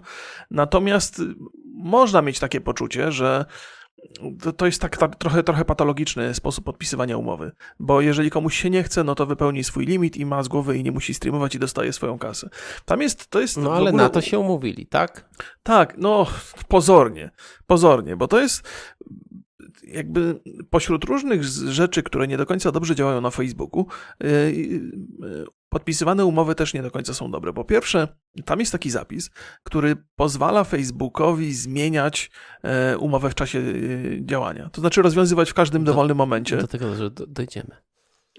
Natomiast 0.51 1.21
można 1.73 2.21
mieć 2.21 2.39
takie 2.39 2.61
poczucie, 2.61 3.11
że 3.11 3.45
to, 4.41 4.53
to 4.53 4.65
jest 4.65 4.81
tak, 4.81 4.97
tak, 4.97 5.15
trochę, 5.15 5.43
trochę 5.43 5.65
patologiczny 5.65 6.33
sposób 6.33 6.65
podpisywania 6.65 7.17
umowy, 7.17 7.51
bo 7.79 8.01
jeżeli 8.01 8.29
komuś 8.29 8.61
się 8.61 8.69
nie 8.69 8.83
chce, 8.83 9.03
no 9.03 9.15
to 9.15 9.25
wypełni 9.25 9.63
swój 9.63 9.85
limit 9.85 10.17
i 10.17 10.25
ma 10.25 10.43
z 10.43 10.47
głowy 10.47 10.77
i 10.77 10.83
nie 10.83 10.91
musi 10.91 11.13
streamować 11.13 11.55
i 11.55 11.59
dostaje 11.59 11.93
swoją 11.93 12.19
kasę. 12.19 12.49
Tam 12.85 13.01
jest, 13.01 13.27
to 13.27 13.39
jest... 13.39 13.57
No 13.57 13.73
ale 13.73 13.89
ogóle... 13.89 14.03
na 14.03 14.09
to 14.09 14.21
się 14.21 14.39
umówili, 14.39 14.85
tak? 14.85 15.29
Tak, 15.63 15.95
no 15.97 16.27
pozornie, 16.67 17.29
pozornie, 17.67 18.15
bo 18.15 18.27
to 18.27 18.39
jest 18.39 18.67
jakby 19.93 20.39
pośród 20.69 21.03
różnych 21.03 21.43
rzeczy, 21.43 22.03
które 22.03 22.27
nie 22.27 22.37
do 22.37 22.45
końca 22.45 22.71
dobrze 22.71 22.95
działają 22.95 23.21
na 23.21 23.29
Facebooku, 23.29 23.87
y, 24.23 24.27
y, 24.27 25.45
podpisywane 25.69 26.25
umowy 26.25 26.55
też 26.55 26.73
nie 26.73 26.81
do 26.81 26.91
końca 26.91 27.13
są 27.13 27.31
dobre. 27.31 27.53
Po 27.53 27.63
pierwsze, 27.63 28.07
tam 28.45 28.59
jest 28.59 28.71
taki 28.71 28.89
zapis, 28.89 29.29
który 29.63 29.95
pozwala 30.15 30.63
Facebookowi 30.63 31.53
zmieniać 31.53 32.31
e, 32.63 32.97
umowę 32.97 33.29
w 33.29 33.35
czasie 33.35 33.63
działania. 34.21 34.69
To 34.69 34.81
znaczy 34.81 35.01
rozwiązywać 35.01 35.51
w 35.51 35.53
każdym 35.53 35.83
dowolnym 35.83 36.17
momencie. 36.17 36.57
Do 36.57 36.67
tego 36.67 36.95
że 36.95 37.09
dojdziemy. 37.09 37.92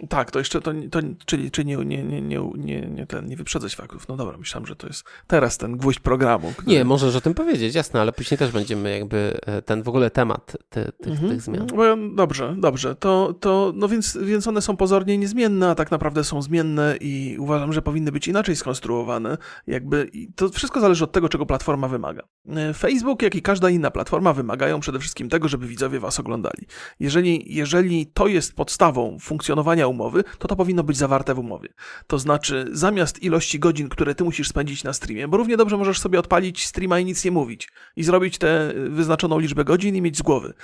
Tak, 0.08 0.30
to 0.30 0.38
jeszcze 0.38 0.60
to, 0.60 0.72
to 0.90 1.00
czyli, 1.26 1.50
czyli 1.50 1.66
nie, 1.66 1.76
nie, 1.76 2.04
nie, 2.04 2.22
nie, 2.22 2.40
nie, 2.54 2.80
nie, 2.80 3.06
ten, 3.06 3.26
nie 3.26 3.36
wyprzedzać 3.36 3.76
faktów. 3.76 4.08
No 4.08 4.16
dobra, 4.16 4.38
myślałem, 4.38 4.66
że 4.66 4.76
to 4.76 4.86
jest 4.86 5.04
teraz 5.26 5.58
ten 5.58 5.76
gwóźdź 5.76 6.00
programu. 6.00 6.52
Który... 6.52 6.76
Nie, 6.76 6.84
możesz 6.84 7.16
o 7.16 7.20
tym 7.20 7.34
powiedzieć, 7.34 7.74
jasne, 7.74 8.00
ale 8.00 8.12
później 8.12 8.38
też 8.38 8.50
będziemy 8.50 8.98
jakby 8.98 9.38
e, 9.46 9.62
ten 9.62 9.82
w 9.82 9.88
ogóle 9.88 10.10
temat 10.10 10.56
ty, 10.68 10.92
tych, 11.02 11.12
mhm. 11.12 11.30
tych 11.30 11.42
zmian. 11.42 11.66
Dobrze, 12.14 12.56
dobrze. 12.58 12.94
To, 12.94 13.34
to, 13.40 13.72
no 13.76 13.88
więc, 13.88 14.18
więc 14.22 14.46
one 14.46 14.62
są 14.62 14.76
pozornie 14.76 15.18
niezmienne, 15.18 15.70
a 15.70 15.74
tak 15.74 15.90
naprawdę 15.90 16.24
są 16.24 16.42
zmienne 16.42 16.96
i 17.00 17.36
uważam, 17.38 17.72
że 17.72 17.82
powinny 17.82 18.12
być 18.12 18.28
inaczej 18.28 18.56
skonstruowane. 18.56 19.38
Jakby 19.66 20.10
to 20.36 20.48
wszystko 20.48 20.80
zależy 20.80 21.04
od 21.04 21.12
tego, 21.12 21.28
czego 21.28 21.46
platforma 21.46 21.88
wymaga. 21.88 22.22
E, 22.48 22.74
Facebook, 22.74 23.22
jak 23.22 23.34
i 23.34 23.42
każda 23.42 23.70
inna 23.70 23.90
platforma 23.90 24.32
wymagają 24.32 24.80
przede 24.80 24.98
wszystkim 24.98 25.28
tego, 25.28 25.48
żeby 25.48 25.66
widzowie 25.66 26.00
was 26.00 26.20
oglądali. 26.20 26.66
Jeżeli, 27.00 27.54
jeżeli 27.54 28.06
to 28.06 28.26
jest 28.26 28.56
podstawą 28.56 29.18
funkcjonowania 29.20 29.83
umowy, 29.88 30.24
to 30.38 30.48
to 30.48 30.56
powinno 30.56 30.82
być 30.82 30.96
zawarte 30.96 31.34
w 31.34 31.38
umowie. 31.38 31.68
To 32.06 32.18
znaczy, 32.18 32.66
zamiast 32.72 33.22
ilości 33.22 33.58
godzin, 33.58 33.88
które 33.88 34.14
ty 34.14 34.24
musisz 34.24 34.48
spędzić 34.48 34.84
na 34.84 34.92
streamie, 34.92 35.28
bo 35.28 35.36
równie 35.36 35.56
dobrze 35.56 35.76
możesz 35.76 36.00
sobie 36.00 36.18
odpalić 36.18 36.66
streama 36.66 36.98
i 36.98 37.04
nic 37.04 37.24
nie 37.24 37.30
mówić 37.30 37.68
i 37.96 38.04
zrobić 38.04 38.38
tę 38.38 38.72
wyznaczoną 38.88 39.38
liczbę 39.38 39.64
godzin 39.64 39.96
i 39.96 40.02
mieć 40.02 40.18
z 40.18 40.22
głowy. 40.22 40.54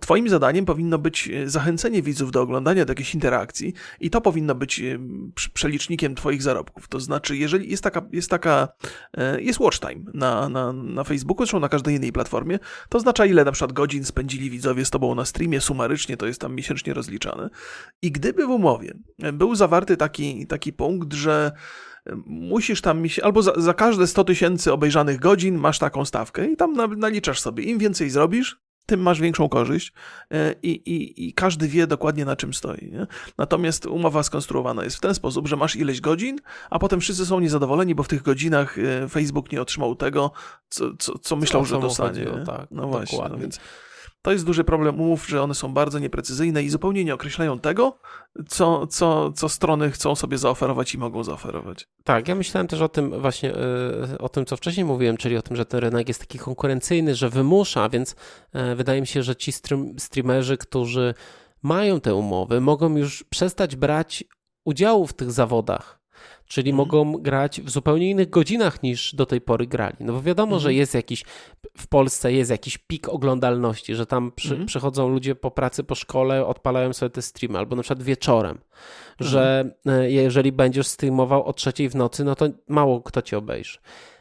Twoim 0.00 0.28
zadaniem 0.28 0.64
powinno 0.64 0.98
być 0.98 1.28
e, 1.28 1.50
zachęcenie 1.50 2.02
widzów 2.02 2.32
do 2.32 2.42
oglądania 2.42 2.84
do 2.84 2.90
jakiejś 2.90 3.14
interakcji 3.14 3.74
i 4.00 4.10
to 4.10 4.20
powinno 4.20 4.54
być 4.54 4.80
e, 4.80 4.98
przelicznikiem 5.54 6.14
twoich 6.14 6.42
zarobków. 6.42 6.88
To 6.88 7.00
znaczy, 7.00 7.36
jeżeli 7.36 7.70
jest 7.70 7.82
taka, 7.82 8.02
jest 8.12 8.30
taka, 8.30 8.68
e, 9.16 9.40
jest 9.40 9.60
watch 9.60 9.78
time 9.80 10.00
na, 10.14 10.48
na, 10.48 10.72
na 10.72 11.04
Facebooku, 11.04 11.46
zresztą 11.46 11.60
na 11.60 11.68
każdej 11.68 11.96
innej 11.96 12.12
platformie, 12.12 12.58
to 12.88 12.98
oznacza 12.98 13.26
ile 13.26 13.44
na 13.44 13.52
przykład 13.52 13.72
godzin 13.72 14.04
spędzili 14.04 14.50
widzowie 14.50 14.84
z 14.84 14.90
tobą 14.90 15.14
na 15.14 15.24
streamie, 15.24 15.60
sumarycznie 15.60 16.16
to 16.16 16.26
jest 16.26 16.40
tam 16.40 16.54
miesięcznie 16.54 16.94
rozliczane. 16.94 17.50
I 18.02 18.12
gdyby 18.12 18.46
w 18.46 18.50
umowie 18.62 18.94
był 19.32 19.54
zawarty 19.54 19.96
taki, 19.96 20.46
taki 20.46 20.72
punkt, 20.72 21.12
że 21.12 21.52
musisz 22.26 22.80
tam 22.80 23.02
albo 23.22 23.42
za, 23.42 23.52
za 23.56 23.74
każde 23.74 24.06
100 24.06 24.24
tysięcy 24.24 24.72
obejrzanych 24.72 25.18
godzin 25.18 25.58
masz 25.58 25.78
taką 25.78 26.04
stawkę 26.04 26.46
i 26.46 26.56
tam 26.56 26.98
naliczasz 26.98 27.40
sobie. 27.40 27.64
Im 27.64 27.78
więcej 27.78 28.10
zrobisz, 28.10 28.60
tym 28.86 29.00
masz 29.00 29.20
większą 29.20 29.48
korzyść 29.48 29.92
e, 30.30 30.54
i, 30.62 30.70
i, 30.70 31.28
i 31.28 31.34
każdy 31.34 31.68
wie 31.68 31.86
dokładnie 31.86 32.24
na 32.24 32.36
czym 32.36 32.54
stoi. 32.54 32.90
Nie? 32.92 33.06
Natomiast 33.38 33.86
umowa 33.86 34.22
skonstruowana 34.22 34.84
jest 34.84 34.96
w 34.96 35.00
ten 35.00 35.14
sposób, 35.14 35.48
że 35.48 35.56
masz 35.56 35.76
ileś 35.76 36.00
godzin, 36.00 36.38
a 36.70 36.78
potem 36.78 37.00
wszyscy 37.00 37.26
są 37.26 37.40
niezadowoleni, 37.40 37.94
bo 37.94 38.02
w 38.02 38.08
tych 38.08 38.22
godzinach 38.22 38.78
e, 38.78 39.08
Facebook 39.08 39.52
nie 39.52 39.62
otrzymał 39.62 39.94
tego, 39.94 40.32
co, 40.68 40.96
co, 40.98 41.18
co 41.18 41.36
myślał, 41.36 41.64
że 41.64 41.80
dostanie. 41.80 42.26
tak, 42.46 42.66
no 42.70 42.86
właśnie, 42.88 43.18
no 43.30 43.38
więc 43.38 43.60
to 44.22 44.32
jest 44.32 44.44
duży 44.44 44.64
problem 44.64 45.00
umów, 45.00 45.28
że 45.28 45.42
one 45.42 45.54
są 45.54 45.74
bardzo 45.74 45.98
nieprecyzyjne 45.98 46.62
i 46.62 46.68
zupełnie 46.68 47.04
nie 47.04 47.14
określają 47.14 47.58
tego, 47.58 47.98
co, 48.48 48.86
co, 48.86 49.32
co 49.32 49.48
strony 49.48 49.90
chcą 49.90 50.14
sobie 50.14 50.38
zaoferować 50.38 50.94
i 50.94 50.98
mogą 50.98 51.24
zaoferować. 51.24 51.88
Tak, 52.04 52.28
ja 52.28 52.34
myślałem 52.34 52.68
też 52.68 52.80
o 52.80 52.88
tym 52.88 53.20
właśnie, 53.20 53.54
e, 53.54 54.18
o 54.18 54.28
tym, 54.28 54.46
co 54.46 54.56
wcześniej 54.56 54.86
mówiłem, 54.86 55.16
czyli 55.16 55.36
o 55.36 55.42
tym, 55.42 55.56
że 55.56 55.66
ten 55.66 55.80
rynek 55.80 56.08
jest 56.08 56.20
taki 56.20 56.38
konkurencyjny, 56.38 57.14
że 57.14 57.30
wymusza, 57.30 57.88
więc 57.88 58.16
e, 58.52 58.74
wydaje 58.74 59.00
mi 59.00 59.06
się, 59.06 59.22
że 59.22 59.36
ci 59.36 59.52
streamerzy, 59.98 60.56
którzy 60.56 61.14
mają 61.62 62.00
te 62.00 62.14
umowy, 62.14 62.60
mogą 62.60 62.96
już 62.96 63.24
przestać 63.24 63.76
brać 63.76 64.24
udziału 64.64 65.06
w 65.06 65.12
tych 65.12 65.32
zawodach 65.32 66.01
czyli 66.46 66.70
mhm. 66.70 66.76
mogą 66.76 67.12
grać 67.12 67.60
w 67.60 67.70
zupełnie 67.70 68.10
innych 68.10 68.30
godzinach 68.30 68.82
niż 68.82 69.14
do 69.14 69.26
tej 69.26 69.40
pory 69.40 69.66
grali. 69.66 69.96
No 70.00 70.12
bo 70.12 70.22
wiadomo, 70.22 70.58
że 70.58 70.68
mhm. 70.68 70.76
jest 70.76 70.94
jakiś, 70.94 71.24
w 71.78 71.86
Polsce 71.86 72.32
jest 72.32 72.50
jakiś 72.50 72.78
pik 72.78 73.08
oglądalności, 73.08 73.94
że 73.94 74.06
tam 74.06 74.32
przy, 74.32 74.50
mhm. 74.50 74.66
przychodzą 74.66 75.08
ludzie 75.08 75.34
po 75.34 75.50
pracy, 75.50 75.84
po 75.84 75.94
szkole, 75.94 76.46
odpalają 76.46 76.92
sobie 76.92 77.10
te 77.10 77.22
streamy, 77.22 77.58
albo 77.58 77.76
na 77.76 77.82
przykład 77.82 78.02
wieczorem, 78.02 78.58
że 79.20 79.74
e, 79.86 80.10
jeżeli 80.10 80.52
będziesz 80.52 80.86
streamował 80.86 81.44
o 81.44 81.52
trzeciej 81.52 81.88
w 81.88 81.94
nocy, 81.94 82.24
no 82.24 82.34
to 82.34 82.48
mało 82.68 83.00
kto 83.00 83.22
cię 83.22 83.38
obejrzy. 83.38 83.78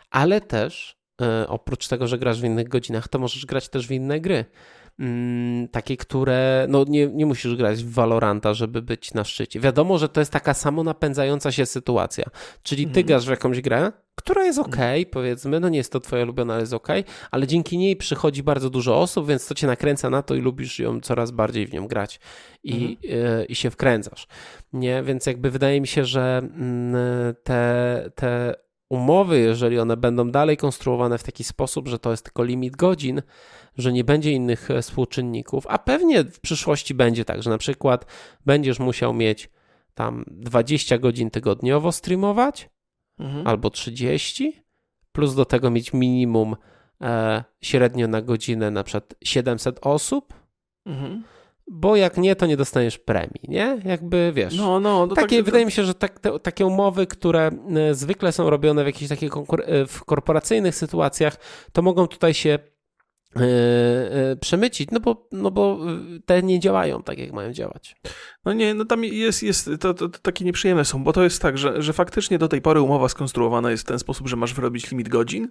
Ale 0.10 0.42
też 0.42 0.98
e, 1.22 1.48
oprócz 1.48 1.88
tego, 1.88 2.08
że 2.08 2.18
grasz 2.18 2.42
w 2.42 2.44
innych 2.44 2.68
godzinach, 2.68 3.08
to 3.08 3.20
możesz 3.20 3.46
grać 3.46 3.70
też 3.70 3.88
w 3.88 3.92
inne 3.92 4.20
gry. 4.20 4.46
Mm, 5.00 5.68
takie, 5.68 5.98
które 5.98 6.66
no 6.70 6.86
nie, 6.88 7.08
nie 7.08 7.26
musisz 7.26 7.56
grać 7.56 7.84
w 7.84 7.94
Valoranta, 7.94 8.54
żeby 8.54 8.82
być 8.82 9.14
na 9.14 9.24
szczycie. 9.24 9.60
Wiadomo, 9.60 9.98
że 9.98 10.10
to 10.10 10.22
jest 10.22 10.32
taka 10.32 10.54
samo 10.54 10.84
napędzająca 10.84 11.52
się 11.52 11.66
sytuacja. 11.66 12.26
Czyli 12.64 12.84
ty 12.84 12.90
mhm. 12.90 13.06
grasz 13.06 13.26
w 13.26 13.30
jakąś 13.30 13.62
grę, 13.62 13.92
która 14.16 14.46
jest 14.46 14.60
ok, 14.60 14.78
powiedzmy, 15.12 15.60
no 15.60 15.70
nie 15.70 15.78
jest 15.78 15.92
to 15.92 16.00
twoja 16.00 16.24
ulubiona, 16.24 16.54
ale 16.54 16.64
jest 16.64 16.74
ok, 16.74 16.88
ale 17.32 17.48
dzięki 17.48 17.78
niej 17.78 17.96
przychodzi 17.96 18.44
bardzo 18.44 18.70
dużo 18.70 19.00
osób, 19.00 19.28
więc 19.28 19.48
to 19.48 19.56
cię 19.56 19.68
nakręca 19.68 20.10
na 20.10 20.22
to 20.22 20.36
i 20.36 20.42
lubisz 20.42 20.80
ją 20.80 21.00
coraz 21.00 21.32
bardziej 21.32 21.68
w 21.68 21.74
nią 21.74 21.88
grać 21.88 22.20
i, 22.64 22.98
mhm. 23.04 23.48
i 23.48 23.56
się 23.56 23.70
wkręcasz. 23.70 24.28
Nie, 24.74 25.04
więc 25.04 25.26
jakby 25.26 25.52
wydaje 25.52 25.82
mi 25.82 25.88
się, 25.88 26.06
że 26.06 26.38
mm, 26.38 27.36
te, 27.44 28.12
te 28.16 28.56
umowy, 28.92 29.40
jeżeli 29.40 29.80
one 29.80 29.98
będą 29.98 30.32
dalej 30.32 30.58
konstruowane 30.58 31.18
w 31.18 31.24
taki 31.24 31.44
sposób, 31.44 31.88
że 31.88 32.00
to 32.00 32.12
jest 32.12 32.24
tylko 32.24 32.44
limit 32.44 32.76
godzin, 32.76 33.22
że 33.78 33.94
nie 33.94 34.04
będzie 34.04 34.32
innych 34.32 34.72
e, 34.72 34.82
współczynników, 34.82 35.68
a 35.70 35.80
pewnie 35.80 36.24
w 36.24 36.40
przyszłości 36.40 36.94
będzie 36.94 37.26
tak, 37.26 37.44
że 37.44 37.50
na 37.50 37.58
przykład 37.58 38.06
będziesz 38.46 38.80
musiał 38.80 39.14
mieć 39.14 39.50
tam 39.94 40.26
20 40.28 40.98
godzin 40.98 41.30
tygodniowo 41.30 41.92
streamować 41.92 42.70
mhm. 43.20 43.48
albo 43.48 43.70
30, 43.70 44.64
plus 45.12 45.36
do 45.36 45.46
tego 45.46 45.72
mieć 45.72 45.94
minimum 45.94 46.56
e, 47.02 47.44
średnio 47.62 48.08
na 48.08 48.22
godzinę 48.22 48.72
na 48.72 48.84
przykład 48.84 49.16
700 49.24 49.80
osób. 49.82 50.34
Mhm 50.86 51.24
bo 51.74 51.96
jak 51.96 52.18
nie, 52.18 52.36
to 52.36 52.46
nie 52.46 52.58
dostaniesz 52.58 52.98
premii, 52.98 53.42
nie? 53.48 53.82
Jakby 53.86 54.32
wiesz. 54.36 54.58
No, 54.58 54.80
no, 54.80 55.08
takie, 55.08 55.38
tak, 55.38 55.46
wydaje 55.46 55.66
mi 55.66 55.72
się, 55.72 55.84
że 55.84 55.94
tak, 55.94 56.20
te, 56.20 56.40
takie 56.40 56.66
umowy, 56.66 57.08
które 57.08 57.52
e, 57.76 57.96
zwykle 57.96 58.32
są 58.32 58.50
robione 58.50 58.84
w 58.84 58.88
jakichś 58.88 59.10
takich 59.10 59.32
w 59.88 60.06
korporacyjnych 60.06 60.76
sytuacjach, 60.76 61.38
to 61.72 61.82
mogą 61.82 62.08
tutaj 62.08 62.34
się 62.34 62.60
E, 63.36 63.42
e, 64.32 64.36
przemycić, 64.36 64.92
no 64.92 65.00
bo, 65.00 65.28
no 65.32 65.52
bo 65.52 65.80
te 66.26 66.44
nie 66.44 66.60
działają 66.60 67.04
tak, 67.04 67.18
jak 67.18 67.32
mają 67.32 67.54
działać. 67.54 67.96
No 68.46 68.54
nie, 68.54 68.74
no 68.74 68.86
tam 68.86 69.04
jest, 69.04 69.44
jest 69.44 69.70
to, 69.80 69.94
to, 69.94 70.10
to, 70.10 70.20
takie 70.20 70.46
nieprzyjemne 70.46 70.86
są, 70.86 71.04
bo 71.04 71.14
to 71.14 71.24
jest 71.24 71.42
tak, 71.42 71.58
że, 71.58 71.82
że 71.82 71.94
faktycznie 71.94 72.38
do 72.38 72.48
tej 72.48 72.62
pory 72.62 72.82
umowa 72.82 73.10
skonstruowana 73.10 73.72
jest 73.72 73.84
w 73.84 73.88
ten 73.88 74.00
sposób, 74.00 74.28
że 74.28 74.36
masz 74.36 74.54
wyrobić 74.54 74.92
limit 74.92 75.10
godzin, 75.10 75.48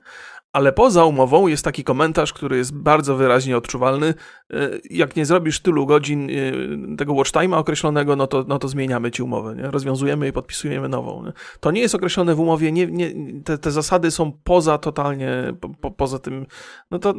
ale 0.52 0.72
poza 0.72 1.04
umową 1.04 1.46
jest 1.46 1.64
taki 1.64 1.84
komentarz, 1.84 2.32
który 2.32 2.56
jest 2.56 2.74
bardzo 2.74 3.16
wyraźnie 3.16 3.56
odczuwalny. 3.56 4.14
E, 4.52 4.70
jak 4.90 5.16
nie 5.16 5.26
zrobisz 5.26 5.60
tylu 5.60 5.86
godzin 5.86 6.30
tego 6.98 7.12
watch 7.12 7.30
time'a 7.30 7.58
określonego, 7.58 8.16
no 8.16 8.26
to, 8.26 8.44
no 8.48 8.58
to 8.58 8.68
zmieniamy 8.68 9.10
ci 9.10 9.22
umowę, 9.22 9.54
nie? 9.56 9.70
rozwiązujemy 9.70 10.28
i 10.28 10.32
podpisujemy 10.32 10.88
nową. 10.88 11.24
Nie? 11.24 11.32
To 11.60 11.70
nie 11.70 11.80
jest 11.80 11.94
określone 11.94 12.34
w 12.34 12.40
umowie, 12.40 12.72
nie, 12.72 12.86
nie, 12.86 13.14
te, 13.44 13.58
te 13.58 13.70
zasady 13.70 14.10
są 14.10 14.32
poza 14.44 14.78
totalnie, 14.78 15.52
po, 15.80 15.90
poza 15.90 16.18
tym, 16.18 16.46
no 16.90 16.98
to 16.98 17.14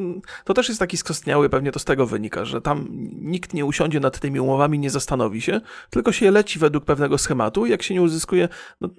to 0.46 0.54
też 0.54 0.68
jest 0.68 0.80
taki 0.80 0.98
skostniały, 0.98 1.50
pewnie 1.50 1.72
to 1.72 1.80
z 1.80 1.86
tego 1.86 2.06
wynika, 2.06 2.46
że 2.46 2.62
tam 2.62 2.88
nikt 3.22 3.54
nie 3.54 3.66
usiądzie 3.66 4.00
nad 4.00 4.20
tymi 4.20 4.40
umowami, 4.40 4.80
nie 4.80 4.90
zastanowi 4.90 5.42
się, 5.42 5.61
tylko 5.90 6.12
się 6.12 6.32
leci 6.32 6.60
według 6.60 6.86
pewnego 6.86 7.18
schematu. 7.18 7.66
Jak 7.66 7.84
się 7.84 7.94
nie 7.94 8.02
uzyskuje, 8.02 8.50
no, 8.82 8.90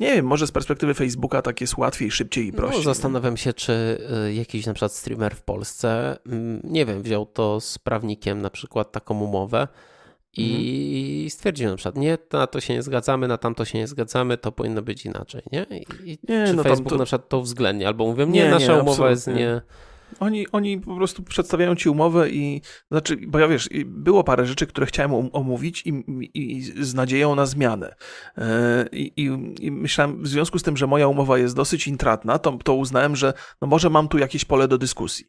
nie 0.00 0.14
wiem, 0.14 0.26
może 0.26 0.46
z 0.46 0.52
perspektywy 0.52 0.94
Facebooka 0.94 1.42
tak 1.42 1.60
jest 1.60 1.76
łatwiej, 1.76 2.10
szybciej 2.10 2.46
i 2.46 2.52
prościej. 2.52 2.78
No, 2.78 2.84
zastanawiam 2.84 3.36
się, 3.36 3.52
czy 3.52 3.98
y, 4.26 4.34
jakiś 4.34 4.66
na 4.66 4.74
przykład 4.74 4.92
streamer 4.92 5.34
w 5.34 5.42
Polsce, 5.42 6.18
mm, 6.26 6.60
nie 6.64 6.86
wiem, 6.86 7.02
wziął 7.02 7.26
to 7.26 7.60
z 7.60 7.78
prawnikiem 7.78 8.42
na 8.42 8.50
przykład 8.50 8.92
taką 8.92 9.20
umowę 9.20 9.68
i 10.36 11.12
mhm. 11.14 11.30
stwierdził 11.30 11.70
na 11.70 11.76
przykład, 11.76 11.96
nie, 11.96 12.18
na 12.32 12.46
to 12.46 12.60
się 12.60 12.74
nie 12.74 12.82
zgadzamy, 12.82 13.28
na 13.28 13.38
tamto 13.38 13.64
się 13.64 13.78
nie 13.78 13.86
zgadzamy, 13.86 14.38
to 14.38 14.52
powinno 14.52 14.82
być 14.82 15.06
inaczej, 15.06 15.42
nie? 15.52 15.66
I, 16.04 16.18
nie, 16.28 16.46
czy 16.46 16.54
no 16.54 16.62
Facebook 16.62 16.92
to... 16.92 16.96
na 16.96 17.04
przykład 17.04 17.28
to 17.28 17.38
uwzględnia, 17.38 17.88
albo 17.88 18.06
mówią, 18.06 18.26
nie, 18.26 18.44
nie 18.44 18.50
nasza 18.50 18.76
nie, 18.76 18.82
umowa 18.82 19.10
jest 19.10 19.26
nie 19.26 19.60
Oni, 20.20 20.48
oni 20.48 20.80
po 20.80 20.96
prostu 20.96 21.22
przedstawiają 21.22 21.74
ci 21.74 21.88
umowę 21.88 22.30
i, 22.30 22.60
znaczy, 22.90 23.16
bo 23.16 23.38
ja 23.38 23.48
wiesz, 23.48 23.68
było 23.84 24.24
parę 24.24 24.46
rzeczy, 24.46 24.66
które 24.66 24.86
chciałem 24.86 25.30
omówić 25.32 25.86
i, 25.86 25.88
i, 26.34 26.56
i 26.56 26.62
z 26.84 26.94
nadzieją 26.94 27.34
na 27.34 27.46
zmianę. 27.46 27.94
E, 28.38 28.86
I, 28.92 29.24
i, 29.60 29.70
myślałem, 29.70 30.22
w 30.22 30.28
związku 30.28 30.58
z 30.58 30.62
tym, 30.62 30.76
że 30.76 30.86
moja 30.86 31.08
umowa 31.08 31.38
jest 31.38 31.56
dosyć 31.56 31.86
intratna, 31.86 32.38
to, 32.38 32.58
to 32.64 32.74
uznałem, 32.74 33.16
że 33.16 33.32
no 33.60 33.68
może 33.68 33.90
mam 33.90 34.08
tu 34.08 34.18
jakieś 34.18 34.44
pole 34.44 34.68
do 34.68 34.78
dyskusji. 34.78 35.26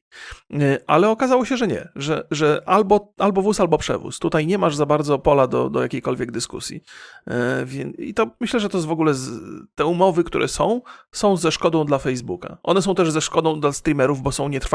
E, 0.54 0.80
ale 0.88 1.10
okazało 1.10 1.46
się, 1.46 1.58
że 1.58 1.68
nie, 1.68 1.90
że, 1.96 2.28
że 2.32 2.62
albo, 2.66 3.14
albo 3.18 3.42
wóz, 3.42 3.60
albo 3.60 3.78
przewóz. 3.78 4.20
Tutaj 4.20 4.48
nie 4.48 4.58
masz 4.58 4.76
za 4.76 4.86
bardzo 4.86 5.20
pola 5.20 5.48
do, 5.48 5.70
do 5.70 5.82
jakiejkolwiek 5.82 6.32
dyskusji. 6.32 6.84
E, 7.28 7.66
I 7.98 8.14
to 8.14 8.28
myślę, 8.40 8.60
że 8.60 8.70
to 8.70 8.78
jest 8.78 8.88
w 8.88 8.92
ogóle 8.92 9.14
z, 9.14 9.30
te 9.76 9.86
umowy, 9.86 10.24
które 10.24 10.48
są, 10.48 10.82
są 11.12 11.38
ze 11.38 11.52
szkodą 11.52 11.86
dla 11.86 11.98
Facebooka. 11.98 12.58
One 12.64 12.82
są 12.82 12.96
też 12.96 13.12
ze 13.12 13.22
szkodą 13.22 13.60
dla 13.60 13.72
streamerów, 13.72 14.22
bo 14.22 14.32
są 14.32 14.50
nietrwałe. 14.50 14.71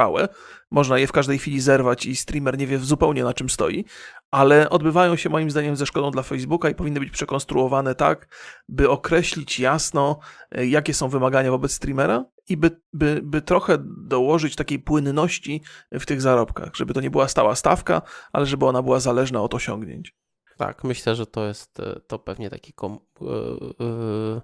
Można 0.71 0.99
je 0.99 1.07
w 1.07 1.13
każdej 1.13 1.39
chwili 1.39 1.61
zerwać 1.61 2.07
i 2.07 2.17
streamer 2.17 2.59
nie 2.59 2.67
wie 2.67 2.79
zupełnie 2.79 3.25
na 3.25 3.35
czym 3.35 3.51
stoi, 3.51 3.85
ale 4.31 4.71
odbywają 4.71 5.17
się 5.17 5.29
moim 5.29 5.51
zdaniem 5.51 5.77
ze 5.77 5.87
szkodą 5.87 6.11
dla 6.11 6.23
Facebooka 6.23 6.71
i 6.71 6.75
powinny 6.75 7.01
być 7.01 7.11
przekonstruowane 7.11 7.95
tak, 7.95 8.29
by 8.69 8.91
określić 8.91 9.61
jasno, 9.61 10.19
e, 10.51 10.67
jakie 10.67 10.95
są 10.95 11.09
wymagania 11.09 11.51
wobec 11.51 11.73
streamera 11.73 12.25
i 12.49 12.57
by, 12.57 12.81
by, 12.93 13.21
by 13.23 13.43
trochę 13.43 13.79
dołożyć 13.99 14.57
takiej 14.57 14.79
płynności 14.79 15.63
w 15.93 16.07
tych 16.07 16.21
zarobkach, 16.21 16.75
żeby 16.75 16.95
to 16.95 17.01
nie 17.01 17.11
była 17.11 17.29
stała 17.29 17.55
stawka, 17.55 18.03
ale 18.33 18.47
żeby 18.47 18.67
ona 18.67 18.83
była 18.83 19.01
zależna 19.01 19.43
od 19.43 19.55
osiągnięć. 19.55 20.17
Tak, 20.57 20.85
myślę, 20.85 21.15
że 21.17 21.27
to 21.27 21.47
jest 21.47 21.81
e, 21.81 22.01
to 22.07 22.19
pewnie 22.19 22.51
taki, 22.51 22.73
kom, 22.73 22.99
yy, 23.21 24.41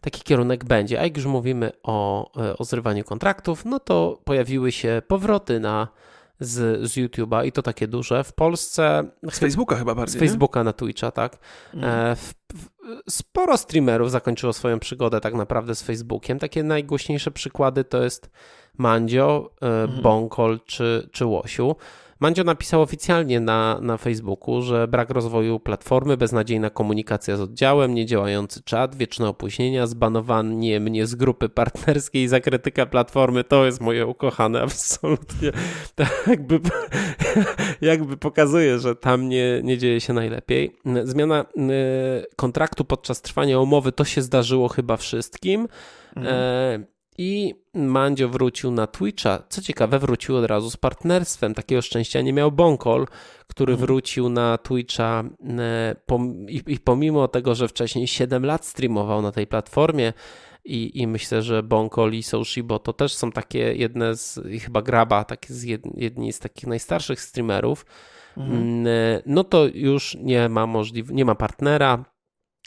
taki 0.00 0.22
kierunek 0.22 0.64
będzie. 0.64 1.00
A 1.00 1.04
jak 1.04 1.16
już 1.16 1.26
mówimy 1.26 1.72
o, 1.82 2.30
o 2.58 2.64
zrywaniu 2.64 3.04
kontraktów, 3.04 3.64
no 3.64 3.80
to 3.80 4.20
pojawiły 4.24 4.72
się 4.72 5.02
powroty 5.08 5.60
na 5.60 5.88
z, 6.40 6.90
z 6.90 6.96
YouTube'a 6.96 7.46
i 7.46 7.52
to 7.52 7.62
takie 7.62 7.88
duże. 7.88 8.24
W 8.24 8.32
Polsce. 8.32 9.04
Z 9.30 9.38
Facebooka 9.38 9.76
chyba 9.76 9.94
bardziej. 9.94 10.20
Z 10.20 10.20
Facebooka 10.20 10.60
nie? 10.60 10.64
na 10.64 10.72
Twitcha, 10.72 11.10
tak. 11.10 11.38
Mhm. 11.74 12.16
W, 12.16 12.34
w, 12.54 12.68
sporo 13.12 13.56
streamerów 13.56 14.10
zakończyło 14.10 14.52
swoją 14.52 14.78
przygodę 14.78 15.20
tak 15.20 15.34
naprawdę 15.34 15.74
z 15.74 15.82
Facebookiem. 15.82 16.38
Takie 16.38 16.62
najgłośniejsze 16.62 17.30
przykłady 17.30 17.84
to 17.84 18.02
jest 18.02 18.30
Mandzio. 18.78 19.50
Bonkol 20.02 20.60
czy, 20.66 21.08
czy 21.12 21.26
Łosiu. 21.26 21.76
Mandzio 22.20 22.44
napisał 22.44 22.82
oficjalnie 22.82 23.40
na, 23.40 23.78
na 23.82 23.96
Facebooku, 23.96 24.62
że 24.62 24.88
brak 24.88 25.10
rozwoju 25.10 25.60
platformy, 25.60 26.16
beznadziejna 26.16 26.70
komunikacja 26.70 27.36
z 27.36 27.40
oddziałem, 27.40 27.94
niedziałający 27.94 28.62
czat, 28.62 28.96
wieczne 28.96 29.28
opóźnienia, 29.28 29.86
zbanowanie 29.86 30.80
mnie 30.80 31.06
z 31.06 31.14
grupy 31.14 31.48
partnerskiej 31.48 32.28
za 32.28 32.40
krytykę 32.40 32.86
platformy, 32.86 33.44
to 33.44 33.66
jest 33.66 33.80
moje 33.80 34.06
ukochane 34.06 34.62
absolutnie. 34.62 35.52
Tak 35.94 36.24
jakby, 36.26 36.60
jakby 37.80 38.16
pokazuje, 38.16 38.78
że 38.78 38.96
tam 38.96 39.28
nie, 39.28 39.60
nie 39.64 39.78
dzieje 39.78 40.00
się 40.00 40.12
najlepiej. 40.12 40.76
Zmiana 41.04 41.42
y, 41.42 42.36
kontraktu 42.36 42.84
podczas 42.84 43.22
trwania 43.22 43.60
umowy 43.60 43.92
to 43.92 44.04
się 44.04 44.22
zdarzyło 44.22 44.68
chyba 44.68 44.96
wszystkim. 44.96 45.68
Mhm. 46.16 46.36
E, 46.36 46.97
i 47.18 47.54
Mandzio 47.74 48.28
wrócił 48.28 48.70
na 48.70 48.86
Twitcha. 48.86 49.42
Co 49.48 49.62
ciekawe, 49.62 49.98
wrócił 49.98 50.36
od 50.36 50.44
razu 50.44 50.70
z 50.70 50.76
partnerstwem. 50.76 51.54
Takiego 51.54 51.82
szczęścia 51.82 52.20
nie 52.20 52.32
miał 52.32 52.52
Bonkol, 52.52 53.06
który 53.46 53.72
mhm. 53.72 53.86
wrócił 53.86 54.28
na 54.28 54.58
Twitcha 54.58 55.24
e, 55.58 55.94
i 56.66 56.80
pomimo 56.80 57.28
tego, 57.28 57.54
że 57.54 57.68
wcześniej 57.68 58.06
7 58.06 58.46
lat 58.46 58.66
streamował 58.66 59.22
na 59.22 59.32
tej 59.32 59.46
platformie, 59.46 60.12
i, 60.64 61.00
i 61.00 61.06
myślę, 61.06 61.42
że 61.42 61.62
Bonkol 61.62 62.12
i 62.12 62.22
Soushibo 62.22 62.78
to 62.78 62.92
też 62.92 63.14
są 63.14 63.32
takie 63.32 63.58
jedne 63.58 64.16
z, 64.16 64.40
chyba 64.64 64.82
Graba, 64.82 65.24
takie 65.24 65.54
z 65.54 65.62
jedni 65.96 66.32
z 66.32 66.38
takich 66.38 66.66
najstarszych 66.66 67.20
streamerów, 67.20 67.86
mhm. 68.36 68.62
Mm, 68.62 68.86
e, 68.86 69.22
no 69.26 69.44
to 69.44 69.66
już 69.66 70.16
nie 70.20 70.48
ma 70.48 70.66
możliwości, 70.66 71.16
nie 71.16 71.24
ma 71.24 71.34
partnera, 71.34 72.04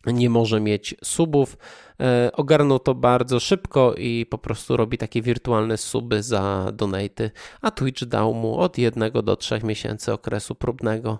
nie 0.06 0.30
może 0.30 0.60
mieć 0.60 0.96
subów. 1.04 1.58
E, 2.00 2.32
ogarnął 2.34 2.80
to 2.80 2.96
bardzo 2.96 3.40
szybko 3.40 3.94
i 3.98 4.26
po 4.26 4.38
prostu 4.38 4.78
robi 4.78 4.98
takie 4.98 5.22
wirtualne 5.22 5.78
suby 5.78 6.24
za 6.24 6.72
donaty, 6.74 7.32
a 7.62 7.72
Twitch 7.72 8.06
dał 8.06 8.34
mu 8.34 8.60
od 8.60 8.78
jednego 8.78 9.22
do 9.22 9.36
trzech 9.36 9.64
miesięcy 9.64 10.14
okresu 10.14 10.56
próbnego. 10.56 11.20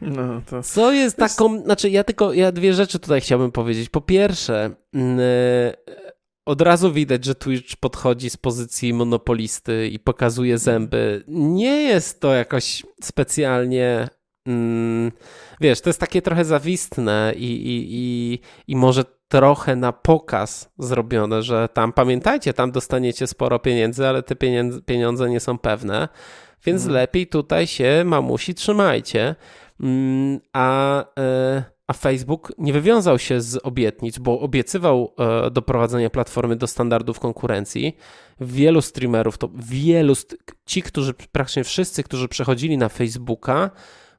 No, 0.00 0.42
to... 0.50 0.62
Co 0.62 0.92
jest 0.92 1.16
taką, 1.16 1.62
znaczy 1.62 1.90
ja 1.90 2.04
tylko, 2.04 2.32
ja 2.32 2.52
dwie 2.52 2.74
rzeczy 2.74 2.98
tutaj 2.98 3.20
chciałbym 3.20 3.52
powiedzieć. 3.52 3.88
Po 3.88 4.00
pierwsze, 4.00 4.70
e, 4.94 5.76
od 6.46 6.60
razu 6.60 6.92
widać, 6.92 7.24
że 7.24 7.34
Twitch 7.34 7.76
podchodzi 7.76 8.30
z 8.30 8.36
pozycji 8.36 8.94
monopolisty 8.94 9.88
i 9.88 9.98
pokazuje 9.98 10.58
zęby. 10.58 11.24
Nie 11.28 11.82
jest 11.82 12.20
to 12.20 12.34
jakoś 12.34 12.86
specjalnie 13.02 14.08
mm, 14.48 15.12
wiesz, 15.60 15.80
to 15.80 15.88
jest 15.88 16.00
takie 16.00 16.22
trochę 16.22 16.44
zawistne 16.44 17.32
i, 17.36 17.44
i, 17.44 17.86
i, 17.90 18.38
i 18.66 18.76
może 18.76 19.04
trochę 19.28 19.76
na 19.76 19.92
pokaz 19.92 20.70
zrobione, 20.78 21.42
że 21.42 21.68
tam 21.72 21.92
pamiętajcie, 21.92 22.54
tam 22.54 22.72
dostaniecie 22.72 23.26
sporo 23.26 23.58
pieniędzy, 23.58 24.08
ale 24.08 24.22
te 24.22 24.36
pieniądze, 24.36 24.82
pieniądze 24.82 25.30
nie 25.30 25.40
są 25.40 25.58
pewne, 25.58 26.08
więc 26.64 26.82
hmm. 26.82 26.94
lepiej 26.94 27.26
tutaj 27.26 27.66
się 27.66 28.02
mamusi 28.04 28.54
trzymajcie. 28.54 29.34
Mm, 29.80 30.40
a, 30.52 31.04
e, 31.18 31.64
a 31.86 31.92
Facebook 31.92 32.52
nie 32.58 32.72
wywiązał 32.72 33.18
się 33.18 33.40
z 33.40 33.60
obietnic, 33.62 34.18
bo 34.18 34.40
obiecywał 34.40 35.14
e, 35.18 35.50
doprowadzenie 35.50 36.10
platformy 36.10 36.56
do 36.56 36.66
standardów 36.66 37.20
konkurencji. 37.20 37.96
Wielu 38.40 38.82
streamerów, 38.82 39.38
to 39.38 39.50
wielu, 39.54 40.14
ci, 40.66 40.82
którzy 40.82 41.14
praktycznie 41.14 41.64
wszyscy, 41.64 42.02
którzy 42.02 42.28
przechodzili 42.28 42.78
na 42.78 42.88
Facebooka, 42.88 43.70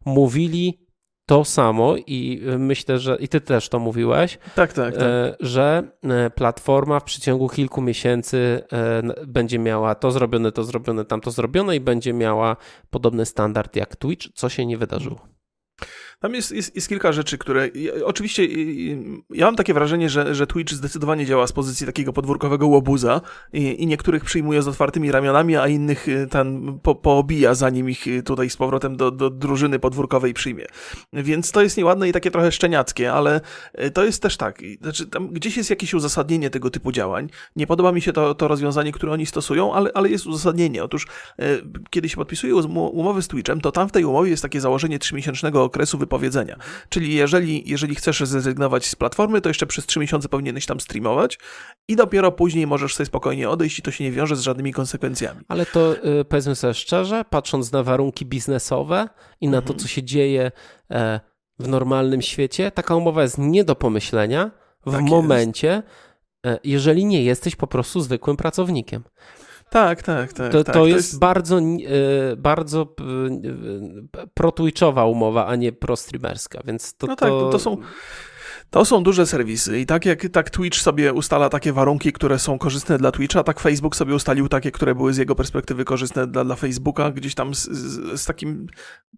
mówili 0.05 0.89
to 1.25 1.45
samo 1.45 1.95
i 1.97 2.41
myślę, 2.57 2.99
że 2.99 3.17
i 3.19 3.27
ty 3.27 3.41
też 3.41 3.69
to 3.69 3.79
mówiłeś. 3.79 4.37
Tak, 4.55 4.73
tak, 4.73 4.93
tak. 4.93 5.03
E, 5.03 5.35
że 5.39 5.91
e, 6.03 6.29
platforma 6.29 6.99
w 6.99 7.03
przeciągu 7.03 7.49
kilku 7.49 7.81
miesięcy 7.81 8.61
będzie 9.27 9.59
miała 9.59 9.95
to 9.95 10.11
zrobione, 10.11 10.51
to 10.51 10.63
zrobione, 10.63 11.05
tamto 11.05 11.31
zrobione 11.31 11.75
i 11.75 11.79
będzie 11.79 12.13
miała 12.13 12.57
podobny 12.89 13.25
standard 13.25 13.75
jak 13.75 13.95
Twitch, 13.95 14.27
co 14.33 14.49
się 14.49 14.65
nie 14.65 14.77
wydarzyło. 14.77 15.38
Tam 16.22 16.36
jest, 16.36 16.51
jest, 16.51 16.76
jest 16.76 16.89
kilka 16.89 17.11
rzeczy, 17.11 17.38
które. 17.38 17.70
Oczywiście 18.05 18.47
ja 19.30 19.45
mam 19.45 19.55
takie 19.55 19.74
wrażenie, 19.74 20.09
że, 20.09 20.36
że 20.36 20.47
Twitch 20.47 20.74
zdecydowanie 20.74 21.26
działa 21.26 21.47
z 21.47 21.51
pozycji 21.51 21.86
takiego 21.86 22.13
podwórkowego 22.13 22.67
łobuza 22.67 23.22
i, 23.53 23.84
i 23.84 23.88
niektórych 23.88 24.24
przyjmuje 24.24 24.61
z 24.61 24.67
otwartymi 24.67 25.11
ramionami, 25.11 25.55
a 25.55 25.67
innych 25.67 26.07
y, 26.07 26.28
tam 26.28 26.80
po, 26.84 26.95
poobija, 26.95 27.53
zanim 27.53 27.89
ich 27.89 28.07
y, 28.07 28.24
tutaj 28.24 28.49
z 28.49 28.57
powrotem 28.57 28.97
do, 28.97 29.11
do 29.11 29.30
drużyny 29.30 29.80
podwórkowej 29.80 30.34
przyjmie. 30.34 30.65
Więc 31.13 31.51
to 31.51 31.61
jest 31.61 31.78
nieładne 31.78 32.09
i 32.09 32.11
takie 32.11 32.32
trochę 32.32 32.51
szczeniackie, 32.51 33.13
ale 33.13 33.41
y, 33.86 33.91
to 33.91 34.03
jest 34.03 34.22
też 34.22 34.38
tak. 34.38 34.61
Znaczy, 34.82 35.07
tam 35.07 35.28
gdzieś 35.28 35.57
jest 35.57 35.70
jakieś 35.70 35.93
uzasadnienie 35.93 36.49
tego 36.49 36.70
typu 36.70 36.91
działań. 36.91 37.30
Nie 37.55 37.67
podoba 37.67 37.91
mi 37.91 38.01
się 38.01 38.13
to, 38.13 38.36
to 38.36 38.47
rozwiązanie, 38.47 38.91
które 38.91 39.11
oni 39.11 39.26
stosują, 39.26 39.74
ale, 39.74 39.91
ale 39.93 40.09
jest 40.09 40.28
uzasadnienie. 40.28 40.84
Otóż 40.84 41.07
kiedy 41.89 42.09
się 42.09 42.15
podpisuje 42.15 42.55
umowy 42.55 43.22
z 43.22 43.28
Twitchem, 43.28 43.61
to 43.61 43.72
tam 43.72 43.89
w 43.89 43.91
tej 43.91 44.05
umowie 44.05 44.30
jest 44.30 44.43
takie 44.43 44.61
założenie 44.61 44.99
trzymiesięcznego 44.99 45.63
okresu 45.63 45.97
Czyli 46.89 47.14
jeżeli, 47.14 47.70
jeżeli 47.70 47.95
chcesz 47.95 48.20
zrezygnować 48.20 48.86
z 48.88 48.95
platformy, 48.95 49.41
to 49.41 49.49
jeszcze 49.49 49.68
przez 49.68 49.86
3 49.86 49.99
miesiące 49.99 50.30
powinieneś 50.30 50.66
tam 50.66 50.80
streamować 50.80 51.39
i 51.88 51.95
dopiero 51.95 52.32
później 52.32 52.68
możesz 52.68 52.95
sobie 52.95 53.05
spokojnie 53.05 53.49
odejść 53.49 53.80
i 53.80 53.82
to 53.82 53.91
się 53.91 54.03
nie 54.03 54.12
wiąże 54.12 54.36
z 54.36 54.41
żadnymi 54.41 54.74
konsekwencjami. 54.74 55.41
Ale 55.47 55.66
to 55.66 55.95
yy, 56.03 56.26
powiedzmy 56.26 56.55
sobie 56.55 56.74
szczerze, 56.74 57.26
patrząc 57.30 57.72
na 57.72 57.84
warunki 57.84 58.26
biznesowe 58.26 59.10
i 59.41 59.47
na 59.47 59.57
mhm. 59.57 59.68
to, 59.78 59.84
co 59.84 59.88
się 59.88 60.03
dzieje 60.03 60.51
e, 60.91 61.20
w 61.60 61.68
normalnym 61.68 62.22
świecie, 62.22 62.72
taka 62.72 62.95
umowa 62.95 63.22
jest 63.22 63.38
nie 63.38 63.64
do 63.64 63.76
pomyślenia 63.76 64.51
w 64.86 64.91
tak 64.91 65.01
momencie, 65.01 65.84
e, 66.45 66.60
jeżeli 66.64 67.05
nie 67.05 67.24
jesteś 67.24 67.55
po 67.55 67.68
prostu 67.68 68.01
zwykłym 68.01 68.38
pracownikiem. 68.38 69.03
Tak, 69.70 70.03
tak, 70.03 70.34
tak. 70.34 70.51
To, 70.51 70.63
tak. 70.63 70.74
to, 70.74 70.86
jest, 70.86 70.97
jest, 70.97 71.20
bardzo, 71.20 71.57
e, 71.59 72.36
bardzo 72.38 72.82
e, 72.82 74.26
pro-twitchowa 74.34 75.05
umowa, 75.05 75.47
a 75.47 75.55
nie 75.55 75.72
pro-streamerska, 75.72 76.61
więc 76.65 76.93
to... 76.93 77.07
No 77.07 77.15
tak, 77.15 77.30
to, 77.30 77.49
to 77.49 77.59
są... 77.59 77.78
To 78.70 78.86
są 78.86 79.03
duże 79.03 79.26
serwisy 79.26 79.80
i 79.80 79.86
tak 79.86 80.05
jak 80.05 80.30
tak 80.30 80.49
Twitch 80.49 80.78
sobie 80.78 81.13
ustala 81.13 81.49
takie 81.49 81.74
warunki, 81.74 82.13
które 82.13 82.39
są 82.39 82.57
korzystne 82.57 82.97
dla 82.97 83.11
Twitcha, 83.11 83.43
tak 83.43 83.59
Facebook 83.59 83.95
sobie 83.95 84.15
ustalił 84.15 84.49
takie, 84.49 84.72
które 84.72 84.95
były 84.95 85.13
z 85.13 85.17
jego 85.17 85.36
perspektywy 85.36 85.86
korzystne 85.86 86.28
dla, 86.28 86.43
dla 86.43 86.55
Facebooka, 86.55 87.11
gdzieś 87.11 87.36
tam 87.36 87.55
z, 87.55 87.70
z, 87.70 88.22
z 88.22 88.26
takim 88.26 88.67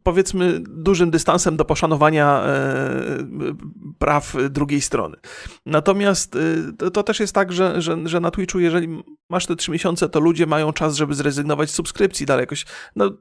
powiedzmy 0.03 0.59
dużym 0.59 1.11
dystansem 1.11 1.57
do 1.57 1.65
poszanowania 1.65 2.43
e, 2.43 2.77
praw 3.99 4.35
drugiej 4.49 4.81
strony. 4.81 5.17
Natomiast 5.65 6.35
e, 6.35 6.39
to, 6.77 6.91
to, 6.91 7.03
też 7.03 7.19
jest 7.19 7.35
tak, 7.35 7.53
że, 7.53 7.81
że, 7.81 7.97
że 8.05 8.19
na 8.19 8.31
Twitchu, 8.31 8.59
jeżeli 8.59 9.03
masz 9.29 9.45
te 9.45 9.55
trzy 9.55 9.71
miesiące, 9.71 10.09
to 10.09 10.19
ludzie 10.19 10.45
mają 10.45 10.73
czas, 10.73 10.95
żeby 10.95 11.13
zrezygnować 11.13 11.69
z 11.69 11.73
subskrypcji 11.73 12.25
dalej 12.25 12.43
jakoś. 12.43 12.65
No, 12.95 13.11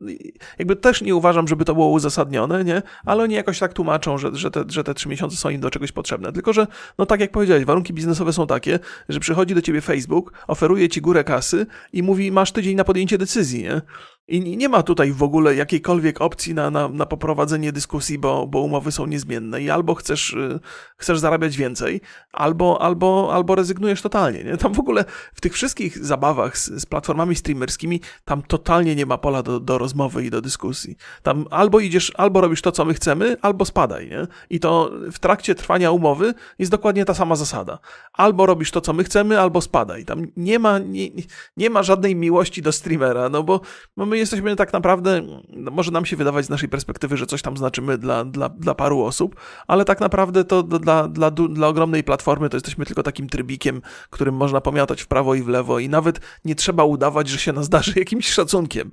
jakby 0.59 0.77
też 0.77 1.03
nie 1.03 1.15
uważam, 1.15 1.49
żeby 1.49 1.65
to 1.65 1.75
było 1.75 1.89
uzasadnione, 1.89 2.65
nie? 2.65 2.83
Ale 3.05 3.23
oni 3.23 3.35
jakoś 3.35 3.59
tak 3.59 3.73
tłumaczą, 3.73 4.19
że, 4.19 4.31
że, 4.33 4.51
te, 4.51 4.65
że 4.69 4.85
te 4.85 4.95
trzy 4.95 5.09
miesiące 5.09 5.37
są 5.37 5.51
im 5.51 5.61
do 5.61 5.71
czegoś 5.71 5.93
potrzebne. 5.93 6.20
Potrzebne. 6.21 6.33
Tylko, 6.33 6.53
że, 6.53 6.67
no 6.99 7.07
tak 7.07 7.21
jak 7.21 7.31
powiedziałeś, 7.31 7.65
warunki 7.65 7.93
biznesowe 7.93 8.33
są 8.33 8.47
takie, 8.47 8.79
że 9.09 9.21
przychodzi 9.21 9.55
do 9.55 9.63
ciebie 9.63 9.81
Facebook, 9.81 10.33
oferuje 10.47 10.89
ci 10.89 11.01
górę 11.01 11.25
kasy 11.25 11.67
i 11.93 12.03
mówi, 12.03 12.33
masz 12.33 12.53
tydzień 12.53 12.77
na 12.77 12.85
podjęcie 12.85 13.19
decyzji, 13.19 13.63
nie? 13.63 13.83
I 14.31 14.57
nie 14.57 14.69
ma 14.69 14.83
tutaj 14.83 15.13
w 15.13 15.23
ogóle 15.23 15.55
jakiejkolwiek 15.55 16.21
opcji 16.21 16.55
na, 16.55 16.71
na, 16.71 16.89
na 16.89 17.07
poprowadzenie 17.07 17.73
dyskusji, 17.73 18.19
bo, 18.19 18.47
bo 18.47 18.61
umowy 18.61 18.93
są 18.93 19.07
niezmienne 19.07 19.63
i 19.63 19.71
albo 19.71 19.95
chcesz, 19.95 20.33
y, 20.33 20.61
chcesz 20.97 21.19
zarabiać 21.19 21.57
więcej, 21.57 22.01
albo, 22.33 22.83
albo, 22.83 23.31
albo 23.33 23.55
rezygnujesz 23.55 24.03
totalnie. 24.03 24.45
Nie? 24.45 24.57
Tam 24.57 24.73
w 24.73 24.81
ogóle 24.81 25.05
w 25.35 25.41
tych 25.41 25.55
wszystkich 25.55 25.99
zabawach 25.99 26.59
z, 26.59 26.83
z 26.83 26.87
platformami 26.87 27.37
streamerskimi, 27.37 28.01
tam 28.25 28.43
totalnie 28.43 28.97
nie 28.97 29.07
ma 29.07 29.19
pola 29.19 29.43
do, 29.43 29.61
do 29.61 29.79
rozmowy 29.79 30.25
i 30.25 30.31
do 30.31 30.41
dyskusji. 30.41 30.97
Tam 31.23 31.47
albo 31.51 31.81
idziesz, 31.81 32.13
albo 32.17 32.41
robisz 32.41 32.63
to, 32.63 32.73
co 32.73 32.85
my 32.85 32.95
chcemy, 32.95 33.37
albo 33.43 33.65
spadaj. 33.65 34.09
Nie? 34.09 34.27
I 34.51 34.61
to 34.61 34.91
w 35.13 35.19
trakcie 35.19 35.55
trwania 35.55 35.91
umowy 35.91 36.35
jest 36.59 36.71
dokładnie 36.71 37.05
ta 37.05 37.15
sama 37.15 37.37
zasada. 37.37 37.79
Albo 38.13 38.47
robisz 38.47 38.71
to, 38.71 38.81
co 38.81 38.93
my 38.93 39.05
chcemy, 39.05 39.41
albo 39.41 39.61
spadaj. 39.61 40.05
Tam 40.05 40.27
nie 40.37 40.59
ma, 40.59 40.79
nie, 40.79 41.09
nie 41.57 41.71
ma 41.71 41.83
żadnej 41.83 42.17
miłości 42.17 42.63
do 42.63 42.73
streamera, 42.73 43.29
no 43.29 43.43
bo 43.43 43.61
mamy 43.97 44.20
jesteśmy 44.21 44.57
tak 44.57 44.73
naprawdę, 44.73 45.23
no 45.49 45.71
może 45.71 45.91
nam 45.91 46.07
się 46.07 46.17
wydawać 46.17 46.47
z 46.47 46.49
naszej 46.49 46.69
perspektywy, 46.69 47.17
że 47.17 47.27
coś 47.27 47.43
tam 47.43 47.57
znaczymy 47.57 47.99
dla, 47.99 48.25
dla, 48.25 48.49
dla 48.49 48.75
paru 48.75 49.03
osób, 49.03 49.37
ale 49.67 49.85
tak 49.85 50.01
naprawdę 50.01 50.45
to 50.45 50.63
dla, 50.63 51.09
dla, 51.09 51.31
dla 51.31 51.69
ogromnej 51.69 52.05
platformy 52.05 52.49
to 52.49 52.57
jesteśmy 52.57 52.87
tylko 52.87 53.03
takim 53.03 53.29
trybikiem, 53.29 53.83
którym 54.11 54.35
można 54.35 54.61
pomiatać 54.61 55.03
w 55.03 55.07
prawo 55.07 55.35
i 55.35 55.43
w 55.43 55.49
lewo 55.49 55.79
i 55.79 55.89
nawet 55.89 56.21
nie 56.45 56.55
trzeba 56.55 56.85
udawać, 56.85 57.29
że 57.29 57.39
się 57.39 57.53
nas 57.53 57.69
darzy 57.69 57.93
jakimś 57.97 58.29
szacunkiem. 58.29 58.93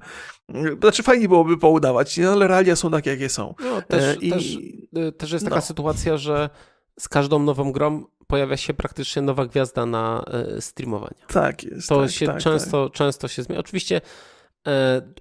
Znaczy 0.81 1.03
fajnie 1.03 1.27
byłoby 1.27 1.57
poudawać, 1.57 2.19
ale 2.19 2.47
realia 2.47 2.75
są 2.75 2.91
takie, 2.91 3.09
jakie 3.09 3.29
są. 3.29 3.55
No, 3.59 3.81
też, 3.81 4.03
e, 4.03 4.15
I, 4.15 4.31
też, 4.31 4.57
y, 4.97 5.11
też 5.11 5.31
jest 5.31 5.45
taka 5.45 5.55
no. 5.55 5.61
sytuacja, 5.61 6.17
że 6.17 6.49
z 6.99 7.09
każdą 7.09 7.39
nową 7.39 7.71
grą 7.71 8.03
pojawia 8.27 8.57
się 8.57 8.73
praktycznie 8.73 9.21
nowa 9.21 9.45
gwiazda 9.45 9.85
na 9.85 10.25
y, 10.57 10.61
streamowanie. 10.61 11.25
Tak 11.27 11.63
jest. 11.63 11.89
To 11.89 12.01
tak, 12.01 12.11
się 12.11 12.25
tak, 12.25 12.37
często, 12.37 12.89
tak. 12.89 12.97
często 12.97 13.27
się 13.27 13.43
zmienia. 13.43 13.59
Oczywiście 13.59 14.01
E, 14.01 14.01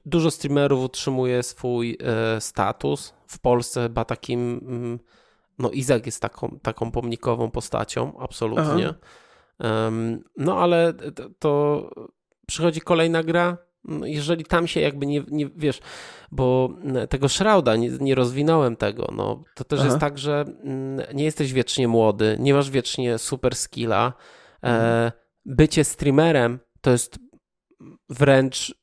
dużo 0.06 0.30
streamerów 0.30 0.84
utrzymuje 0.84 1.42
swój 1.42 1.98
e, 2.00 2.40
status. 2.40 3.14
W 3.26 3.38
Polsce 3.38 3.82
chyba 3.82 4.04
takim, 4.04 4.60
mm, 4.68 4.98
no 5.58 5.70
Izak 5.70 6.06
jest 6.06 6.22
taką, 6.22 6.58
taką 6.62 6.90
pomnikową 6.90 7.50
postacią, 7.50 8.18
absolutnie. 8.18 8.94
No 10.36 10.58
ale 10.58 10.92
to 11.38 11.82
przychodzi 12.46 12.80
kolejna 12.80 13.22
gra, 13.22 13.58
no, 13.84 14.06
jeżeli 14.06 14.44
tam 14.44 14.66
się 14.66 14.80
jakby 14.80 15.06
nie, 15.06 15.22
nie 15.28 15.48
wiesz, 15.56 15.80
bo 16.32 16.70
tego 17.08 17.28
Shrouda 17.28 17.76
nie, 17.76 17.90
nie 17.90 18.14
rozwinąłem 18.14 18.76
tego, 18.76 19.08
no 19.12 19.44
to 19.54 19.64
też 19.64 19.80
Aha. 19.80 19.88
jest 19.88 19.98
tak, 19.98 20.18
że 20.18 20.44
nie 21.14 21.24
jesteś 21.24 21.52
wiecznie 21.52 21.88
młody, 21.88 22.36
nie 22.40 22.54
masz 22.54 22.70
wiecznie 22.70 23.18
super 23.18 23.54
skilla. 23.54 24.12
E, 24.62 24.68
mhm. 24.68 25.12
Bycie 25.46 25.84
streamerem 25.84 26.58
to 26.80 26.90
jest 26.90 27.18
wręcz 28.08 28.74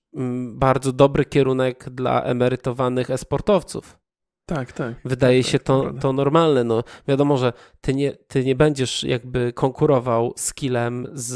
bardzo 0.53 0.91
dobry 0.91 1.25
kierunek 1.25 1.89
dla 1.89 2.23
emerytowanych 2.23 3.09
esportowców. 3.09 3.99
Tak, 4.45 4.71
tak. 4.71 4.93
Wydaje 5.05 5.43
tak, 5.43 5.51
się 5.51 5.59
tak, 5.59 5.65
to, 5.67 5.93
to 6.01 6.13
normalne. 6.13 6.63
No, 6.63 6.83
wiadomo, 7.07 7.37
że 7.37 7.53
ty 7.81 7.93
nie, 7.93 8.11
ty 8.11 8.45
nie 8.45 8.55
będziesz 8.55 9.03
jakby 9.03 9.53
konkurował 9.53 10.33
skillem 10.37 11.07
z, 11.13 11.31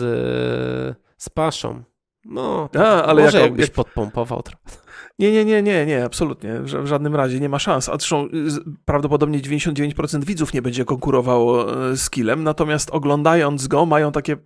z 1.18 1.30
paszą. 1.30 1.84
No, 2.26 2.70
A, 2.78 3.04
ale 3.04 3.24
może 3.24 3.38
jak, 3.38 3.46
jakbyś 3.46 3.66
jak... 3.66 3.76
podpompował 3.76 4.42
trochę. 4.42 4.87
Nie, 5.20 5.32
nie, 5.32 5.46
nie, 5.46 5.64
nie, 5.64 5.86
nie, 5.86 6.06
absolutnie. 6.06 6.60
W 6.60 6.88
żadnym 6.88 7.16
razie 7.16 7.40
nie 7.40 7.50
ma 7.50 7.60
szans. 7.60 7.90
A 7.90 7.92
zresztą 7.92 8.26
y, 8.26 8.30
prawdopodobnie 8.86 9.40
99% 9.40 10.24
widzów 10.24 10.54
nie 10.54 10.62
będzie 10.62 10.86
konkurowało 10.86 11.74
y, 11.92 11.98
z 11.98 12.10
killem, 12.10 12.44
natomiast 12.44 12.90
oglądając 12.92 13.68
go 13.68 13.86
mają 13.86 14.12
takie, 14.12 14.38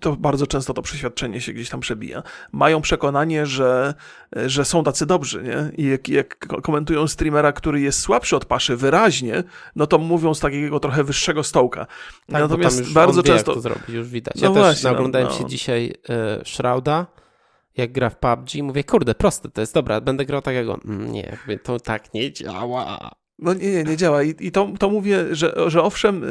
to 0.00 0.16
bardzo 0.16 0.46
często 0.46 0.74
to 0.74 0.82
przeświadczenie 0.82 1.40
się 1.40 1.52
gdzieś 1.52 1.70
tam 1.70 1.80
przebija, 1.80 2.22
mają 2.52 2.80
przekonanie, 2.80 3.46
że, 3.46 3.94
że 4.46 4.64
są 4.64 4.84
tacy 4.84 5.06
dobrzy, 5.06 5.42
nie? 5.42 5.84
I 5.84 5.90
jak, 5.90 6.08
jak 6.08 6.46
komentują 6.62 7.08
streamera, 7.08 7.52
który 7.52 7.80
jest 7.80 8.00
słabszy 8.00 8.36
od 8.36 8.44
paszy 8.44 8.76
wyraźnie, 8.76 9.42
no 9.76 9.86
to 9.86 9.98
mówią 9.98 10.34
z 10.34 10.40
takiego 10.40 10.80
trochę 10.80 11.04
wyższego 11.04 11.42
stołka. 11.42 11.86
Tak, 12.26 12.40
natomiast 12.40 12.92
bardzo 12.92 13.22
często... 13.22 13.54
to 13.54 13.60
zrobić, 13.60 13.88
już 13.88 14.08
widać. 14.08 14.34
No 14.34 14.48
ja 14.48 14.54
też 14.54 14.62
właśnie, 14.62 14.90
oglądałem 14.90 15.28
no, 15.28 15.34
no. 15.34 15.38
się 15.38 15.46
dzisiaj 15.46 15.94
y, 16.40 16.44
Shrouda, 16.44 17.06
jak 17.76 17.92
gra 17.92 18.10
w 18.10 18.18
PUBG, 18.18 18.62
mówię, 18.62 18.84
kurde, 18.84 19.14
proste 19.14 19.48
to 19.50 19.60
jest, 19.60 19.74
dobra, 19.74 20.00
będę 20.00 20.24
grał 20.24 20.42
tak 20.42 20.54
jak 20.54 20.68
on. 20.68 20.80
Mm, 20.84 21.12
nie, 21.12 21.20
jakby 21.20 21.58
to 21.58 21.80
tak 21.80 22.14
nie 22.14 22.32
działa. 22.32 23.10
No 23.38 23.54
nie, 23.54 23.70
nie, 23.70 23.84
nie 23.84 23.96
działa. 23.96 24.22
I, 24.22 24.34
i 24.40 24.52
to, 24.52 24.68
to 24.78 24.90
mówię, 24.90 25.34
że, 25.34 25.54
że 25.66 25.82
owszem, 25.82 26.24
e, 26.24 26.28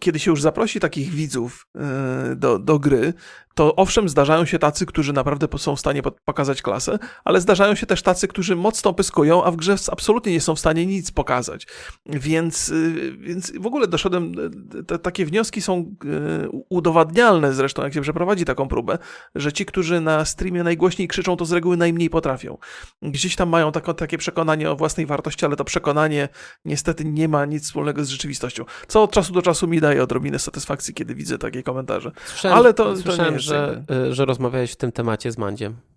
kiedy 0.00 0.18
się 0.18 0.30
już 0.30 0.42
zaprosi 0.42 0.80
takich 0.80 1.10
widzów 1.10 1.66
e, 1.76 2.36
do, 2.36 2.58
do 2.58 2.78
gry, 2.78 3.12
to 3.54 3.76
owszem, 3.76 4.08
zdarzają 4.08 4.44
się 4.44 4.58
tacy, 4.58 4.86
którzy 4.86 5.12
naprawdę 5.12 5.46
są 5.58 5.76
w 5.76 5.80
stanie 5.80 6.02
pokazać 6.24 6.62
klasę, 6.62 6.98
ale 7.24 7.40
zdarzają 7.40 7.74
się 7.74 7.86
też 7.86 8.02
tacy, 8.02 8.28
którzy 8.28 8.56
mocno 8.56 8.92
pyskują, 8.92 9.44
a 9.44 9.50
w 9.50 9.56
grze 9.56 9.76
absolutnie 9.92 10.32
nie 10.32 10.40
są 10.40 10.54
w 10.54 10.58
stanie 10.58 10.86
nic 10.86 11.10
pokazać. 11.10 11.66
Więc, 12.06 12.68
y, 12.68 13.16
więc 13.18 13.52
w 13.58 13.66
ogóle 13.66 13.86
doszedłem, 13.86 14.34
te, 14.86 14.98
takie 14.98 15.26
wnioski 15.26 15.62
są 15.62 15.94
y, 16.04 16.48
udowadnialne 16.68 17.54
zresztą, 17.54 17.82
jak 17.82 17.94
się 17.94 18.00
przeprowadzi 18.00 18.44
taką 18.44 18.68
próbę, 18.68 18.98
że 19.34 19.52
ci, 19.52 19.66
którzy 19.66 20.00
na 20.00 20.24
streamie 20.24 20.62
najgłośniej 20.62 21.08
krzyczą, 21.08 21.36
to 21.36 21.44
z 21.44 21.52
reguły 21.52 21.76
najmniej 21.76 22.10
potrafią. 22.10 22.58
Gdzieś 23.02 23.36
tam 23.36 23.48
mają 23.48 23.72
tako, 23.72 23.94
takie 23.94 24.18
przekonanie 24.18 24.70
o 24.70 24.76
własnej 24.76 25.06
wartości, 25.06 25.46
ale 25.46 25.56
to 25.56 25.64
przekonanie 25.64 26.09
niestety 26.64 27.04
nie 27.04 27.28
ma 27.28 27.44
nic 27.44 27.64
wspólnego 27.64 28.04
z 28.04 28.08
rzeczywistością. 28.08 28.64
Co 28.88 29.02
od 29.02 29.12
czasu 29.12 29.32
do 29.32 29.42
czasu 29.42 29.68
mi 29.68 29.80
daje 29.80 30.02
odrobinę 30.02 30.38
satysfakcji, 30.38 30.94
kiedy 30.94 31.14
widzę 31.14 31.38
takie 31.38 31.62
komentarze. 31.62 32.12
Słyszałem, 32.26 32.58
ale 32.58 32.74
to, 32.74 32.94
to 32.94 33.16
nie 33.16 33.30
jest 33.32 33.44
że, 33.44 33.84
y, 34.08 34.14
że 34.14 34.24
rozmawiałeś 34.24 34.72
w 34.72 34.76
tym 34.76 34.92
temacie 34.92 35.32
z 35.32 35.38
Mandziem. 35.38 35.89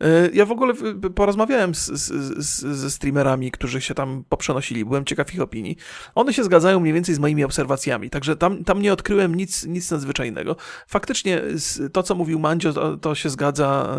E, 0.00 0.30
ja 0.32 0.46
w 0.46 0.50
ogóle 0.50 0.74
porozmawiałem 1.14 1.74
z, 1.74 1.86
z, 1.86 2.12
z, 2.46 2.60
ze 2.76 2.90
streamerami, 2.90 3.50
którzy 3.50 3.80
się 3.80 3.94
tam 3.94 4.24
poprzenosili, 4.28 4.84
byłem 4.84 5.04
ciekaw 5.04 5.34
ich 5.34 5.40
opinii. 5.40 5.76
One 6.14 6.32
się 6.32 6.44
zgadzają 6.44 6.80
mniej 6.80 6.94
więcej 6.94 7.14
z 7.14 7.18
moimi 7.18 7.44
obserwacjami, 7.44 8.10
także 8.10 8.36
tam, 8.36 8.64
tam 8.64 8.82
nie 8.82 8.92
odkryłem 8.92 9.34
nic, 9.34 9.66
nic 9.66 9.90
nadzwyczajnego. 9.90 10.56
Faktycznie 10.86 11.42
to, 11.92 12.02
co 12.02 12.14
mówił 12.14 12.38
Mandzio, 12.38 12.72
to, 12.72 12.96
to 12.96 13.14
się 13.14 13.30
zgadza 13.30 13.96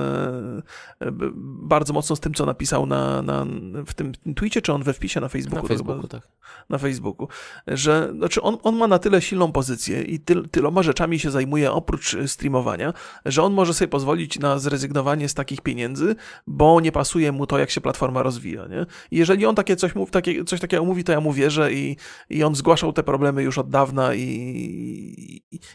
e, 1.01 1.11
bardzo 1.43 1.93
mocno 1.93 2.15
z 2.15 2.19
tym, 2.19 2.34
co 2.34 2.45
napisał 2.45 2.86
na, 2.86 3.21
na, 3.21 3.45
w 3.86 3.93
tym 3.93 4.11
tweetie, 4.36 4.61
czy 4.61 4.73
on 4.73 4.84
we 4.84 4.93
wpisie 4.93 5.21
na 5.21 5.30
Facebooku? 5.30 5.63
Na 5.63 5.67
Facebooku, 5.67 6.07
tak. 6.07 6.28
Na 6.69 6.78
Facebooku, 6.78 7.28
że 7.67 8.13
znaczy 8.17 8.41
on, 8.41 8.57
on 8.63 8.75
ma 8.75 8.88
na 8.88 8.99
tyle 8.99 9.21
silną 9.21 9.51
pozycję 9.51 10.01
i 10.01 10.19
tyl, 10.19 10.49
tyloma 10.49 10.84
rzeczami 10.84 11.19
się 11.19 11.32
zajmuje 11.32 11.71
oprócz 11.71 12.17
streamowania, 12.25 12.93
że 13.25 13.43
on 13.43 13.53
może 13.53 13.73
sobie 13.73 13.88
pozwolić 13.88 14.39
na 14.39 14.59
zrezygnowanie 14.59 15.30
z 15.30 15.34
takich 15.34 15.61
pieniędzy, 15.68 16.15
bo 16.47 16.82
nie 16.82 16.91
pasuje 16.91 17.32
mu 17.32 17.47
to, 17.47 17.59
jak 17.59 17.70
się 17.70 17.82
platforma 17.82 18.24
rozwija. 18.24 18.68
Nie? 18.68 18.86
I 19.11 19.18
jeżeli 19.18 19.45
on 19.45 19.55
takie 19.55 19.76
coś, 19.76 19.95
mów, 19.95 20.11
takie, 20.11 20.43
coś 20.43 20.59
takiego 20.59 20.86
mówi, 20.86 21.03
to 21.03 21.11
ja 21.11 21.22
mu 21.22 21.34
wierzę 21.34 21.74
i, 21.74 21.97
i 22.30 22.43
on 22.43 22.55
zgłaszał 22.55 22.93
te 22.93 23.03
problemy 23.03 23.43
już 23.43 23.57
od 23.57 23.70
dawna 23.70 24.15
i, 24.15 24.22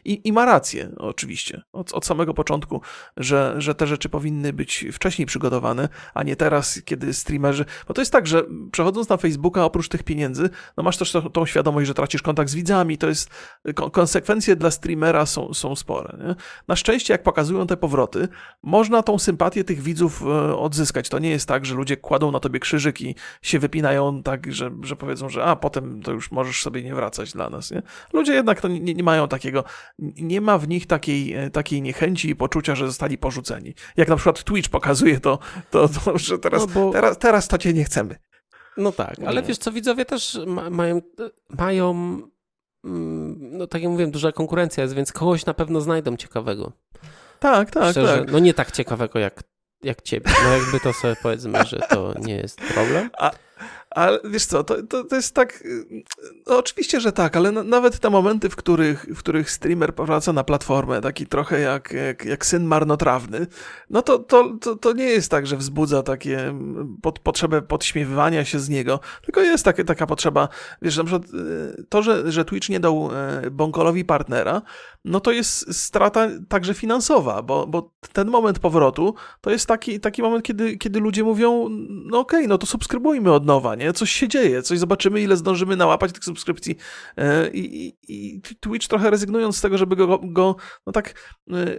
i, 0.05 0.29
i 0.29 0.33
ma 0.33 0.45
rację, 0.45 0.91
oczywiście, 0.97 1.63
od, 1.73 1.93
od 1.93 2.07
samego 2.07 2.35
początku, 2.35 2.81
że, 3.17 3.55
że 3.59 3.75
te 3.75 3.87
rzeczy 3.87 4.09
powinny 4.09 4.53
być 4.53 4.85
wcześniej 4.93 5.27
przygotowane, 5.27 5.89
a 6.15 6.23
nie 6.23 6.37
teraz, 6.37 6.83
kiedy 6.85 7.15
streamerzy. 7.15 7.65
Bo 7.89 7.95
to 7.95 8.01
jest 8.01 8.13
tak, 8.13 8.27
że 8.27 8.43
przechodząc 8.73 9.09
na 9.09 9.17
Facebooka, 9.17 9.65
oprócz 9.65 9.89
tych 9.89 10.03
pieniędzy, 10.03 10.51
no 10.77 10.83
masz 10.83 10.97
też 10.97 11.13
to, 11.13 11.31
tą 11.31 11.47
świadomość, 11.47 11.87
że 11.87 11.95
tracisz 11.95 12.23
kontakt 12.23 12.51
z 12.51 12.55
widzami, 12.55 12.99
to 12.99 13.09
jest. 13.09 13.31
Konsekwencje 13.93 14.57
dla 14.57 14.71
streamera 14.71 15.27
są, 15.27 15.55
są 15.55 15.77
spore. 15.77 16.19
Nie? 16.27 16.35
Na 16.69 16.77
szczęście, 16.77 17.15
jak 17.15 17.23
pokazują 17.23 17.67
te 17.67 17.77
powroty, 17.77 18.29
można 18.63 19.03
tą 19.03 19.19
sympatię 19.19 19.65
tych 19.65 19.82
widzów 19.83 20.23
e, 20.23 20.57
odzyskać. 20.57 21.09
To 21.09 21.19
nie 21.19 21.31
jest 21.31 21.49
tak, 21.49 21.67
że 21.67 21.75
ludzie 21.75 21.97
kładą 21.97 22.33
na 22.33 22.41
tobie 22.41 22.61
krzyżyk 22.61 23.01
i 23.01 23.15
się 23.43 23.59
wypinają 23.59 24.23
tak, 24.23 24.53
że, 24.53 24.71
że 24.83 24.97
powiedzą, 24.97 25.29
że 25.29 25.45
a 25.45 25.57
potem 25.57 26.03
to 26.03 26.13
już 26.13 26.31
możesz 26.31 26.63
sobie 26.63 26.83
nie 26.83 26.95
wracać 26.95 27.33
dla 27.33 27.51
nas. 27.51 27.71
Nie? 27.71 27.83
Ludzie 28.13 28.33
jednak 28.35 28.61
to 28.61 28.69
nie, 28.69 28.95
nie 28.95 29.03
mają 29.03 29.29
takiego, 29.29 29.65
nie 29.99 30.41
ma 30.41 30.59
w 30.59 30.69
nich 30.69 30.87
takiej, 30.87 31.35
e, 31.35 31.51
takiej 31.51 31.83
niechęci 31.83 32.31
i 32.31 32.37
poczucia, 32.37 32.75
że 32.75 32.87
zostali 32.87 33.19
porzuceni. 33.19 33.75
Jak 33.97 34.09
na 34.09 34.17
przykład 34.17 34.45
Twitch 34.45 34.71
pokazuje 34.71 35.21
to, 35.21 35.39
to, 35.71 35.89
to 35.89 36.19
że 36.19 36.39
teraz, 36.39 36.61
no 36.61 36.67
bo... 36.67 36.93
teraz, 36.93 37.19
teraz 37.19 37.49
to 37.49 37.59
cię 37.59 37.73
nie 37.73 37.85
chcemy. 37.85 38.17
No 38.77 38.93
tak, 38.93 39.15
ale 39.27 39.43
wiesz 39.43 39.59
co, 39.59 39.73
widzowie 39.73 40.05
też 40.05 40.39
ma, 40.47 40.71
mają, 40.71 41.03
mają 41.59 41.91
mm, 42.85 43.59
no 43.59 43.67
tak 43.67 43.83
jak 43.83 43.91
mówiłem, 43.91 44.11
duża 44.11 44.33
konkurencja 44.33 44.83
jest, 44.83 44.95
więc 44.95 45.13
kogoś 45.13 45.47
na 45.47 45.55
pewno 45.55 45.81
znajdą 45.81 46.17
ciekawego. 46.17 46.73
Tak, 47.39 47.71
tak, 47.71 47.91
Szczerze, 47.91 48.19
tak. 48.19 48.33
No 48.33 48.39
nie 48.39 48.55
tak 48.55 48.71
ciekawego 48.71 49.19
jak 49.19 49.43
jak 49.83 50.03
ciebie. 50.03 50.31
No 50.45 50.51
jakby 50.57 50.81
to 50.81 50.93
sobie 50.93 51.17
powiedzmy, 51.23 51.65
że 51.65 51.79
to 51.79 52.15
nie 52.19 52.35
jest 52.35 52.61
problem. 52.61 53.11
A, 53.19 53.31
Ale 53.95 54.21
wiesz 54.25 54.47
co, 54.47 54.65
to, 54.65 54.83
to, 54.83 55.05
to 55.05 55.17
jest 55.17 55.35
tak. 55.35 55.65
No, 56.47 56.59
oczywiście, 56.59 57.01
że 57.01 57.13
tak, 57.13 57.37
ale 57.37 57.53
na, 57.53 57.63
nawet 57.63 57.99
te 57.99 58.11
momenty, 58.11 58.49
w 58.49 58.57
których, 58.57 59.07
w 59.15 59.19
których 59.19 59.51
streamer 59.51 59.95
powraca 59.95 60.33
na 60.33 60.45
platformę, 60.45 61.01
taki 61.01 61.27
trochę 61.27 61.61
jak, 61.61 61.93
jak, 61.93 62.25
jak 62.25 62.47
syn 62.47 62.65
marnotrawny, 62.65 63.47
no 63.91 64.03
to, 64.03 64.19
to, 64.19 64.57
to, 64.61 64.77
to 64.77 64.93
nie 64.93 65.05
jest 65.05 65.31
tak, 65.31 65.47
że 65.47 65.57
wzbudza 65.57 66.03
takie 66.03 66.55
pod, 67.03 67.19
potrzebę 67.19 67.63
podśmiewywania 67.63 68.45
się 68.45 68.59
z 68.59 68.69
niego, 68.69 69.01
tylko 69.23 69.41
jest 69.41 69.65
takie, 69.65 69.85
taka 69.85 70.07
potrzeba, 70.07 70.49
wiesz, 70.83 70.97
na 70.97 71.05
przykład 71.05 71.35
y, 71.35 71.85
to, 71.89 72.03
że, 72.03 72.33
że 72.33 72.45
Twitch 72.45 72.69
nie 72.69 72.81
dał 72.81 73.11
y, 73.47 73.51
Bonkolowi 73.51 74.05
partnera, 74.05 74.63
no 75.05 75.21
to 75.21 75.33
jest 75.33 75.75
strata 75.75 76.29
także 76.49 76.75
finansowa, 76.75 77.43
bo, 77.43 77.67
bo 77.67 77.91
ten 78.13 78.29
moment 78.29 78.59
powrotu 78.59 79.15
to 79.41 79.51
jest 79.51 79.67
taki, 79.67 80.01
taki 80.01 80.23
moment, 80.23 80.45
kiedy, 80.45 80.77
kiedy 80.77 81.01
ludzie 81.01 81.25
mówią, 81.25 81.69
no 81.89 82.19
okej, 82.19 82.41
okay, 82.41 82.49
no 82.49 82.59
to 82.59 82.67
subskrybujmy 82.67 83.33
od 83.33 83.47
nowa, 83.47 83.75
nie? 83.75 83.82
Coś 83.95 84.11
się 84.11 84.29
dzieje, 84.29 84.63
coś 84.63 84.79
zobaczymy, 84.79 85.21
ile 85.21 85.37
zdążymy 85.37 85.77
nałapać 85.77 86.13
tych 86.13 86.25
subskrypcji. 86.25 86.77
E, 87.17 87.51
I, 87.51 87.87
i, 87.87 87.97
i 88.09 88.41
Twitch 88.61 88.89
trochę 88.89 89.11
rezygnując 89.11 89.57
z 89.57 89.61
tego, 89.61 89.79
żeby 89.79 89.97
go, 89.97 90.19
go 90.23 90.57
no 90.87 90.93
tak 90.93 91.15
e, 91.51 91.79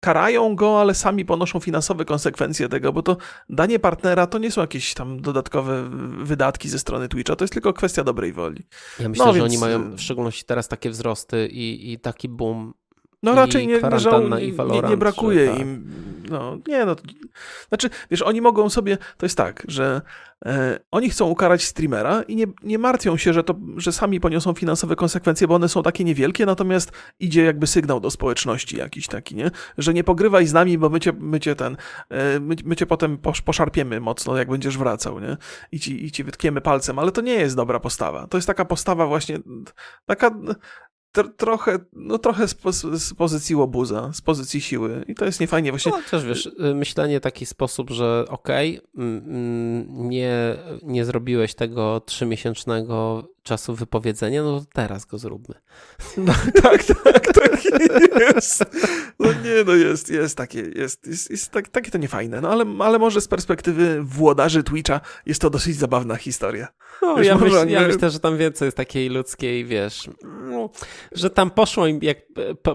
karają 0.00 0.56
go, 0.56 0.80
ale 0.80 0.94
sami 0.94 1.24
ponoszą 1.24 1.60
finansowe 1.60 2.04
konsekwencje 2.04 2.68
tego, 2.68 2.92
bo 2.92 3.02
to 3.02 3.16
danie 3.48 3.78
partnera 3.78 4.26
to 4.26 4.38
nie 4.38 4.50
są 4.50 4.60
jakieś 4.60 4.94
tam 4.94 5.20
dodatkowe 5.20 5.90
wydatki 6.24 6.68
ze 6.68 6.78
strony 6.78 7.08
Twitcha, 7.08 7.36
to 7.36 7.44
jest 7.44 7.54
tylko 7.54 7.72
kwestia 7.72 8.04
dobrej 8.04 8.32
woli. 8.32 8.66
Ja 9.00 9.08
myślę, 9.08 9.26
no, 9.26 9.32
że 9.32 9.38
więc... 9.40 9.52
oni 9.52 9.58
mają 9.58 9.96
w 9.96 10.00
szczególności 10.00 10.44
teraz 10.44 10.68
takie 10.68 10.90
wzrosty 10.90 11.48
i, 11.48 11.92
i 11.92 11.98
taki 11.98 12.28
boom 12.28 12.74
no 13.22 13.34
raczej 13.34 13.66
nie, 13.66 13.74
nie, 13.74 14.82
nie, 14.82 14.88
nie 14.88 14.96
brakuje 14.96 15.48
tak. 15.48 15.60
im. 15.60 15.92
No, 16.30 16.58
nie, 16.68 16.84
no. 16.84 16.96
Znaczy, 17.68 17.90
wiesz, 18.10 18.22
oni 18.22 18.40
mogą 18.40 18.70
sobie. 18.70 18.98
To 19.16 19.26
jest 19.26 19.36
tak, 19.36 19.64
że 19.68 20.00
e, 20.46 20.78
oni 20.90 21.10
chcą 21.10 21.28
ukarać 21.28 21.64
streamera 21.64 22.22
i 22.22 22.36
nie, 22.36 22.46
nie 22.62 22.78
martwią 22.78 23.16
się, 23.16 23.32
że, 23.32 23.44
to, 23.44 23.54
że 23.76 23.92
sami 23.92 24.20
poniosą 24.20 24.54
finansowe 24.54 24.96
konsekwencje, 24.96 25.48
bo 25.48 25.54
one 25.54 25.68
są 25.68 25.82
takie 25.82 26.04
niewielkie, 26.04 26.46
natomiast 26.46 26.92
idzie 27.20 27.44
jakby 27.44 27.66
sygnał 27.66 28.00
do 28.00 28.10
społeczności 28.10 28.76
jakiś 28.76 29.06
taki, 29.06 29.34
nie? 29.34 29.50
Że 29.78 29.94
nie 29.94 30.04
pogrywaj 30.04 30.46
z 30.46 30.52
nami, 30.52 30.78
bo 30.78 30.88
my 30.88 31.00
cię, 31.00 31.12
my 31.18 31.40
cię 31.40 31.54
ten. 31.54 31.76
E, 32.10 32.40
my, 32.40 32.56
my 32.64 32.76
cię 32.76 32.86
potem 32.86 33.18
posz, 33.18 33.42
poszarpiemy 33.42 34.00
mocno, 34.00 34.36
jak 34.36 34.50
będziesz 34.50 34.78
wracał, 34.78 35.20
nie? 35.20 35.36
I 35.72 35.80
ci, 35.80 36.04
I 36.04 36.10
ci 36.10 36.24
wytkniemy 36.24 36.60
palcem, 36.60 36.98
ale 36.98 37.12
to 37.12 37.20
nie 37.20 37.34
jest 37.34 37.56
dobra 37.56 37.80
postawa. 37.80 38.26
To 38.26 38.38
jest 38.38 38.46
taka 38.46 38.64
postawa 38.64 39.06
właśnie. 39.06 39.38
Taka 40.06 40.30
trochę, 41.36 41.78
no 41.92 42.18
trochę 42.18 42.48
z, 42.48 42.56
z, 42.92 43.14
pozycji 43.14 43.56
łobuza, 43.56 44.10
z 44.12 44.20
pozycji 44.20 44.60
siły 44.60 45.04
i 45.08 45.14
to 45.14 45.24
jest 45.24 45.40
niefajnie 45.40 45.72
właśnie. 45.72 45.92
No, 45.92 45.98
też 46.10 46.24
wiesz, 46.24 46.46
y, 46.46 46.74
myślenie 46.74 47.18
w 47.20 47.22
taki 47.22 47.46
sposób, 47.46 47.90
że 47.90 48.24
okej, 48.28 48.80
okay, 48.80 49.22
nie, 49.88 50.56
nie 50.82 51.04
zrobiłeś 51.04 51.54
tego 51.54 52.00
trzymiesięcznego 52.00 53.28
czasu 53.42 53.74
wypowiedzenia, 53.74 54.42
no 54.42 54.60
to 54.60 54.66
teraz 54.72 55.04
go 55.04 55.18
zróbmy. 55.18 55.54
No, 56.16 56.32
tak, 56.62 56.84
tak, 56.84 57.32
tak 57.32 57.64
jest. 58.20 58.64
No 59.18 59.32
nie, 59.32 59.64
no 59.66 59.74
jest, 59.74 60.10
jest 60.10 60.36
takie, 60.36 60.60
jest, 60.60 61.06
jest, 61.06 61.30
jest 61.30 61.50
tak, 61.50 61.68
takie 61.68 61.90
to 61.90 61.98
niefajne, 61.98 62.40
no 62.40 62.50
ale, 62.50 62.64
ale 62.78 62.98
może 62.98 63.20
z 63.20 63.28
perspektywy 63.28 64.02
włodarzy 64.02 64.62
Twitcha 64.62 65.00
jest 65.26 65.40
to 65.40 65.50
dosyć 65.50 65.76
zabawna 65.76 66.16
historia. 66.16 66.68
No, 67.02 67.16
wiesz, 67.16 67.26
ja, 67.26 67.36
myśl, 67.36 67.68
ja 67.68 67.86
myślę, 67.86 68.10
że 68.10 68.20
tam 68.20 68.36
więcej 68.36 68.66
jest 68.66 68.76
takiej 68.76 69.08
ludzkiej, 69.08 69.64
wiesz, 69.64 70.10
no, 70.22 70.70
że 71.12 71.30
tam 71.30 71.50
poszło 71.50 71.86
im, 71.86 71.98
jak 72.02 72.18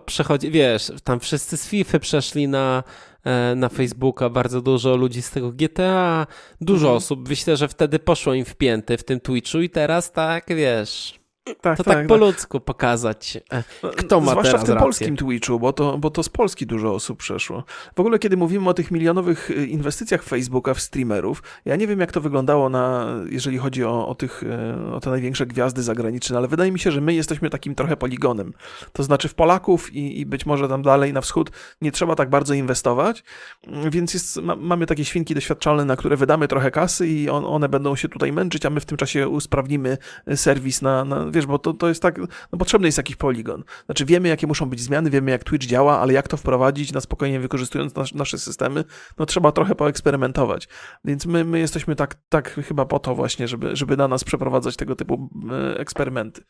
przechodzi, 0.05 0.51
wiesz, 0.51 0.91
tam 1.03 1.19
wszyscy 1.19 1.57
z 1.57 1.67
FIFA 1.67 1.99
przeszli 1.99 2.47
na 2.47 2.83
e, 3.23 3.55
na 3.55 3.69
Facebooka, 3.69 4.29
bardzo 4.29 4.61
dużo 4.61 4.95
ludzi 4.95 5.21
z 5.21 5.31
tego 5.31 5.51
GTA, 5.51 6.27
dużo 6.61 6.87
mhm. 6.87 6.97
osób, 6.97 7.29
myślę, 7.29 7.57
że 7.57 7.67
wtedy 7.67 7.99
poszło 7.99 8.33
im 8.33 8.45
wpięte 8.45 8.97
w 8.97 9.03
tym 9.03 9.19
Twitchu 9.19 9.61
i 9.61 9.69
teraz 9.69 10.11
tak, 10.11 10.45
wiesz, 10.47 11.22
tak, 11.43 11.77
to 11.77 11.83
tak, 11.83 11.93
tak 11.93 12.07
po 12.07 12.13
tak. 12.13 12.21
ludzku 12.21 12.59
pokazać, 12.59 13.37
e, 13.51 13.63
kto 13.95 14.21
ma 14.21 14.31
Zwłaszcza 14.31 14.51
teraz 14.51 14.63
w 14.63 14.65
tym 14.65 14.73
rację. 14.73 14.85
polskim 14.85 15.17
Twitchu, 15.17 15.59
bo 15.59 15.73
to, 15.73 15.97
bo 15.97 16.09
to 16.09 16.23
z 16.23 16.29
Polski 16.29 16.65
dużo 16.65 16.93
osób 16.93 17.19
przeszło. 17.19 17.63
W 17.95 17.99
ogóle, 17.99 18.19
kiedy 18.19 18.37
mówimy 18.37 18.69
o 18.69 18.73
tych 18.73 18.91
milionowych 18.91 19.51
e, 19.51 19.65
inwestycjach 19.65 20.23
Facebooka 20.23 20.73
w 20.73 20.81
streamerów, 20.81 21.43
ja 21.65 21.75
nie 21.75 21.87
wiem, 21.87 21.99
jak 21.99 22.11
to 22.11 22.21
wyglądało, 22.21 22.69
na, 22.69 23.07
jeżeli 23.29 23.57
chodzi 23.57 23.83
o, 23.83 24.07
o, 24.07 24.15
tych, 24.15 24.43
e, 24.43 24.93
o 24.93 24.99
te 24.99 25.09
największe 25.09 25.45
gwiazdy 25.45 25.83
zagraniczne, 25.83 26.37
ale 26.37 26.47
wydaje 26.47 26.71
mi 26.71 26.79
się, 26.79 26.91
że 26.91 27.01
my 27.01 27.13
jesteśmy 27.13 27.49
takim 27.49 27.75
trochę 27.75 27.97
poligonem. 27.97 28.53
To 28.93 29.03
znaczy 29.03 29.27
w 29.27 29.33
Polaków 29.33 29.93
i, 29.93 30.19
i 30.19 30.25
być 30.25 30.45
może 30.45 30.69
tam 30.69 30.81
dalej 30.81 31.13
na 31.13 31.21
wschód 31.21 31.51
nie 31.81 31.91
trzeba 31.91 32.15
tak 32.15 32.29
bardzo 32.29 32.53
inwestować, 32.53 33.23
więc 33.89 34.13
jest, 34.13 34.37
ma, 34.41 34.55
mamy 34.55 34.85
takie 34.85 35.05
świnki 35.05 35.35
doświadczalne, 35.35 35.85
na 35.85 35.95
które 35.95 36.17
wydamy 36.17 36.47
trochę 36.47 36.71
kasy 36.71 37.07
i 37.07 37.29
on, 37.29 37.45
one 37.45 37.69
będą 37.69 37.95
się 37.95 38.09
tutaj 38.09 38.31
męczyć, 38.31 38.65
a 38.65 38.69
my 38.69 38.79
w 38.79 38.85
tym 38.85 38.97
czasie 38.97 39.29
usprawnimy 39.29 39.97
serwis 40.35 40.81
na, 40.81 41.05
na 41.05 41.32
wiesz, 41.33 41.45
bo 41.45 41.59
to, 41.59 41.73
to 41.73 41.87
jest 41.87 42.01
tak, 42.01 42.17
no 42.51 42.57
potrzebny 42.59 42.87
jest 42.87 42.97
jakiś 42.97 43.15
poligon. 43.15 43.63
Znaczy 43.85 44.05
wiemy, 44.05 44.29
jakie 44.29 44.47
muszą 44.47 44.69
być 44.69 44.81
zmiany, 44.81 45.09
wiemy, 45.09 45.31
jak 45.31 45.43
Twitch 45.43 45.65
działa, 45.65 45.99
ale 45.99 46.13
jak 46.13 46.27
to 46.27 46.37
wprowadzić 46.37 46.91
na 46.91 47.01
spokojnie 47.01 47.39
wykorzystując 47.39 47.95
nas, 47.95 48.13
nasze 48.13 48.37
systemy, 48.37 48.83
no 49.17 49.25
trzeba 49.25 49.51
trochę 49.51 49.75
poeksperymentować. 49.75 50.67
Więc 51.05 51.25
my, 51.25 51.45
my 51.45 51.59
jesteśmy 51.59 51.95
tak, 51.95 52.15
tak 52.29 52.49
chyba 52.49 52.85
po 52.85 52.99
to 52.99 53.15
właśnie, 53.15 53.47
żeby, 53.47 53.75
żeby 53.75 53.97
na 53.97 54.07
nas 54.07 54.23
przeprowadzać 54.23 54.75
tego 54.75 54.95
typu 54.95 55.29
e, 55.51 55.79
eksperymenty. 55.79 56.43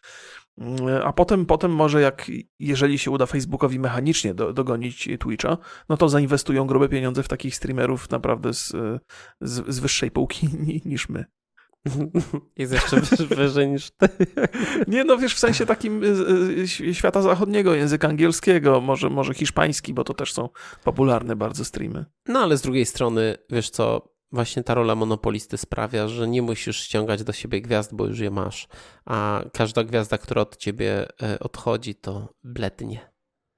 E, 0.61 1.03
a 1.03 1.13
potem, 1.13 1.45
potem 1.45 1.71
może 1.71 2.01
jak, 2.01 2.31
jeżeli 2.59 2.99
się 2.99 3.11
uda 3.11 3.25
Facebookowi 3.25 3.79
mechanicznie 3.79 4.33
do, 4.33 4.53
dogonić 4.53 5.09
Twitcha, 5.19 5.57
no 5.89 5.97
to 5.97 6.09
zainwestują 6.09 6.67
grube 6.67 6.89
pieniądze 6.89 7.23
w 7.23 7.27
takich 7.27 7.55
streamerów 7.55 8.09
naprawdę 8.09 8.53
z, 8.53 8.71
z, 9.41 9.75
z 9.75 9.79
wyższej 9.79 10.11
półki 10.11 10.47
niż 10.85 11.09
my. 11.09 11.25
Jest 12.57 12.73
jeszcze 12.73 13.01
wyżej 13.35 13.67
niż 13.67 13.91
ty. 13.91 14.09
Nie, 14.87 15.03
no 15.03 15.17
wiesz, 15.17 15.35
w 15.35 15.39
sensie 15.39 15.65
takim 15.65 16.03
y, 16.03 16.07
y, 16.81 16.93
świata 16.93 17.21
zachodniego, 17.21 17.73
języka 17.73 18.07
angielskiego, 18.07 18.81
może, 18.81 19.09
może 19.09 19.33
hiszpański, 19.33 19.93
bo 19.93 20.03
to 20.03 20.13
też 20.13 20.33
są 20.33 20.49
popularne 20.83 21.35
bardzo 21.35 21.65
streamy. 21.65 22.05
No 22.27 22.39
ale 22.39 22.57
z 22.57 22.61
drugiej 22.61 22.85
strony, 22.85 23.37
wiesz 23.49 23.69
co, 23.69 24.13
właśnie 24.31 24.63
ta 24.63 24.73
rola 24.73 24.95
monopolisty 24.95 25.57
sprawia, 25.57 26.07
że 26.07 26.27
nie 26.27 26.41
musisz 26.41 26.77
ściągać 26.77 27.23
do 27.23 27.33
siebie 27.33 27.61
gwiazd, 27.61 27.95
bo 27.95 28.05
już 28.05 28.19
je 28.19 28.31
masz, 28.31 28.67
a 29.05 29.43
każda 29.53 29.83
gwiazda, 29.83 30.17
która 30.17 30.41
od 30.41 30.57
ciebie 30.57 31.07
e, 31.21 31.39
odchodzi, 31.39 31.95
to 31.95 32.33
blednie. 32.43 33.13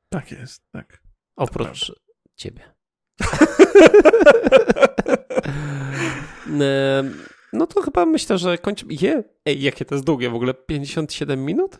Tak 0.10 0.32
jest, 0.32 0.72
tak. 0.72 1.02
Oprócz 1.36 1.92
ciebie. 2.36 2.76
No 7.54 7.68
to 7.68 7.82
chyba 7.82 8.06
myślę, 8.06 8.38
że 8.38 8.58
kończymy. 8.58 8.94
Je, 9.02 9.24
ej, 9.46 9.62
jakie 9.62 9.86
to 9.86 9.96
jest 9.96 10.06
długie 10.06 10.30
w 10.30 10.36
ogóle? 10.36 10.54
57 10.54 11.46
minut? 11.46 11.80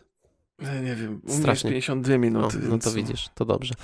Nie 0.82 0.94
wiem, 0.94 1.20
strasznie 1.28 1.70
52 1.70 2.18
minuty. 2.18 2.58
No, 2.62 2.68
no 2.68 2.78
to 2.78 2.90
widzisz, 2.90 3.28
to 3.34 3.44
dobrze. 3.44 3.74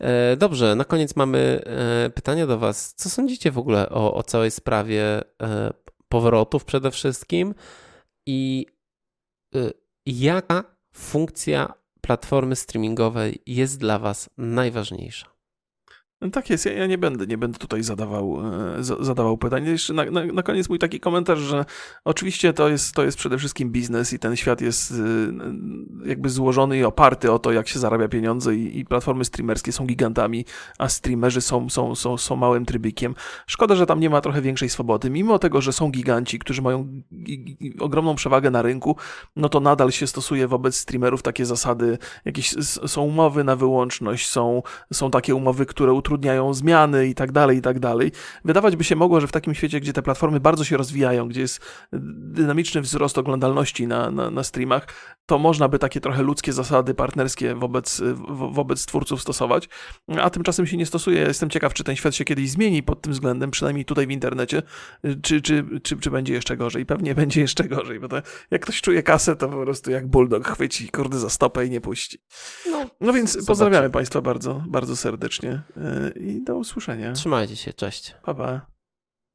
E, 0.00 0.36
dobrze, 0.36 0.74
na 0.74 0.84
koniec 0.84 1.16
mamy 1.16 1.60
e, 1.66 2.10
pytanie 2.10 2.46
do 2.46 2.58
Was. 2.58 2.94
Co 2.94 3.10
sądzicie 3.10 3.50
w 3.50 3.58
ogóle 3.58 3.88
o, 3.88 4.14
o 4.14 4.22
całej 4.22 4.50
sprawie 4.50 5.22
e, 5.42 5.72
powrotów 6.08 6.64
przede 6.64 6.90
wszystkim 6.90 7.54
i 8.26 8.66
e, 9.54 9.70
jaka 10.06 10.64
funkcja 10.92 11.74
platformy 12.00 12.56
streamingowej 12.56 13.42
jest 13.46 13.78
dla 13.78 13.98
Was 13.98 14.30
najważniejsza? 14.38 15.33
No 16.24 16.30
tak 16.30 16.50
jest, 16.50 16.66
ja, 16.66 16.72
ja, 16.72 16.86
nie 16.86 16.98
będę, 16.98 17.26
nie 17.26 17.38
będę 17.38 17.58
tutaj 17.58 17.82
zadawał, 17.82 18.40
e, 18.78 18.84
zadawał 19.00 19.38
pytań. 19.38 19.66
Jeszcze 19.66 19.94
na, 19.94 20.04
na, 20.04 20.24
na, 20.24 20.42
koniec 20.42 20.68
mój 20.68 20.78
taki 20.78 21.00
komentarz, 21.00 21.38
że 21.38 21.64
oczywiście 22.04 22.52
to 22.52 22.68
jest, 22.68 22.94
to 22.94 23.04
jest 23.04 23.18
przede 23.18 23.38
wszystkim 23.38 23.70
biznes 23.70 24.12
i 24.12 24.18
ten 24.18 24.36
świat 24.36 24.60
jest 24.60 24.92
e, 24.92 24.94
jakby 26.08 26.28
złożony 26.30 26.78
i 26.78 26.84
oparty 26.84 27.32
o 27.32 27.38
to, 27.38 27.52
jak 27.52 27.68
się 27.68 27.78
zarabia 27.78 28.08
pieniądze 28.08 28.54
i, 28.54 28.78
i 28.78 28.84
platformy 28.84 29.24
streamerskie 29.24 29.72
są 29.72 29.86
gigantami, 29.86 30.44
a 30.78 30.88
streamerzy 30.88 31.40
są, 31.40 31.70
są, 31.70 31.94
są, 31.94 32.16
są 32.16 32.36
małym 32.36 32.66
trybikiem. 32.66 33.14
Szkoda, 33.46 33.74
że 33.74 33.86
tam 33.86 34.00
nie 34.00 34.10
ma 34.10 34.20
trochę 34.20 34.42
większej 34.42 34.68
swobody. 34.68 35.10
Mimo 35.10 35.38
tego, 35.38 35.60
że 35.60 35.72
są 35.72 35.90
giganci, 35.90 36.38
którzy 36.38 36.62
mają 36.62 37.02
ogromną 37.80 38.14
przewagę 38.14 38.50
na 38.50 38.62
rynku, 38.62 38.96
no 39.36 39.48
to 39.48 39.60
nadal 39.60 39.92
się 39.92 40.06
stosuje 40.06 40.48
wobec 40.48 40.76
streamerów 40.76 41.22
takie 41.22 41.46
zasady, 41.46 41.98
jakieś 42.24 42.54
są 42.86 43.02
umowy 43.02 43.44
na 43.44 43.56
wyłączność, 43.56 44.28
są, 44.28 44.62
są 44.92 45.10
takie 45.10 45.34
umowy, 45.34 45.66
które 45.66 45.92
utrudniają 45.92 46.13
utrudniają 46.14 46.54
zmiany 46.54 47.06
i 47.06 47.14
tak 47.14 47.32
dalej, 47.32 47.58
i 47.58 47.62
tak 47.62 47.78
dalej. 47.78 48.12
Wydawać 48.44 48.76
by 48.76 48.84
się 48.84 48.96
mogło, 48.96 49.20
że 49.20 49.26
w 49.26 49.32
takim 49.32 49.54
świecie, 49.54 49.80
gdzie 49.80 49.92
te 49.92 50.02
platformy 50.02 50.40
bardzo 50.40 50.64
się 50.64 50.76
rozwijają, 50.76 51.28
gdzie 51.28 51.40
jest 51.40 51.60
dynamiczny 51.92 52.80
wzrost 52.80 53.18
oglądalności 53.18 53.86
na, 53.86 54.10
na, 54.10 54.30
na 54.30 54.42
streamach, 54.42 54.86
to 55.26 55.38
można 55.38 55.68
by 55.68 55.78
takie 55.78 56.00
trochę 56.00 56.22
ludzkie 56.22 56.52
zasady 56.52 56.94
partnerskie 56.94 57.54
wobec, 57.54 58.02
wo, 58.14 58.50
wobec 58.50 58.86
twórców 58.86 59.22
stosować, 59.22 59.68
a 60.20 60.30
tymczasem 60.30 60.66
się 60.66 60.76
nie 60.76 60.86
stosuje. 60.86 61.20
Jestem 61.20 61.50
ciekaw, 61.50 61.74
czy 61.74 61.84
ten 61.84 61.96
świat 61.96 62.14
się 62.14 62.24
kiedyś 62.24 62.50
zmieni 62.50 62.82
pod 62.82 63.02
tym 63.02 63.12
względem, 63.12 63.50
przynajmniej 63.50 63.84
tutaj 63.84 64.06
w 64.06 64.10
internecie, 64.10 64.62
czy, 65.22 65.42
czy, 65.42 65.64
czy, 65.82 65.96
czy 65.96 66.10
będzie 66.10 66.34
jeszcze 66.34 66.56
gorzej. 66.56 66.86
Pewnie 66.86 67.14
będzie 67.24 67.40
jeszcze 67.40 67.64
gorzej, 67.64 68.00
bo 68.00 68.08
to, 68.08 68.22
jak 68.50 68.62
ktoś 68.62 68.80
czuje 68.80 69.02
kasę, 69.02 69.36
to 69.36 69.48
po 69.48 69.62
prostu 69.62 69.90
jak 69.90 70.06
bulldog 70.06 70.48
chwyci 70.48 70.88
kurde 70.88 71.18
za 71.18 71.30
stopę 71.30 71.66
i 71.66 71.70
nie 71.70 71.80
puści. 71.80 72.18
No, 72.70 72.86
no 73.00 73.12
więc 73.12 73.30
zobaczmy. 73.30 73.46
pozdrawiamy 73.46 73.90
Państwa 73.90 74.20
bardzo, 74.20 74.64
bardzo 74.68 74.96
serdecznie 74.96 75.62
i 76.16 76.44
do 76.44 76.56
usłyszenia. 76.56 77.12
Trzymajcie 77.12 77.56
się, 77.56 77.72
cześć. 77.72 78.14
Pa, 78.22 78.34
pa. 78.34 78.73